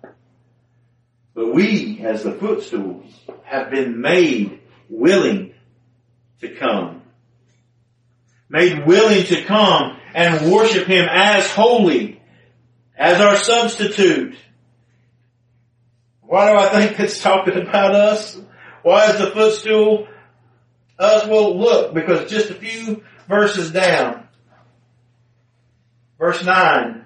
But 1.33 1.53
we, 1.53 2.01
as 2.03 2.23
the 2.23 2.33
footstools, 2.33 3.05
have 3.43 3.71
been 3.71 4.01
made 4.01 4.59
willing 4.89 5.53
to 6.41 6.55
come. 6.55 7.01
Made 8.49 8.85
willing 8.85 9.25
to 9.25 9.43
come 9.43 9.97
and 10.13 10.51
worship 10.51 10.87
Him 10.87 11.07
as 11.09 11.49
holy, 11.51 12.21
as 12.97 13.21
our 13.21 13.37
substitute. 13.37 14.35
Why 16.21 16.51
do 16.51 16.57
I 16.57 16.69
think 16.69 16.99
it's 16.99 17.21
talking 17.21 17.55
about 17.55 17.95
us? 17.95 18.37
Why 18.83 19.11
is 19.11 19.19
the 19.19 19.31
footstool 19.31 20.07
us? 20.97 21.27
Well, 21.27 21.57
look, 21.57 21.93
because 21.93 22.29
just 22.29 22.49
a 22.49 22.55
few 22.55 23.03
verses 23.27 23.71
down, 23.71 24.27
verse 26.17 26.43
9, 26.43 27.05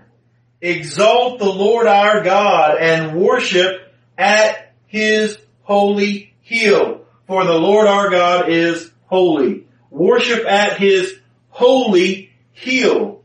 exalt 0.61 1.39
the 1.39 1.45
Lord 1.45 1.87
our 1.87 2.23
God 2.23 2.77
and 2.77 3.19
worship 3.19 3.81
at 4.17 4.73
His 4.87 5.37
holy 5.63 6.33
hill. 6.41 7.01
For 7.27 7.45
the 7.45 7.57
Lord 7.57 7.87
our 7.87 8.09
God 8.09 8.49
is 8.49 8.91
holy. 9.05 9.65
Worship 9.89 10.45
at 10.45 10.77
His 10.77 11.17
holy 11.49 12.31
hill. 12.51 13.21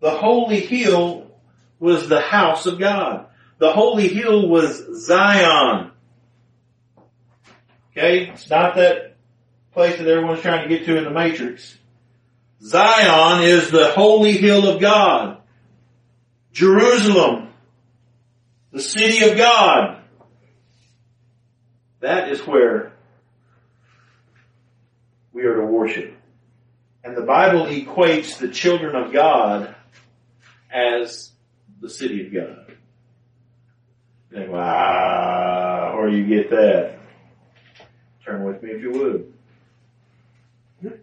The 0.00 0.10
holy 0.10 0.60
hill 0.60 1.26
was 1.80 2.08
the 2.08 2.20
house 2.20 2.66
of 2.66 2.78
God. 2.78 3.26
The 3.58 3.72
holy 3.72 4.08
hill 4.08 4.48
was 4.48 5.04
Zion. 5.06 5.90
Okay? 7.98 8.30
It's 8.30 8.48
not 8.48 8.76
that 8.76 9.16
place 9.72 9.98
that 9.98 10.06
everyone's 10.06 10.40
trying 10.40 10.68
to 10.68 10.74
get 10.74 10.86
to 10.86 10.96
in 10.96 11.04
the 11.04 11.10
matrix. 11.10 11.76
Zion 12.62 13.42
is 13.42 13.70
the 13.70 13.90
holy 13.90 14.32
hill 14.32 14.68
of 14.68 14.80
God. 14.80 15.38
Jerusalem, 16.52 17.48
the 18.72 18.80
city 18.80 19.28
of 19.28 19.36
God. 19.36 20.00
That 22.00 22.30
is 22.30 22.40
where 22.46 22.92
we 25.32 25.42
are 25.42 25.56
to 25.56 25.66
worship. 25.66 26.14
And 27.02 27.16
the 27.16 27.22
Bible 27.22 27.66
equates 27.66 28.38
the 28.38 28.48
children 28.48 28.94
of 28.94 29.12
God 29.12 29.74
as 30.72 31.32
the 31.80 31.90
city 31.90 32.26
of 32.26 32.32
God. 32.32 32.76
Think, 34.32 34.50
wow, 34.50 35.90
ah, 35.92 35.96
where 35.96 36.08
you 36.08 36.26
get 36.26 36.50
that? 36.50 36.97
Turn 38.28 38.44
with 38.44 38.62
me 38.62 38.72
if 38.72 38.82
you 38.82 38.92
would. 40.82 41.00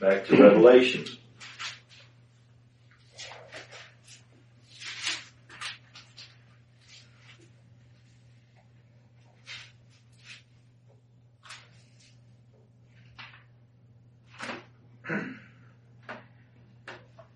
Back 0.00 0.24
to 0.28 0.42
Revelation. 0.42 1.04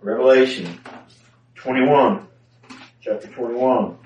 Revelation 0.01 0.81
21, 1.57 2.27
chapter 3.03 3.29
21. 3.29 4.06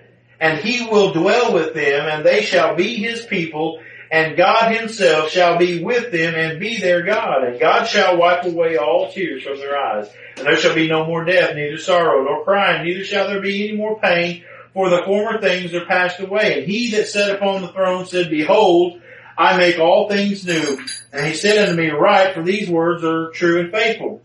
and 0.41 0.57
he 0.57 0.83
will 0.83 1.13
dwell 1.13 1.53
with 1.53 1.75
them, 1.75 2.07
and 2.09 2.25
they 2.25 2.41
shall 2.41 2.75
be 2.75 2.95
his 2.95 3.23
people, 3.23 3.79
and 4.09 4.35
God 4.35 4.75
himself 4.75 5.29
shall 5.29 5.57
be 5.59 5.83
with 5.83 6.11
them 6.11 6.33
and 6.33 6.59
be 6.59 6.79
their 6.79 7.03
God. 7.03 7.43
And 7.43 7.59
God 7.59 7.85
shall 7.85 8.17
wipe 8.17 8.43
away 8.43 8.75
all 8.75 9.11
tears 9.11 9.43
from 9.43 9.59
their 9.59 9.77
eyes. 9.77 10.09
And 10.37 10.47
there 10.47 10.57
shall 10.57 10.73
be 10.73 10.89
no 10.89 11.05
more 11.05 11.23
death, 11.23 11.55
neither 11.55 11.77
sorrow, 11.77 12.23
nor 12.23 12.43
crying, 12.43 12.83
neither 12.83 13.03
shall 13.03 13.27
there 13.27 13.39
be 13.39 13.69
any 13.69 13.77
more 13.77 13.99
pain, 13.99 14.43
for 14.73 14.89
the 14.89 15.03
former 15.05 15.39
things 15.39 15.75
are 15.75 15.85
passed 15.85 16.19
away. 16.19 16.57
And 16.57 16.67
he 16.69 16.89
that 16.91 17.07
sat 17.07 17.35
upon 17.35 17.61
the 17.61 17.67
throne 17.71 18.07
said, 18.07 18.31
Behold, 18.31 18.99
I 19.37 19.57
make 19.57 19.77
all 19.77 20.09
things 20.09 20.43
new. 20.43 20.79
And 21.13 21.27
he 21.27 21.35
said 21.35 21.69
unto 21.69 21.79
me, 21.79 21.89
Write, 21.89 22.33
for 22.33 22.41
these 22.41 22.67
words 22.67 23.03
are 23.03 23.29
true 23.29 23.59
and 23.59 23.71
faithful. 23.71 24.23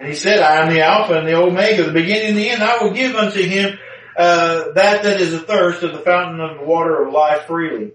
And 0.00 0.08
he 0.08 0.16
said, 0.16 0.40
I 0.40 0.64
am 0.64 0.68
the 0.68 0.82
Alpha 0.82 1.14
and 1.14 1.28
the 1.28 1.36
Omega, 1.36 1.84
the 1.84 1.92
beginning 1.92 2.30
and 2.30 2.36
the 2.36 2.50
end. 2.50 2.62
I 2.62 2.82
will 2.82 2.92
give 2.92 3.14
unto 3.14 3.40
him 3.40 3.78
uh, 4.16 4.72
that 4.72 5.02
that 5.02 5.20
is 5.20 5.34
athirst 5.34 5.82
of 5.82 5.92
the 5.92 6.00
fountain 6.00 6.40
of 6.40 6.58
the 6.58 6.64
water 6.64 7.02
of 7.02 7.12
life 7.12 7.46
freely. 7.46 7.92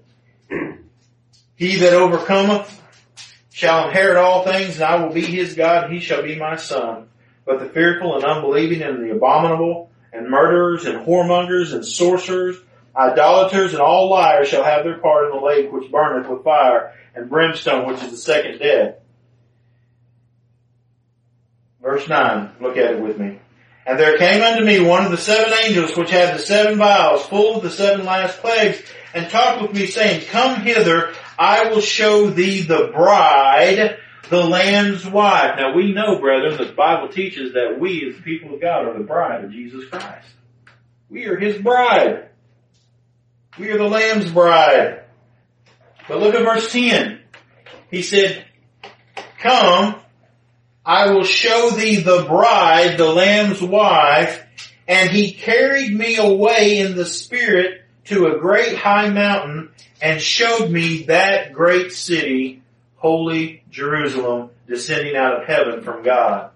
he 1.55 1.75
that 1.77 1.93
overcometh 1.93 2.81
shall 3.51 3.87
inherit 3.87 4.17
all 4.17 4.43
things, 4.43 4.75
and 4.75 4.83
I 4.83 5.03
will 5.03 5.13
be 5.13 5.25
his 5.25 5.55
God, 5.55 5.85
and 5.85 5.93
he 5.93 5.99
shall 5.99 6.23
be 6.23 6.35
my 6.35 6.55
son. 6.55 7.09
But 7.45 7.59
the 7.59 7.69
fearful 7.69 8.15
and 8.15 8.23
unbelieving 8.23 8.81
and 8.81 9.03
the 9.03 9.13
abominable 9.13 9.89
and 10.13 10.29
murderers 10.29 10.85
and 10.85 11.05
whoremongers 11.05 11.73
and 11.73 11.85
sorcerers, 11.85 12.57
idolaters 12.95 13.73
and 13.73 13.81
all 13.81 14.09
liars 14.09 14.47
shall 14.49 14.63
have 14.63 14.83
their 14.83 14.97
part 14.97 15.25
in 15.25 15.31
the 15.31 15.45
lake 15.45 15.71
which 15.71 15.91
burneth 15.91 16.29
with 16.29 16.43
fire 16.43 16.93
and 17.15 17.29
brimstone, 17.29 17.87
which 17.87 18.01
is 18.03 18.11
the 18.11 18.17
second 18.17 18.59
death. 18.59 18.95
Verse 21.81 22.07
9, 22.07 22.51
look 22.59 22.75
at 22.77 22.95
it 22.95 23.01
with 23.01 23.17
me. 23.17 23.39
And 23.87 23.97
there 23.97 24.17
came 24.17 24.43
unto 24.43 24.65
me 24.65 24.81
one 24.81 25.05
of 25.05 25.11
the 25.11 25.17
seven 25.17 25.53
angels 25.63 25.95
which 25.95 26.11
had 26.11 26.35
the 26.35 26.39
seven 26.39 26.77
vials 26.77 27.25
full 27.25 27.55
of 27.55 27.63
the 27.63 27.71
seven 27.71 28.05
last 28.05 28.39
plagues 28.39 28.81
and 29.13 29.29
talked 29.29 29.61
with 29.61 29.73
me 29.73 29.87
saying, 29.87 30.25
Come 30.25 30.59
hither, 30.59 31.13
I 31.39 31.69
will 31.69 31.79
show 31.79 32.29
thee 32.29 32.63
the 32.63 32.91
bride, 32.93 33.97
the 34.29 34.43
Lamb's 34.43 35.05
wife. 35.05 35.55
Now 35.57 35.73
we 35.73 35.93
know, 35.93 36.19
brethren, 36.19 36.57
that 36.57 36.67
the 36.67 36.73
Bible 36.73 37.07
teaches 37.07 37.53
that 37.53 37.79
we 37.79 38.09
as 38.09 38.17
the 38.17 38.23
people 38.23 38.53
of 38.53 38.59
God 38.59 38.85
are 38.85 38.97
the 38.97 39.05
bride 39.05 39.45
of 39.45 39.51
Jesus 39.51 39.87
Christ. 39.89 40.27
We 41.09 41.25
are 41.27 41.39
His 41.39 41.57
bride. 41.57 42.27
We 43.57 43.69
are 43.69 43.77
the 43.77 43.87
Lamb's 43.87 44.29
bride. 44.29 45.03
But 46.09 46.19
look 46.19 46.35
at 46.35 46.43
verse 46.43 46.69
10. 46.73 47.21
He 47.89 48.01
said, 48.01 48.45
Come, 49.39 50.01
I 50.87 51.09
will 51.09 51.25
show 51.25 51.71
thee 51.71 51.97
the 51.97 52.23
bride, 52.29 52.97
the 52.97 53.11
Lamb's 53.11 53.61
wife. 53.61 54.41
And 54.87 55.09
he 55.09 55.33
carried 55.33 55.93
me 55.93 56.15
away 56.15 56.79
in 56.79 56.95
the 56.95 57.05
spirit 57.05 57.81
to 58.05 58.27
a 58.27 58.39
great 58.39 58.77
high 58.77 59.09
mountain 59.09 59.71
and 60.01 60.21
showed 60.21 60.71
me 60.71 61.03
that 61.03 61.51
great 61.51 61.91
city, 61.91 62.63
holy 62.95 63.63
Jerusalem, 63.69 64.51
descending 64.65 65.17
out 65.17 65.41
of 65.41 65.47
heaven 65.47 65.83
from 65.83 66.03
God. 66.03 66.51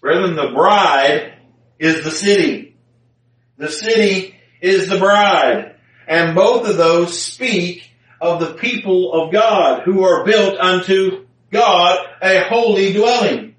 Brethren, 0.00 0.34
the 0.34 0.50
bride 0.52 1.34
is 1.78 2.02
the 2.02 2.10
city. 2.10 2.74
The 3.58 3.70
city 3.70 4.34
is 4.60 4.88
the 4.88 4.98
bride. 4.98 5.76
And 6.08 6.34
both 6.34 6.68
of 6.68 6.76
those 6.76 7.16
speak 7.16 7.92
of 8.20 8.40
the 8.40 8.54
people 8.54 9.12
of 9.12 9.32
God 9.32 9.82
who 9.84 10.02
are 10.02 10.24
built 10.24 10.58
unto 10.58 11.25
God 11.56 12.06
a 12.22 12.44
holy 12.48 12.92
dwelling. 12.92 13.56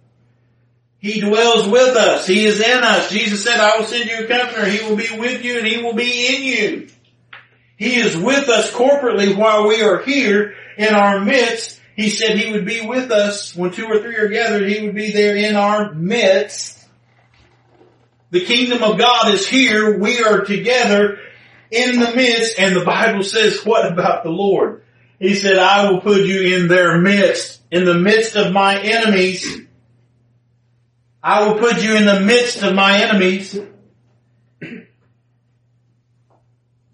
He 0.99 1.21
dwells 1.21 1.67
with 1.67 1.95
us. 1.95 2.25
He 2.25 2.45
is 2.45 2.59
in 2.59 2.83
us. 2.83 3.09
Jesus 3.11 3.43
said, 3.43 3.59
I 3.59 3.77
will 3.77 3.85
send 3.85 4.09
you 4.09 4.25
a 4.25 4.27
comforter. 4.27 4.65
He 4.65 4.87
will 4.87 4.95
be 4.95 5.17
with 5.17 5.43
you 5.43 5.57
and 5.59 5.67
he 5.67 5.81
will 5.81 5.93
be 5.93 6.35
in 6.35 6.43
you. 6.43 6.87
He 7.77 7.97
is 7.99 8.17
with 8.17 8.49
us 8.49 8.71
corporately 8.71 9.37
while 9.37 9.67
we 9.67 9.81
are 9.81 10.01
here 10.01 10.55
in 10.77 10.93
our 10.93 11.23
midst. 11.23 11.79
He 11.95 12.09
said 12.09 12.37
he 12.37 12.51
would 12.51 12.65
be 12.65 12.85
with 12.85 13.11
us 13.11 13.55
when 13.55 13.71
two 13.71 13.85
or 13.85 13.99
three 13.99 14.15
are 14.15 14.27
gathered. 14.27 14.69
He 14.69 14.85
would 14.85 14.95
be 14.95 15.11
there 15.11 15.35
in 15.35 15.55
our 15.55 15.93
midst. 15.93 16.85
The 18.31 18.45
kingdom 18.45 18.83
of 18.83 18.97
God 18.97 19.33
is 19.33 19.47
here. 19.47 19.97
We 19.97 20.21
are 20.23 20.41
together 20.41 21.19
in 21.71 21.99
the 21.99 22.15
midst. 22.15 22.59
And 22.59 22.75
the 22.75 22.85
Bible 22.85 23.23
says, 23.23 23.63
what 23.63 23.91
about 23.91 24.23
the 24.23 24.29
Lord? 24.29 24.83
He 25.19 25.35
said, 25.35 25.57
I 25.57 25.89
will 25.89 26.01
put 26.01 26.25
you 26.25 26.55
in 26.55 26.67
their 26.67 26.99
midst, 26.99 27.61
in 27.71 27.85
the 27.85 27.95
midst 27.95 28.35
of 28.35 28.53
my 28.53 28.79
enemies. 28.79 29.61
I 31.23 31.47
will 31.47 31.57
put 31.57 31.81
you 31.81 31.95
in 31.95 32.05
the 32.05 32.19
midst 32.19 32.61
of 32.61 32.75
my 32.75 33.01
enemies. 33.01 33.59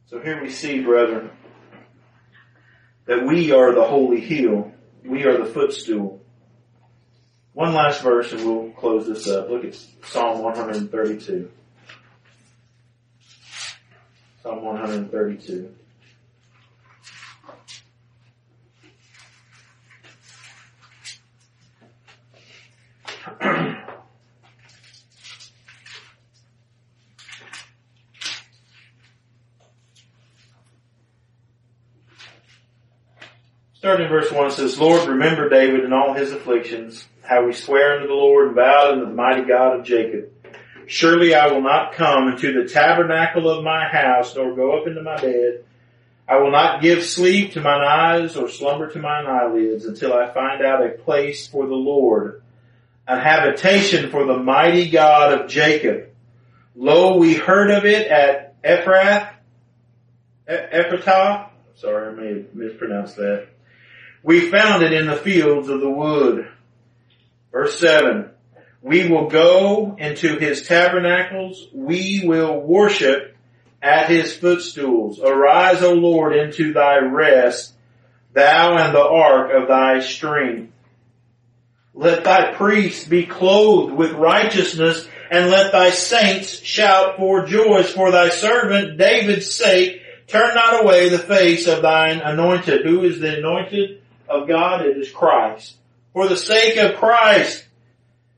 So 0.05 0.19
here 0.21 0.41
we 0.41 0.49
see, 0.49 0.81
brethren, 0.81 1.31
that 3.05 3.25
we 3.25 3.51
are 3.51 3.73
the 3.73 3.83
holy 3.83 4.21
hill. 4.21 4.71
We 5.03 5.23
are 5.25 5.37
the 5.37 5.45
footstool. 5.45 6.21
One 7.53 7.73
last 7.73 8.01
verse 8.01 8.31
and 8.31 8.45
we'll 8.45 8.71
close 8.71 9.07
this 9.07 9.27
up. 9.27 9.49
Look 9.49 9.65
at 9.65 9.75
Psalm 10.05 10.41
132. 10.41 11.51
Psalm 14.41 14.63
132. 14.63 15.75
Starting 33.83 34.05
in 34.05 34.11
verse 34.13 34.31
1 34.31 34.51
says, 34.51 34.79
Lord, 34.79 35.09
remember 35.09 35.49
David 35.49 35.83
and 35.83 35.93
all 35.93 36.13
his 36.13 36.31
afflictions, 36.31 37.05
how 37.21 37.45
he 37.45 37.51
sware 37.51 37.95
unto 37.95 38.07
the 38.07 38.13
Lord 38.13 38.47
and 38.47 38.55
vowed 38.55 38.93
unto 38.93 39.07
the 39.07 39.13
mighty 39.13 39.41
God 39.41 39.77
of 39.77 39.85
Jacob. 39.85 40.31
Surely 40.87 41.35
I 41.35 41.47
will 41.47 41.61
not 41.61 41.91
come 41.91 42.29
into 42.29 42.53
the 42.53 42.69
tabernacle 42.69 43.49
of 43.49 43.61
my 43.61 43.85
house, 43.85 44.37
nor 44.37 44.55
go 44.55 44.79
up 44.79 44.87
into 44.87 45.03
my 45.03 45.19
bed. 45.19 45.65
I 46.29 46.37
will 46.37 46.51
not 46.51 46.81
give 46.81 47.03
sleep 47.03 47.51
to 47.51 47.59
mine 47.59 47.81
eyes 47.81 48.37
or 48.37 48.47
slumber 48.47 48.89
to 48.89 48.99
mine 48.99 49.25
eyelids 49.25 49.83
until 49.83 50.13
I 50.13 50.33
find 50.33 50.63
out 50.63 50.85
a 50.85 50.91
place 50.91 51.45
for 51.47 51.67
the 51.67 51.75
Lord, 51.75 52.41
a 53.05 53.19
habitation 53.19 54.11
for 54.11 54.25
the 54.25 54.37
mighty 54.37 54.91
God 54.91 55.41
of 55.41 55.49
Jacob. 55.49 56.07
Lo, 56.73 57.17
we 57.17 57.33
heard 57.33 57.69
of 57.69 57.83
it 57.83 58.07
at 58.07 58.61
Ephrath, 58.63 59.33
Ephratah. 60.47 61.49
Sorry, 61.75 62.07
I 62.07 62.11
may 62.13 62.27
have 62.29 62.55
mispronounced 62.55 63.17
that. 63.17 63.49
We 64.23 64.49
found 64.49 64.83
it 64.83 64.93
in 64.93 65.05
the 65.05 65.17
fields 65.17 65.67
of 65.67 65.81
the 65.81 65.89
wood. 65.89 66.47
Verse 67.51 67.77
7. 67.79 68.29
We 68.81 69.09
will 69.09 69.29
go 69.29 69.95
into 69.99 70.39
his 70.39 70.65
tabernacles. 70.67 71.67
We 71.73 72.23
will 72.25 72.59
worship 72.59 73.35
at 73.81 74.09
his 74.09 74.35
footstools. 74.35 75.19
Arise, 75.19 75.83
O 75.83 75.93
Lord, 75.93 76.35
into 76.35 76.73
thy 76.73 76.99
rest, 76.99 77.73
thou 78.31 78.77
and 78.77 78.95
the 78.95 79.03
ark 79.03 79.51
of 79.53 79.67
thy 79.67 79.99
strength. 79.99 80.71
Let 81.93 82.23
thy 82.23 82.53
priests 82.53 83.05
be 83.07 83.25
clothed 83.25 83.93
with 83.93 84.13
righteousness 84.13 85.07
and 85.29 85.49
let 85.49 85.71
thy 85.71 85.91
saints 85.91 86.59
shout 86.61 87.17
for 87.17 87.45
joys 87.45 87.91
for 87.91 88.11
thy 88.11 88.29
servant 88.29 88.97
David's 88.97 89.53
sake. 89.53 90.01
Turn 90.27 90.55
not 90.55 90.83
away 90.83 91.09
the 91.09 91.19
face 91.19 91.67
of 91.67 91.81
thine 91.81 92.19
anointed. 92.19 92.85
Who 92.85 93.03
is 93.03 93.19
the 93.19 93.37
anointed? 93.37 94.01
Of 94.33 94.47
God, 94.47 94.85
it 94.85 94.97
is 94.97 95.11
Christ. 95.11 95.75
For 96.13 96.27
the 96.27 96.37
sake 96.37 96.77
of 96.77 96.97
Christ, 96.97 97.65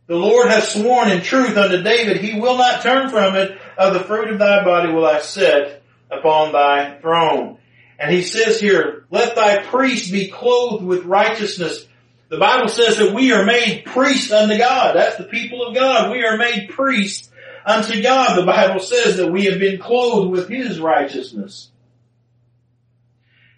the 0.07 0.15
Lord 0.15 0.47
hath 0.47 0.65
sworn 0.65 1.09
in 1.09 1.21
truth 1.21 1.57
unto 1.57 1.81
David, 1.81 2.17
he 2.17 2.39
will 2.39 2.57
not 2.57 2.81
turn 2.81 3.09
from 3.09 3.35
it. 3.35 3.57
Of 3.77 3.93
the 3.93 3.99
fruit 3.99 4.29
of 4.29 4.39
thy 4.39 4.63
body 4.63 4.93
will 4.93 5.05
I 5.05 5.19
set 5.19 5.81
upon 6.09 6.53
thy 6.53 6.97
throne. 6.99 7.57
And 7.99 8.13
he 8.13 8.21
says 8.21 8.59
here, 8.59 9.05
let 9.09 9.35
thy 9.35 9.63
priests 9.63 10.09
be 10.09 10.29
clothed 10.29 10.85
with 10.85 11.05
righteousness. 11.05 11.87
The 12.29 12.37
Bible 12.37 12.67
says 12.67 12.97
that 12.97 13.13
we 13.13 13.31
are 13.33 13.45
made 13.45 13.85
priests 13.85 14.31
unto 14.31 14.57
God. 14.57 14.95
That's 14.95 15.17
the 15.17 15.25
people 15.25 15.65
of 15.65 15.75
God. 15.75 16.11
We 16.11 16.23
are 16.23 16.37
made 16.37 16.69
priests 16.69 17.29
unto 17.65 18.01
God. 18.01 18.37
The 18.37 18.45
Bible 18.45 18.79
says 18.79 19.17
that 19.17 19.31
we 19.31 19.45
have 19.45 19.59
been 19.59 19.79
clothed 19.79 20.31
with 20.31 20.49
His 20.49 20.79
righteousness. 20.79 21.69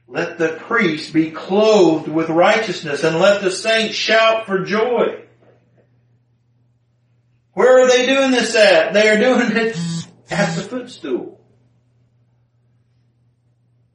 Let 0.08 0.38
the 0.38 0.50
priests 0.50 1.12
be 1.12 1.32
clothed 1.32 2.08
with 2.08 2.30
righteousness 2.30 3.04
and 3.04 3.20
let 3.20 3.42
the 3.42 3.52
saints 3.52 3.96
shout 3.96 4.46
for 4.46 4.64
joy. 4.64 5.24
Where 7.54 7.84
are 7.84 7.90
they 7.90 8.06
doing 8.06 8.32
this 8.32 8.56
at? 8.56 8.94
They 8.94 9.10
are 9.10 9.18
doing 9.18 9.52
it 9.52 9.76
at 10.30 10.56
the 10.56 10.62
footstool. 10.62 11.42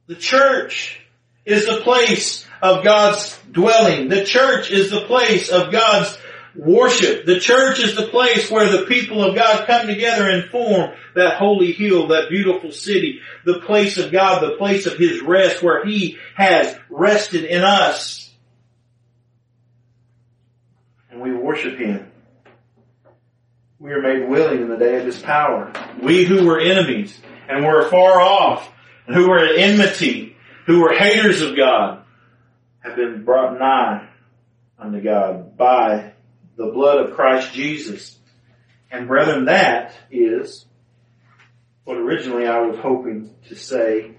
The 0.07 0.15
church 0.15 0.99
is 1.45 1.65
the 1.65 1.81
place 1.81 2.45
of 2.61 2.83
God's 2.83 3.39
dwelling. 3.51 4.09
The 4.09 4.25
church 4.25 4.69
is 4.69 4.91
the 4.91 5.05
place 5.05 5.49
of 5.49 5.71
God's 5.71 6.17
worship. 6.55 7.25
The 7.25 7.39
church 7.39 7.79
is 7.79 7.95
the 7.95 8.07
place 8.07 8.49
where 8.49 8.69
the 8.69 8.85
people 8.85 9.23
of 9.23 9.35
God 9.35 9.65
come 9.67 9.87
together 9.87 10.29
and 10.29 10.49
form 10.49 10.91
that 11.15 11.37
holy 11.37 11.71
hill, 11.71 12.07
that 12.07 12.29
beautiful 12.29 12.71
city, 12.71 13.19
the 13.45 13.59
place 13.59 13.97
of 13.97 14.11
God, 14.11 14.41
the 14.41 14.57
place 14.57 14.85
of 14.85 14.97
His 14.97 15.21
rest 15.21 15.63
where 15.63 15.85
He 15.85 16.17
has 16.35 16.75
rested 16.89 17.45
in 17.45 17.63
us. 17.63 18.31
And 21.09 21.21
we 21.21 21.33
worship 21.33 21.77
Him. 21.77 22.11
We 23.79 23.91
are 23.91 24.01
made 24.01 24.29
willing 24.29 24.61
in 24.61 24.69
the 24.69 24.77
day 24.77 24.97
of 24.97 25.05
His 25.05 25.21
power. 25.21 25.71
We 26.01 26.23
who 26.23 26.47
were 26.47 26.59
enemies 26.59 27.19
and 27.49 27.65
were 27.65 27.89
far 27.89 28.21
off 28.21 28.71
and 29.05 29.15
who 29.15 29.29
were 29.29 29.39
at 29.39 29.57
enmity, 29.57 30.35
who 30.65 30.81
were 30.81 30.93
haters 30.93 31.41
of 31.41 31.57
God, 31.57 32.03
have 32.79 32.95
been 32.95 33.23
brought 33.23 33.59
nigh 33.59 34.07
unto 34.79 35.01
God 35.01 35.57
by 35.57 36.13
the 36.55 36.67
blood 36.67 36.99
of 36.99 37.15
Christ 37.15 37.53
Jesus. 37.53 38.17
And 38.91 39.07
brethren, 39.07 39.45
that 39.45 39.93
is 40.11 40.65
what 41.83 41.97
originally 41.97 42.47
I 42.47 42.59
was 42.61 42.77
hoping 42.79 43.33
to 43.47 43.55
say 43.55 44.11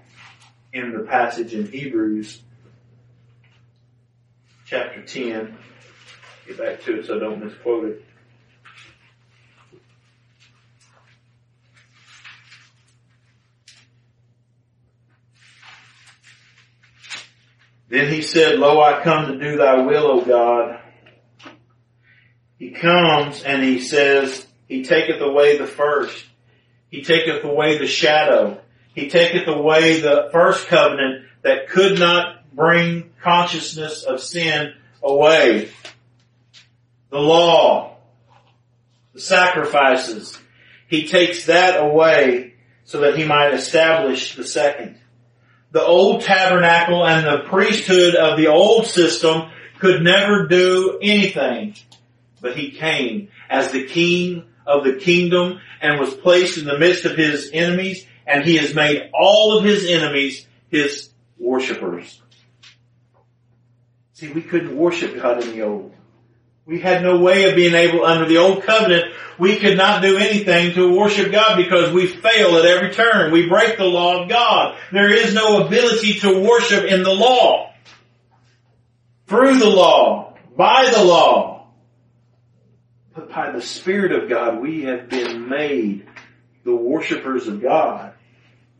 in 0.73 0.93
the 0.93 1.03
passage 1.03 1.53
in 1.53 1.71
Hebrews 1.71 2.41
chapter 4.65 5.03
10. 5.03 5.57
Get 6.47 6.57
back 6.57 6.81
to 6.81 6.99
it 6.99 7.05
so 7.05 7.15
I 7.15 7.19
don't 7.19 7.43
misquote 7.43 7.85
it. 7.85 8.05
Then 17.87 18.11
he 18.11 18.21
said, 18.21 18.59
Lo, 18.59 18.81
I 18.81 19.01
come 19.03 19.27
to 19.27 19.39
do 19.39 19.57
thy 19.57 19.81
will, 19.81 20.19
O 20.19 20.25
God. 20.25 20.81
He 22.57 22.71
comes 22.71 23.43
and 23.43 23.61
he 23.61 23.79
says, 23.79 24.45
He 24.67 24.83
taketh 24.83 25.21
away 25.21 25.57
the 25.57 25.67
first. 25.67 26.25
He 26.89 27.03
taketh 27.03 27.43
away 27.43 27.77
the 27.77 27.87
shadow. 27.87 28.61
He 28.93 29.09
taketh 29.09 29.47
away 29.47 29.99
the 29.99 30.29
first 30.31 30.67
covenant 30.67 31.25
that 31.41 31.69
could 31.69 31.99
not 31.99 32.49
bring 32.55 33.11
consciousness 33.21 34.03
of 34.03 34.21
sin 34.21 34.73
away. 35.03 35.69
The 37.09 37.19
law, 37.19 37.97
the 39.13 39.19
sacrifices. 39.19 40.39
He 40.87 41.07
takes 41.07 41.45
that 41.45 41.83
away 41.83 42.53
so 42.85 43.01
that 43.01 43.17
he 43.17 43.25
might 43.25 43.53
establish 43.53 44.35
the 44.35 44.45
second. 44.45 44.97
The 45.71 45.83
old 45.83 46.21
tabernacle 46.21 47.05
and 47.05 47.25
the 47.25 47.49
priesthood 47.49 48.15
of 48.15 48.37
the 48.37 48.47
old 48.47 48.85
system 48.85 49.49
could 49.79 50.01
never 50.01 50.47
do 50.47 50.99
anything 51.01 51.75
but 52.45 52.55
he 52.55 52.69
came 52.69 53.29
as 53.49 53.71
the 53.71 53.87
king 53.87 54.43
of 54.67 54.83
the 54.83 54.97
kingdom 54.97 55.59
and 55.81 55.99
was 55.99 56.13
placed 56.13 56.59
in 56.59 56.65
the 56.65 56.77
midst 56.77 57.03
of 57.03 57.17
his 57.17 57.49
enemies 57.51 58.05
and 58.27 58.45
he 58.45 58.57
has 58.57 58.75
made 58.75 59.09
all 59.15 59.57
of 59.57 59.63
his 59.63 59.89
enemies 59.89 60.45
his 60.69 61.09
worshippers. 61.39 62.21
See, 64.13 64.31
we 64.31 64.43
couldn't 64.43 64.77
worship 64.77 65.19
God 65.19 65.43
in 65.43 65.53
the 65.53 65.63
old. 65.63 65.91
We 66.67 66.79
had 66.79 67.01
no 67.01 67.17
way 67.17 67.49
of 67.49 67.55
being 67.55 67.73
able, 67.73 68.05
under 68.05 68.27
the 68.27 68.37
old 68.37 68.61
covenant, 68.61 69.05
we 69.39 69.55
could 69.55 69.75
not 69.75 70.03
do 70.03 70.17
anything 70.17 70.75
to 70.75 70.95
worship 70.95 71.31
God 71.31 71.57
because 71.57 71.91
we 71.91 72.05
fail 72.05 72.57
at 72.57 72.65
every 72.65 72.93
turn. 72.93 73.31
We 73.31 73.49
break 73.49 73.79
the 73.79 73.85
law 73.85 74.21
of 74.21 74.29
God. 74.29 74.77
There 74.91 75.11
is 75.11 75.33
no 75.33 75.65
ability 75.65 76.19
to 76.19 76.47
worship 76.47 76.83
in 76.85 77.01
the 77.01 77.13
law. 77.13 77.73
Through 79.25 79.57
the 79.57 79.69
law. 79.69 80.35
By 80.55 80.91
the 80.95 81.03
law. 81.03 81.54
But 83.15 83.29
by 83.29 83.51
the 83.51 83.61
Spirit 83.61 84.11
of 84.11 84.29
God, 84.29 84.61
we 84.61 84.83
have 84.83 85.09
been 85.09 85.47
made 85.47 86.05
the 86.63 86.75
worshipers 86.75 87.47
of 87.47 87.61
God. 87.61 88.13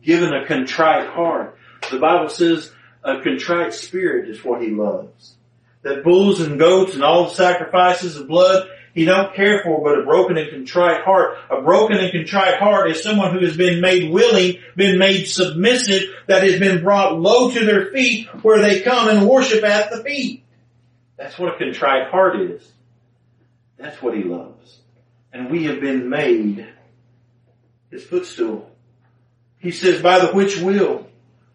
Given 0.04 0.34
a 0.34 0.46
contrite 0.46 1.08
heart. 1.08 1.58
The 1.90 2.00
Bible 2.00 2.30
says 2.30 2.72
a 3.04 3.22
contrite 3.22 3.74
spirit 3.74 4.30
is 4.30 4.44
what 4.44 4.62
He 4.62 4.70
loves. 4.70 5.36
That 5.84 6.04
bulls 6.04 6.42
and 6.42 6.60
goats 6.60 6.96
and 6.96 7.04
all 7.04 7.26
the 7.26 7.36
sacrifices 7.36 8.18
of 8.18 8.28
blood 8.28 8.68
he 8.96 9.04
don't 9.04 9.36
care 9.36 9.62
for 9.62 9.84
but 9.84 10.00
a 10.00 10.04
broken 10.04 10.38
and 10.38 10.50
contrite 10.50 11.04
heart. 11.04 11.38
A 11.52 11.62
broken 11.62 11.98
and 11.98 12.14
contrite 12.14 12.60
heart 12.60 12.90
is 12.90 13.04
someone 13.04 13.34
who 13.34 13.46
has 13.46 13.58
been 13.58 13.82
made 13.82 14.10
willing, 14.10 14.62
been 14.78 14.98
made 14.98 15.26
submissive, 15.26 16.04
that 16.28 16.44
has 16.44 16.62
been 16.62 16.82
brought 16.82 17.20
low 17.20 17.52
to 17.52 17.66
their 17.66 17.88
feet 17.88 18.28
where 18.42 18.62
they 18.62 18.80
come 18.80 19.10
and 19.10 19.28
worship 19.28 19.66
at 19.66 19.92
the 19.92 20.02
feet. 20.02 20.46
That's 21.18 21.38
what 21.38 21.54
a 21.54 21.58
contrite 21.58 22.08
heart 22.08 22.40
is. 22.40 22.72
That's 23.78 24.02
what 24.02 24.16
he 24.16 24.24
loves. 24.24 24.80
And 25.34 25.52
we 25.52 25.66
have 25.66 25.82
been 25.82 26.10
made 26.10 26.68
his 27.92 28.06
footstool. 28.06 28.72
He 29.58 29.72
says, 29.72 30.02
by 30.02 30.20
the 30.20 30.32
which 30.32 30.60
will 30.60 31.08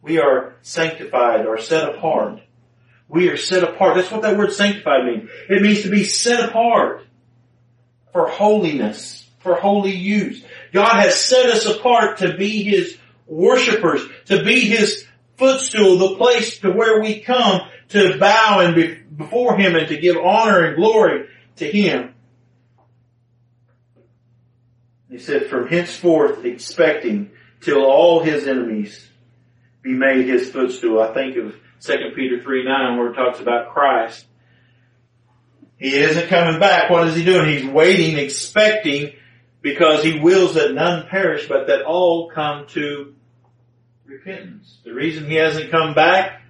we 0.03 0.19
are 0.19 0.55
sanctified 0.63 1.47
or 1.47 1.59
set 1.59 1.89
apart. 1.89 2.41
We 3.09 3.29
are 3.29 3.37
set 3.37 3.63
apart. 3.63 3.97
That's 3.97 4.11
what 4.11 4.23
that 4.23 4.39
word 4.39 4.53
sanctified 4.53 5.05
means. 5.05 5.31
It 5.49 5.63
means 5.63 5.83
to 5.83 5.91
be 5.91 6.05
set 6.05 6.49
apart 6.49 7.05
for 8.13 8.29
holiness, 8.29 9.29
for 9.41 9.55
holy 9.55 9.95
use. 9.95 10.43
God 10.73 11.01
has 11.01 11.17
set 11.17 11.47
us 11.47 11.67
apart 11.67 12.19
to 12.19 12.37
be 12.37 12.63
His 12.63 12.97
worshipers, 13.27 14.03
to 14.27 14.45
be 14.45 14.61
His 14.61 15.07
footstool, 15.37 15.99
the 15.99 16.17
place 16.17 16.59
to 16.61 16.71
where 16.71 17.01
we 17.01 17.21
come 17.21 17.63
to 17.89 18.19
bow 18.19 18.61
and 18.61 18.75
be 18.75 18.95
before 19.17 19.57
Him 19.57 19.75
and 19.75 19.89
to 19.89 19.97
give 19.97 20.17
honor 20.17 20.65
and 20.65 20.77
glory 20.77 21.27
to 21.57 21.71
Him. 21.71 22.15
He 25.11 25.19
said, 25.19 25.47
from 25.47 25.69
henceforth 25.69 26.45
expecting 26.45 27.31
till 27.61 27.85
all 27.85 28.23
His 28.23 28.47
enemies 28.47 29.09
be 29.83 29.93
made 29.93 30.27
His 30.27 30.51
footstool. 30.51 31.01
I 31.01 31.13
think 31.15 31.37
of 31.37 31.55
2 31.81 31.97
Peter 32.15 32.43
3 32.43 32.65
9 32.65 32.99
where 32.99 33.11
it 33.11 33.15
talks 33.15 33.41
about 33.41 33.73
Christ 33.73 34.27
he 35.81 35.97
isn't 35.97 36.29
coming 36.29 36.61
back. 36.61 36.91
What 36.91 37.09
is 37.09 37.17
he 37.17 37.25
doing? 37.25 37.49
He's 37.49 37.65
waiting, 37.65 38.19
expecting, 38.19 39.15
because 39.63 40.05
he 40.05 40.21
wills 40.21 40.55
that 40.55 40.75
none 40.75 41.07
perish, 41.09 41.49
but 41.49 41.69
that 41.69 41.83
all 41.83 42.29
come 42.29 42.67
to 42.69 43.15
repentance. 44.05 44.79
The 44.85 44.93
reason 44.93 45.25
he 45.25 45.37
hasn't 45.37 45.71
come 45.71 45.95
back 45.95 46.43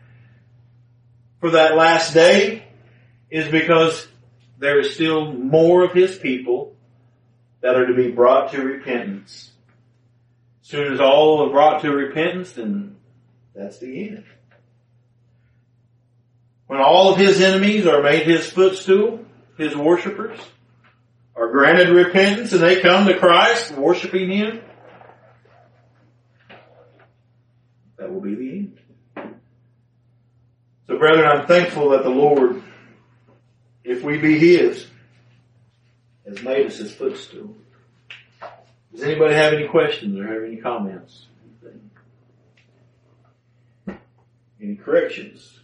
for 1.38 1.51
that 1.51 1.76
last 1.76 2.12
day 2.12 2.64
is 3.30 3.46
because 3.46 4.09
there 4.61 4.78
is 4.78 4.94
still 4.94 5.32
more 5.32 5.82
of 5.82 5.92
his 5.92 6.16
people 6.16 6.76
that 7.62 7.74
are 7.74 7.86
to 7.86 7.94
be 7.94 8.11
brought 8.11 8.52
to 8.52 8.62
repentance. 8.62 9.50
As 10.62 10.68
soon 10.68 10.92
as 10.92 11.00
all 11.00 11.46
are 11.46 11.50
brought 11.50 11.80
to 11.82 11.90
repentance, 11.90 12.52
then 12.52 12.96
that's 13.54 13.78
the 13.78 14.08
end. 14.08 14.24
When 16.66 16.80
all 16.80 17.12
of 17.12 17.18
his 17.18 17.40
enemies 17.40 17.86
are 17.86 18.02
made 18.02 18.26
his 18.26 18.48
footstool, 18.48 19.24
his 19.56 19.74
worshippers 19.74 20.38
are 21.34 21.50
granted 21.50 21.88
repentance 21.88 22.52
and 22.52 22.62
they 22.62 22.80
come 22.80 23.06
to 23.06 23.18
Christ 23.18 23.72
worshiping 23.72 24.30
him, 24.30 24.61
that 27.96 28.12
will 28.12 28.20
be 28.20 28.34
the 28.34 28.50
end. 28.50 28.78
So 30.86 30.98
brethren, 30.98 31.26
I'm 31.26 31.46
thankful 31.46 31.90
that 31.90 32.02
the 32.02 32.11
Lord, 32.11 32.59
we 34.11 34.18
be 34.18 34.38
his, 34.38 34.86
has 36.26 36.42
made 36.42 36.66
us 36.66 36.78
his 36.78 36.92
footstool. 36.92 37.54
Does 38.92 39.02
anybody 39.02 39.34
have 39.34 39.52
any 39.52 39.68
questions 39.68 40.18
or 40.18 40.26
have 40.26 40.42
any 40.42 40.56
comments? 40.56 41.26
Any 44.61 44.74
corrections? 44.74 45.61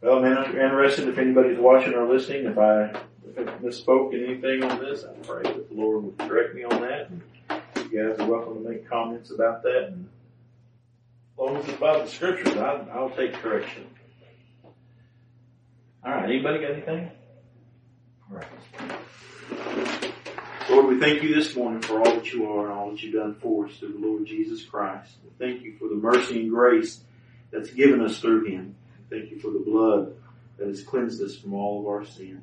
Well, 0.00 0.24
I'm 0.24 0.52
interested 0.52 1.08
if 1.08 1.18
anybody's 1.18 1.58
watching 1.58 1.94
or 1.94 2.08
listening. 2.08 2.46
If 2.46 2.56
I, 2.56 2.84
if 3.26 3.36
I 3.36 3.42
misspoke 3.58 4.14
anything 4.14 4.62
on 4.62 4.78
this, 4.78 5.04
I 5.04 5.12
pray 5.26 5.42
that 5.42 5.68
the 5.68 5.74
Lord 5.74 6.04
would 6.04 6.18
correct 6.18 6.54
me 6.54 6.62
on 6.62 6.80
that. 6.82 7.10
And 7.10 7.22
you 7.90 8.08
guys 8.08 8.18
are 8.20 8.26
welcome 8.26 8.62
to 8.62 8.70
make 8.70 8.88
comments 8.88 9.32
about 9.32 9.64
that. 9.64 9.88
And 9.88 10.08
long 11.38 11.56
as 11.56 11.64
it's 11.66 11.76
about 11.76 12.04
the 12.04 12.10
scriptures, 12.10 12.56
I, 12.56 12.86
I'll 12.92 13.10
take 13.10 13.34
correction. 13.34 13.86
All 16.04 16.12
right. 16.12 16.24
Anybody 16.24 16.60
got 16.60 16.72
anything? 16.72 17.10
All 18.30 18.38
right. 18.38 18.48
Lord, 20.70 20.86
we 20.86 21.00
thank 21.00 21.22
you 21.22 21.34
this 21.34 21.56
morning 21.56 21.80
for 21.80 21.98
all 21.98 22.14
that 22.14 22.32
you 22.32 22.50
are 22.50 22.68
and 22.68 22.78
all 22.78 22.90
that 22.90 23.02
you've 23.02 23.14
done 23.14 23.36
for 23.40 23.66
us 23.66 23.76
through 23.76 23.94
the 23.94 23.98
Lord 23.98 24.26
Jesus 24.26 24.64
Christ. 24.64 25.12
We 25.24 25.30
thank 25.38 25.62
you 25.62 25.76
for 25.78 25.88
the 25.88 25.94
mercy 25.94 26.40
and 26.40 26.50
grace 26.50 27.00
that's 27.50 27.70
given 27.70 28.02
us 28.02 28.20
through 28.20 28.44
him. 28.44 28.74
Thank 29.08 29.30
you 29.30 29.38
for 29.38 29.50
the 29.50 29.60
blood 29.60 30.14
that 30.58 30.68
has 30.68 30.82
cleansed 30.82 31.22
us 31.22 31.36
from 31.36 31.54
all 31.54 31.80
of 31.80 31.86
our 31.86 32.04
sin. 32.04 32.42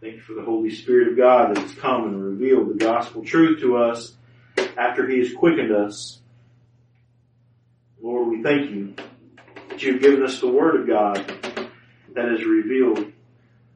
Thank 0.00 0.14
you 0.14 0.20
for 0.20 0.34
the 0.34 0.42
Holy 0.42 0.70
Spirit 0.70 1.08
of 1.08 1.16
God 1.16 1.54
that 1.54 1.62
has 1.62 1.74
come 1.74 2.04
and 2.04 2.24
revealed 2.24 2.68
the 2.68 2.74
gospel 2.74 3.24
truth 3.24 3.60
to 3.60 3.76
us 3.76 4.14
after 4.76 5.08
He 5.08 5.18
has 5.18 5.32
quickened 5.32 5.72
us. 5.72 6.20
Lord, 8.02 8.28
we 8.28 8.42
thank 8.42 8.70
you 8.70 8.94
that 9.68 9.82
you've 9.82 10.02
given 10.02 10.22
us 10.22 10.40
the 10.40 10.48
Word 10.48 10.80
of 10.80 10.86
God 10.86 11.16
that 12.14 12.28
has 12.28 12.44
revealed 12.44 13.12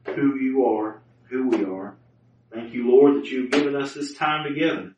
who 0.05 0.35
you 0.35 0.65
are, 0.65 1.01
who 1.29 1.47
we 1.47 1.63
are. 1.63 1.95
Thank 2.53 2.73
you, 2.73 2.91
Lord, 2.91 3.15
that 3.15 3.25
you've 3.25 3.51
given 3.51 3.75
us 3.75 3.93
this 3.93 4.13
time 4.13 4.43
together 4.43 4.93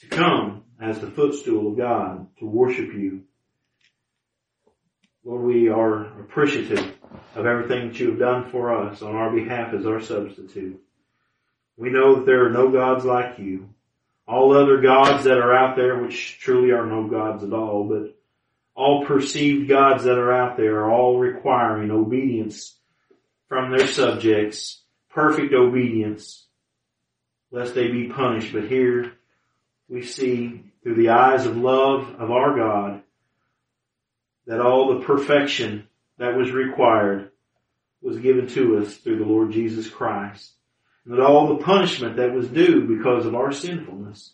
to 0.00 0.06
come 0.08 0.64
as 0.80 0.98
the 0.98 1.10
footstool 1.10 1.72
of 1.72 1.78
God 1.78 2.26
to 2.38 2.46
worship 2.46 2.92
you 2.92 3.24
Lord, 5.26 5.42
we 5.42 5.70
are 5.70 6.04
appreciative 6.20 6.98
of 7.34 7.46
everything 7.46 7.88
that 7.88 7.98
you 7.98 8.10
have 8.10 8.18
done 8.18 8.50
for 8.50 8.86
us 8.86 9.00
on 9.00 9.14
our 9.14 9.32
behalf 9.32 9.72
as 9.72 9.86
our 9.86 10.02
substitute. 10.02 10.78
We 11.78 11.88
know 11.88 12.16
that 12.16 12.26
there 12.26 12.44
are 12.44 12.50
no 12.50 12.70
gods 12.70 13.06
like 13.06 13.38
you. 13.38 13.70
All 14.28 14.54
other 14.54 14.82
gods 14.82 15.24
that 15.24 15.38
are 15.38 15.54
out 15.54 15.76
there, 15.76 16.02
which 16.02 16.38
truly 16.40 16.72
are 16.72 16.84
no 16.84 17.08
gods 17.08 17.42
at 17.42 17.54
all, 17.54 17.84
but 17.84 18.14
all 18.74 19.04
perceived 19.04 19.68
gods 19.68 20.04
that 20.04 20.18
are 20.18 20.32
out 20.32 20.56
there 20.56 20.80
are 20.80 20.90
all 20.90 21.18
requiring 21.18 21.90
obedience 21.90 22.76
from 23.48 23.70
their 23.70 23.86
subjects, 23.86 24.82
perfect 25.10 25.54
obedience, 25.54 26.46
lest 27.52 27.74
they 27.74 27.88
be 27.88 28.08
punished. 28.08 28.52
But 28.52 28.66
here 28.66 29.12
we 29.88 30.02
see 30.02 30.72
through 30.82 30.96
the 30.96 31.10
eyes 31.10 31.46
of 31.46 31.56
love 31.56 32.16
of 32.18 32.30
our 32.30 32.56
God 32.56 33.02
that 34.46 34.60
all 34.60 34.94
the 34.94 35.04
perfection 35.04 35.86
that 36.18 36.36
was 36.36 36.50
required 36.50 37.30
was 38.02 38.18
given 38.18 38.48
to 38.48 38.78
us 38.78 38.96
through 38.96 39.18
the 39.18 39.24
Lord 39.24 39.52
Jesus 39.52 39.88
Christ. 39.88 40.52
And 41.04 41.14
that 41.14 41.24
all 41.24 41.48
the 41.48 41.62
punishment 41.62 42.16
that 42.16 42.34
was 42.34 42.48
due 42.48 42.86
because 42.86 43.24
of 43.24 43.34
our 43.34 43.52
sinfulness, 43.52 44.32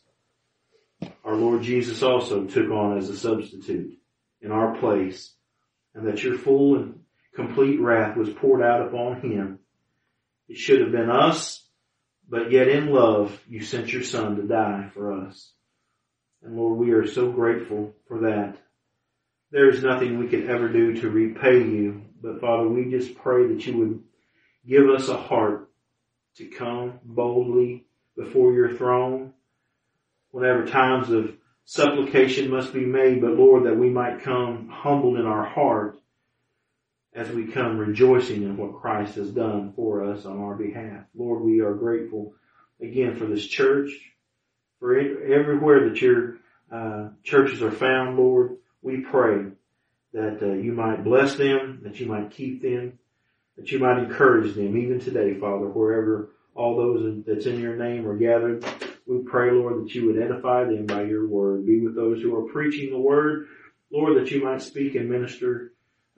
our 1.24 1.34
Lord 1.34 1.62
Jesus 1.62 2.02
also 2.02 2.44
took 2.46 2.70
on 2.70 2.96
as 2.96 3.08
a 3.10 3.16
substitute 3.16 3.99
in 4.40 4.50
our 4.50 4.78
place. 4.78 5.32
And 5.94 6.06
that 6.06 6.22
your 6.22 6.38
full 6.38 6.76
and 6.76 7.00
complete 7.34 7.80
wrath 7.80 8.16
was 8.16 8.30
poured 8.30 8.62
out 8.62 8.86
upon 8.86 9.20
him. 9.20 9.58
It 10.48 10.56
should 10.56 10.80
have 10.80 10.92
been 10.92 11.10
us, 11.10 11.64
but 12.28 12.50
yet 12.52 12.68
in 12.68 12.92
love 12.92 13.40
you 13.48 13.62
sent 13.62 13.92
your 13.92 14.02
son 14.02 14.36
to 14.36 14.42
die 14.42 14.90
for 14.94 15.12
us. 15.12 15.52
And 16.42 16.56
Lord, 16.56 16.78
we 16.78 16.92
are 16.92 17.06
so 17.06 17.30
grateful 17.30 17.94
for 18.08 18.20
that. 18.20 18.56
There 19.50 19.68
is 19.68 19.82
nothing 19.82 20.18
we 20.18 20.28
could 20.28 20.48
ever 20.48 20.68
do 20.68 21.00
to 21.00 21.10
repay 21.10 21.58
you. 21.58 22.02
But 22.22 22.40
Father, 22.40 22.68
we 22.68 22.90
just 22.90 23.16
pray 23.16 23.48
that 23.48 23.66
you 23.66 23.76
would 23.78 24.02
give 24.66 24.88
us 24.88 25.08
a 25.08 25.16
heart 25.16 25.70
to 26.36 26.46
come 26.46 27.00
boldly 27.04 27.84
before 28.16 28.52
your 28.52 28.76
throne 28.76 29.32
whenever 30.30 30.66
times 30.66 31.10
of 31.10 31.34
supplication 31.64 32.50
must 32.50 32.72
be 32.72 32.84
made, 32.84 33.20
but 33.20 33.34
Lord, 33.34 33.64
that 33.64 33.76
we 33.76 33.90
might 33.90 34.22
come 34.22 34.68
humbled 34.72 35.18
in 35.18 35.26
our 35.26 35.44
heart 35.44 35.98
as 37.14 37.28
we 37.30 37.46
come 37.46 37.78
rejoicing 37.78 38.42
in 38.42 38.56
what 38.56 38.80
Christ 38.80 39.16
has 39.16 39.30
done 39.30 39.72
for 39.74 40.04
us 40.04 40.24
on 40.24 40.40
our 40.40 40.54
behalf. 40.54 41.04
Lord, 41.14 41.42
we 41.42 41.60
are 41.60 41.74
grateful 41.74 42.34
again 42.80 43.16
for 43.16 43.26
this 43.26 43.46
church, 43.46 43.90
for 44.78 44.96
everywhere 44.96 45.88
that 45.88 46.00
your 46.00 46.36
uh, 46.72 47.08
churches 47.24 47.62
are 47.62 47.72
found, 47.72 48.16
Lord 48.16 48.56
we 48.82 49.00
pray 49.00 49.46
that 50.12 50.38
uh, 50.42 50.52
you 50.52 50.72
might 50.72 51.04
bless 51.04 51.36
them, 51.36 51.80
that 51.84 52.00
you 52.00 52.06
might 52.06 52.30
keep 52.30 52.62
them, 52.62 52.98
that 53.56 53.70
you 53.70 53.78
might 53.78 53.98
encourage 53.98 54.54
them 54.54 54.76
even 54.76 55.00
today, 55.00 55.34
Father, 55.34 55.66
wherever 55.66 56.30
all 56.54 56.76
those 56.76 57.22
that's 57.26 57.46
in 57.46 57.60
your 57.60 57.76
name 57.76 58.06
are 58.06 58.16
gathered. 58.16 58.64
We 59.10 59.24
pray, 59.24 59.50
Lord, 59.50 59.82
that 59.82 59.92
you 59.92 60.06
would 60.06 60.22
edify 60.22 60.62
them 60.66 60.86
by 60.86 61.02
your 61.02 61.26
word. 61.26 61.66
Be 61.66 61.80
with 61.80 61.96
those 61.96 62.22
who 62.22 62.32
are 62.36 62.52
preaching 62.52 62.92
the 62.92 62.98
word, 62.98 63.48
Lord, 63.90 64.16
that 64.16 64.30
you 64.30 64.44
might 64.44 64.62
speak 64.62 64.94
and 64.94 65.10
minister 65.10 65.72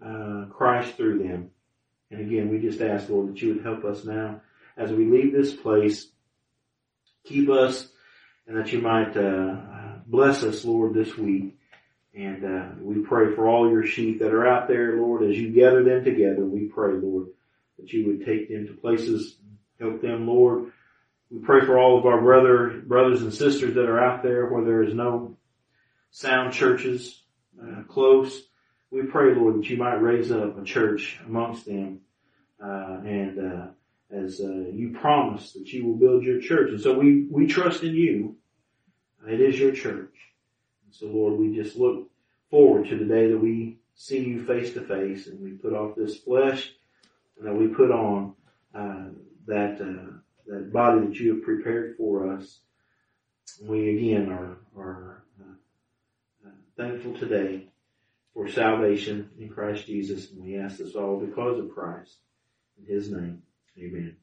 uh, 0.05 0.45
Christ 0.51 0.99
through 0.99 1.21
them. 1.21 1.53
And 2.11 2.21
again, 2.21 2.51
we 2.51 2.59
just 2.59 2.83
ask, 2.83 3.09
Lord, 3.09 3.29
that 3.29 3.41
you 3.41 3.55
would 3.55 3.65
help 3.65 3.85
us 3.87 4.05
now 4.05 4.43
as 4.77 4.93
we 4.93 5.07
leave 5.07 5.33
this 5.33 5.55
place. 5.55 6.07
Keep 7.25 7.49
us 7.49 7.89
and 8.47 8.59
that 8.59 8.75
you 8.75 8.83
might 8.83 9.17
uh, 9.17 9.57
bless 10.07 10.43
us, 10.43 10.63
Lord, 10.63 10.93
this 10.93 11.17
week. 11.17 11.57
And 12.15 12.45
uh, 12.45 12.69
we 12.79 12.97
pray 12.99 13.35
for 13.35 13.49
all 13.49 13.71
your 13.71 13.87
sheep 13.87 14.19
that 14.19 14.35
are 14.35 14.47
out 14.47 14.69
there, 14.69 14.99
Lord, 14.99 15.23
as 15.23 15.39
you 15.39 15.51
gather 15.51 15.83
them 15.83 16.05
together. 16.05 16.45
We 16.45 16.67
pray, 16.67 16.93
Lord, 16.93 17.29
that 17.79 17.91
you 17.91 18.07
would 18.09 18.27
take 18.27 18.51
them 18.51 18.67
to 18.67 18.75
places, 18.75 19.39
help 19.81 20.03
them, 20.03 20.27
Lord. 20.27 20.73
We 21.33 21.39
pray 21.39 21.65
for 21.65 21.79
all 21.79 21.99
of 21.99 22.05
our 22.05 22.21
brother, 22.21 22.83
brothers 22.85 23.23
and 23.23 23.33
sisters 23.33 23.75
that 23.75 23.89
are 23.89 23.99
out 23.99 24.23
there 24.23 24.47
where 24.47 24.65
there 24.65 24.83
is 24.83 24.93
no 24.93 25.39
sound 26.11 26.53
churches 26.53 27.23
uh, 27.61 27.85
close. 27.89 28.43
We 28.91 29.05
pray, 29.05 29.35
Lord, 29.35 29.57
that 29.57 29.71
you 29.71 29.79
might 29.79 29.95
raise 29.95 30.31
up 30.31 30.59
a 30.59 30.65
church 30.65 31.19
amongst 31.27 31.65
them, 31.65 32.01
uh, 32.63 32.99
and 33.07 33.39
uh, 33.39 33.67
as 34.15 34.41
uh, 34.41 34.69
you 34.73 34.95
promise 35.01 35.55
that 35.55 35.73
you 35.73 35.87
will 35.87 35.97
build 35.97 36.23
your 36.23 36.39
church, 36.39 36.71
and 36.71 36.81
so 36.81 36.99
we 36.99 37.27
we 37.31 37.47
trust 37.47 37.83
in 37.83 37.95
you. 37.95 38.37
It 39.27 39.41
is 39.41 39.59
your 39.59 39.73
church. 39.73 40.15
So 40.91 41.07
Lord, 41.07 41.39
we 41.39 41.57
just 41.57 41.77
look 41.77 42.11
forward 42.51 42.89
to 42.89 42.99
the 42.99 43.07
day 43.07 43.31
that 43.31 43.39
we 43.39 43.79
see 43.95 44.19
you 44.19 44.45
face 44.45 44.75
to 44.75 44.83
face 44.83 45.27
and 45.29 45.41
we 45.41 45.53
put 45.53 45.73
off 45.73 45.97
this 45.97 46.19
flesh 46.19 46.73
and 47.39 47.47
that 47.47 47.55
we 47.55 47.69
put 47.69 47.91
on 47.91 48.35
uh, 48.75 49.05
that 49.47 49.81
uh, 49.81 50.19
that 50.47 50.73
body 50.73 51.07
that 51.07 51.17
you 51.17 51.35
have 51.35 51.45
prepared 51.45 51.97
for 51.97 52.33
us. 52.33 52.61
We 53.63 53.97
again 53.97 54.31
are 54.31 54.59
are 54.77 55.25
uh, 55.41 56.51
thankful 56.77 57.15
today 57.15 57.69
for 58.35 58.49
salvation 58.49 59.31
in 59.39 59.49
Christ 59.49 59.87
Jesus, 59.87 60.33
and 60.33 60.43
we 60.43 60.57
ask 60.57 60.79
this 60.79 60.95
all 60.95 61.19
because 61.19 61.59
of 61.59 61.71
Christ. 61.75 62.17
In 62.79 62.93
His 62.93 63.11
name, 63.11 63.43
Amen. 63.79 64.17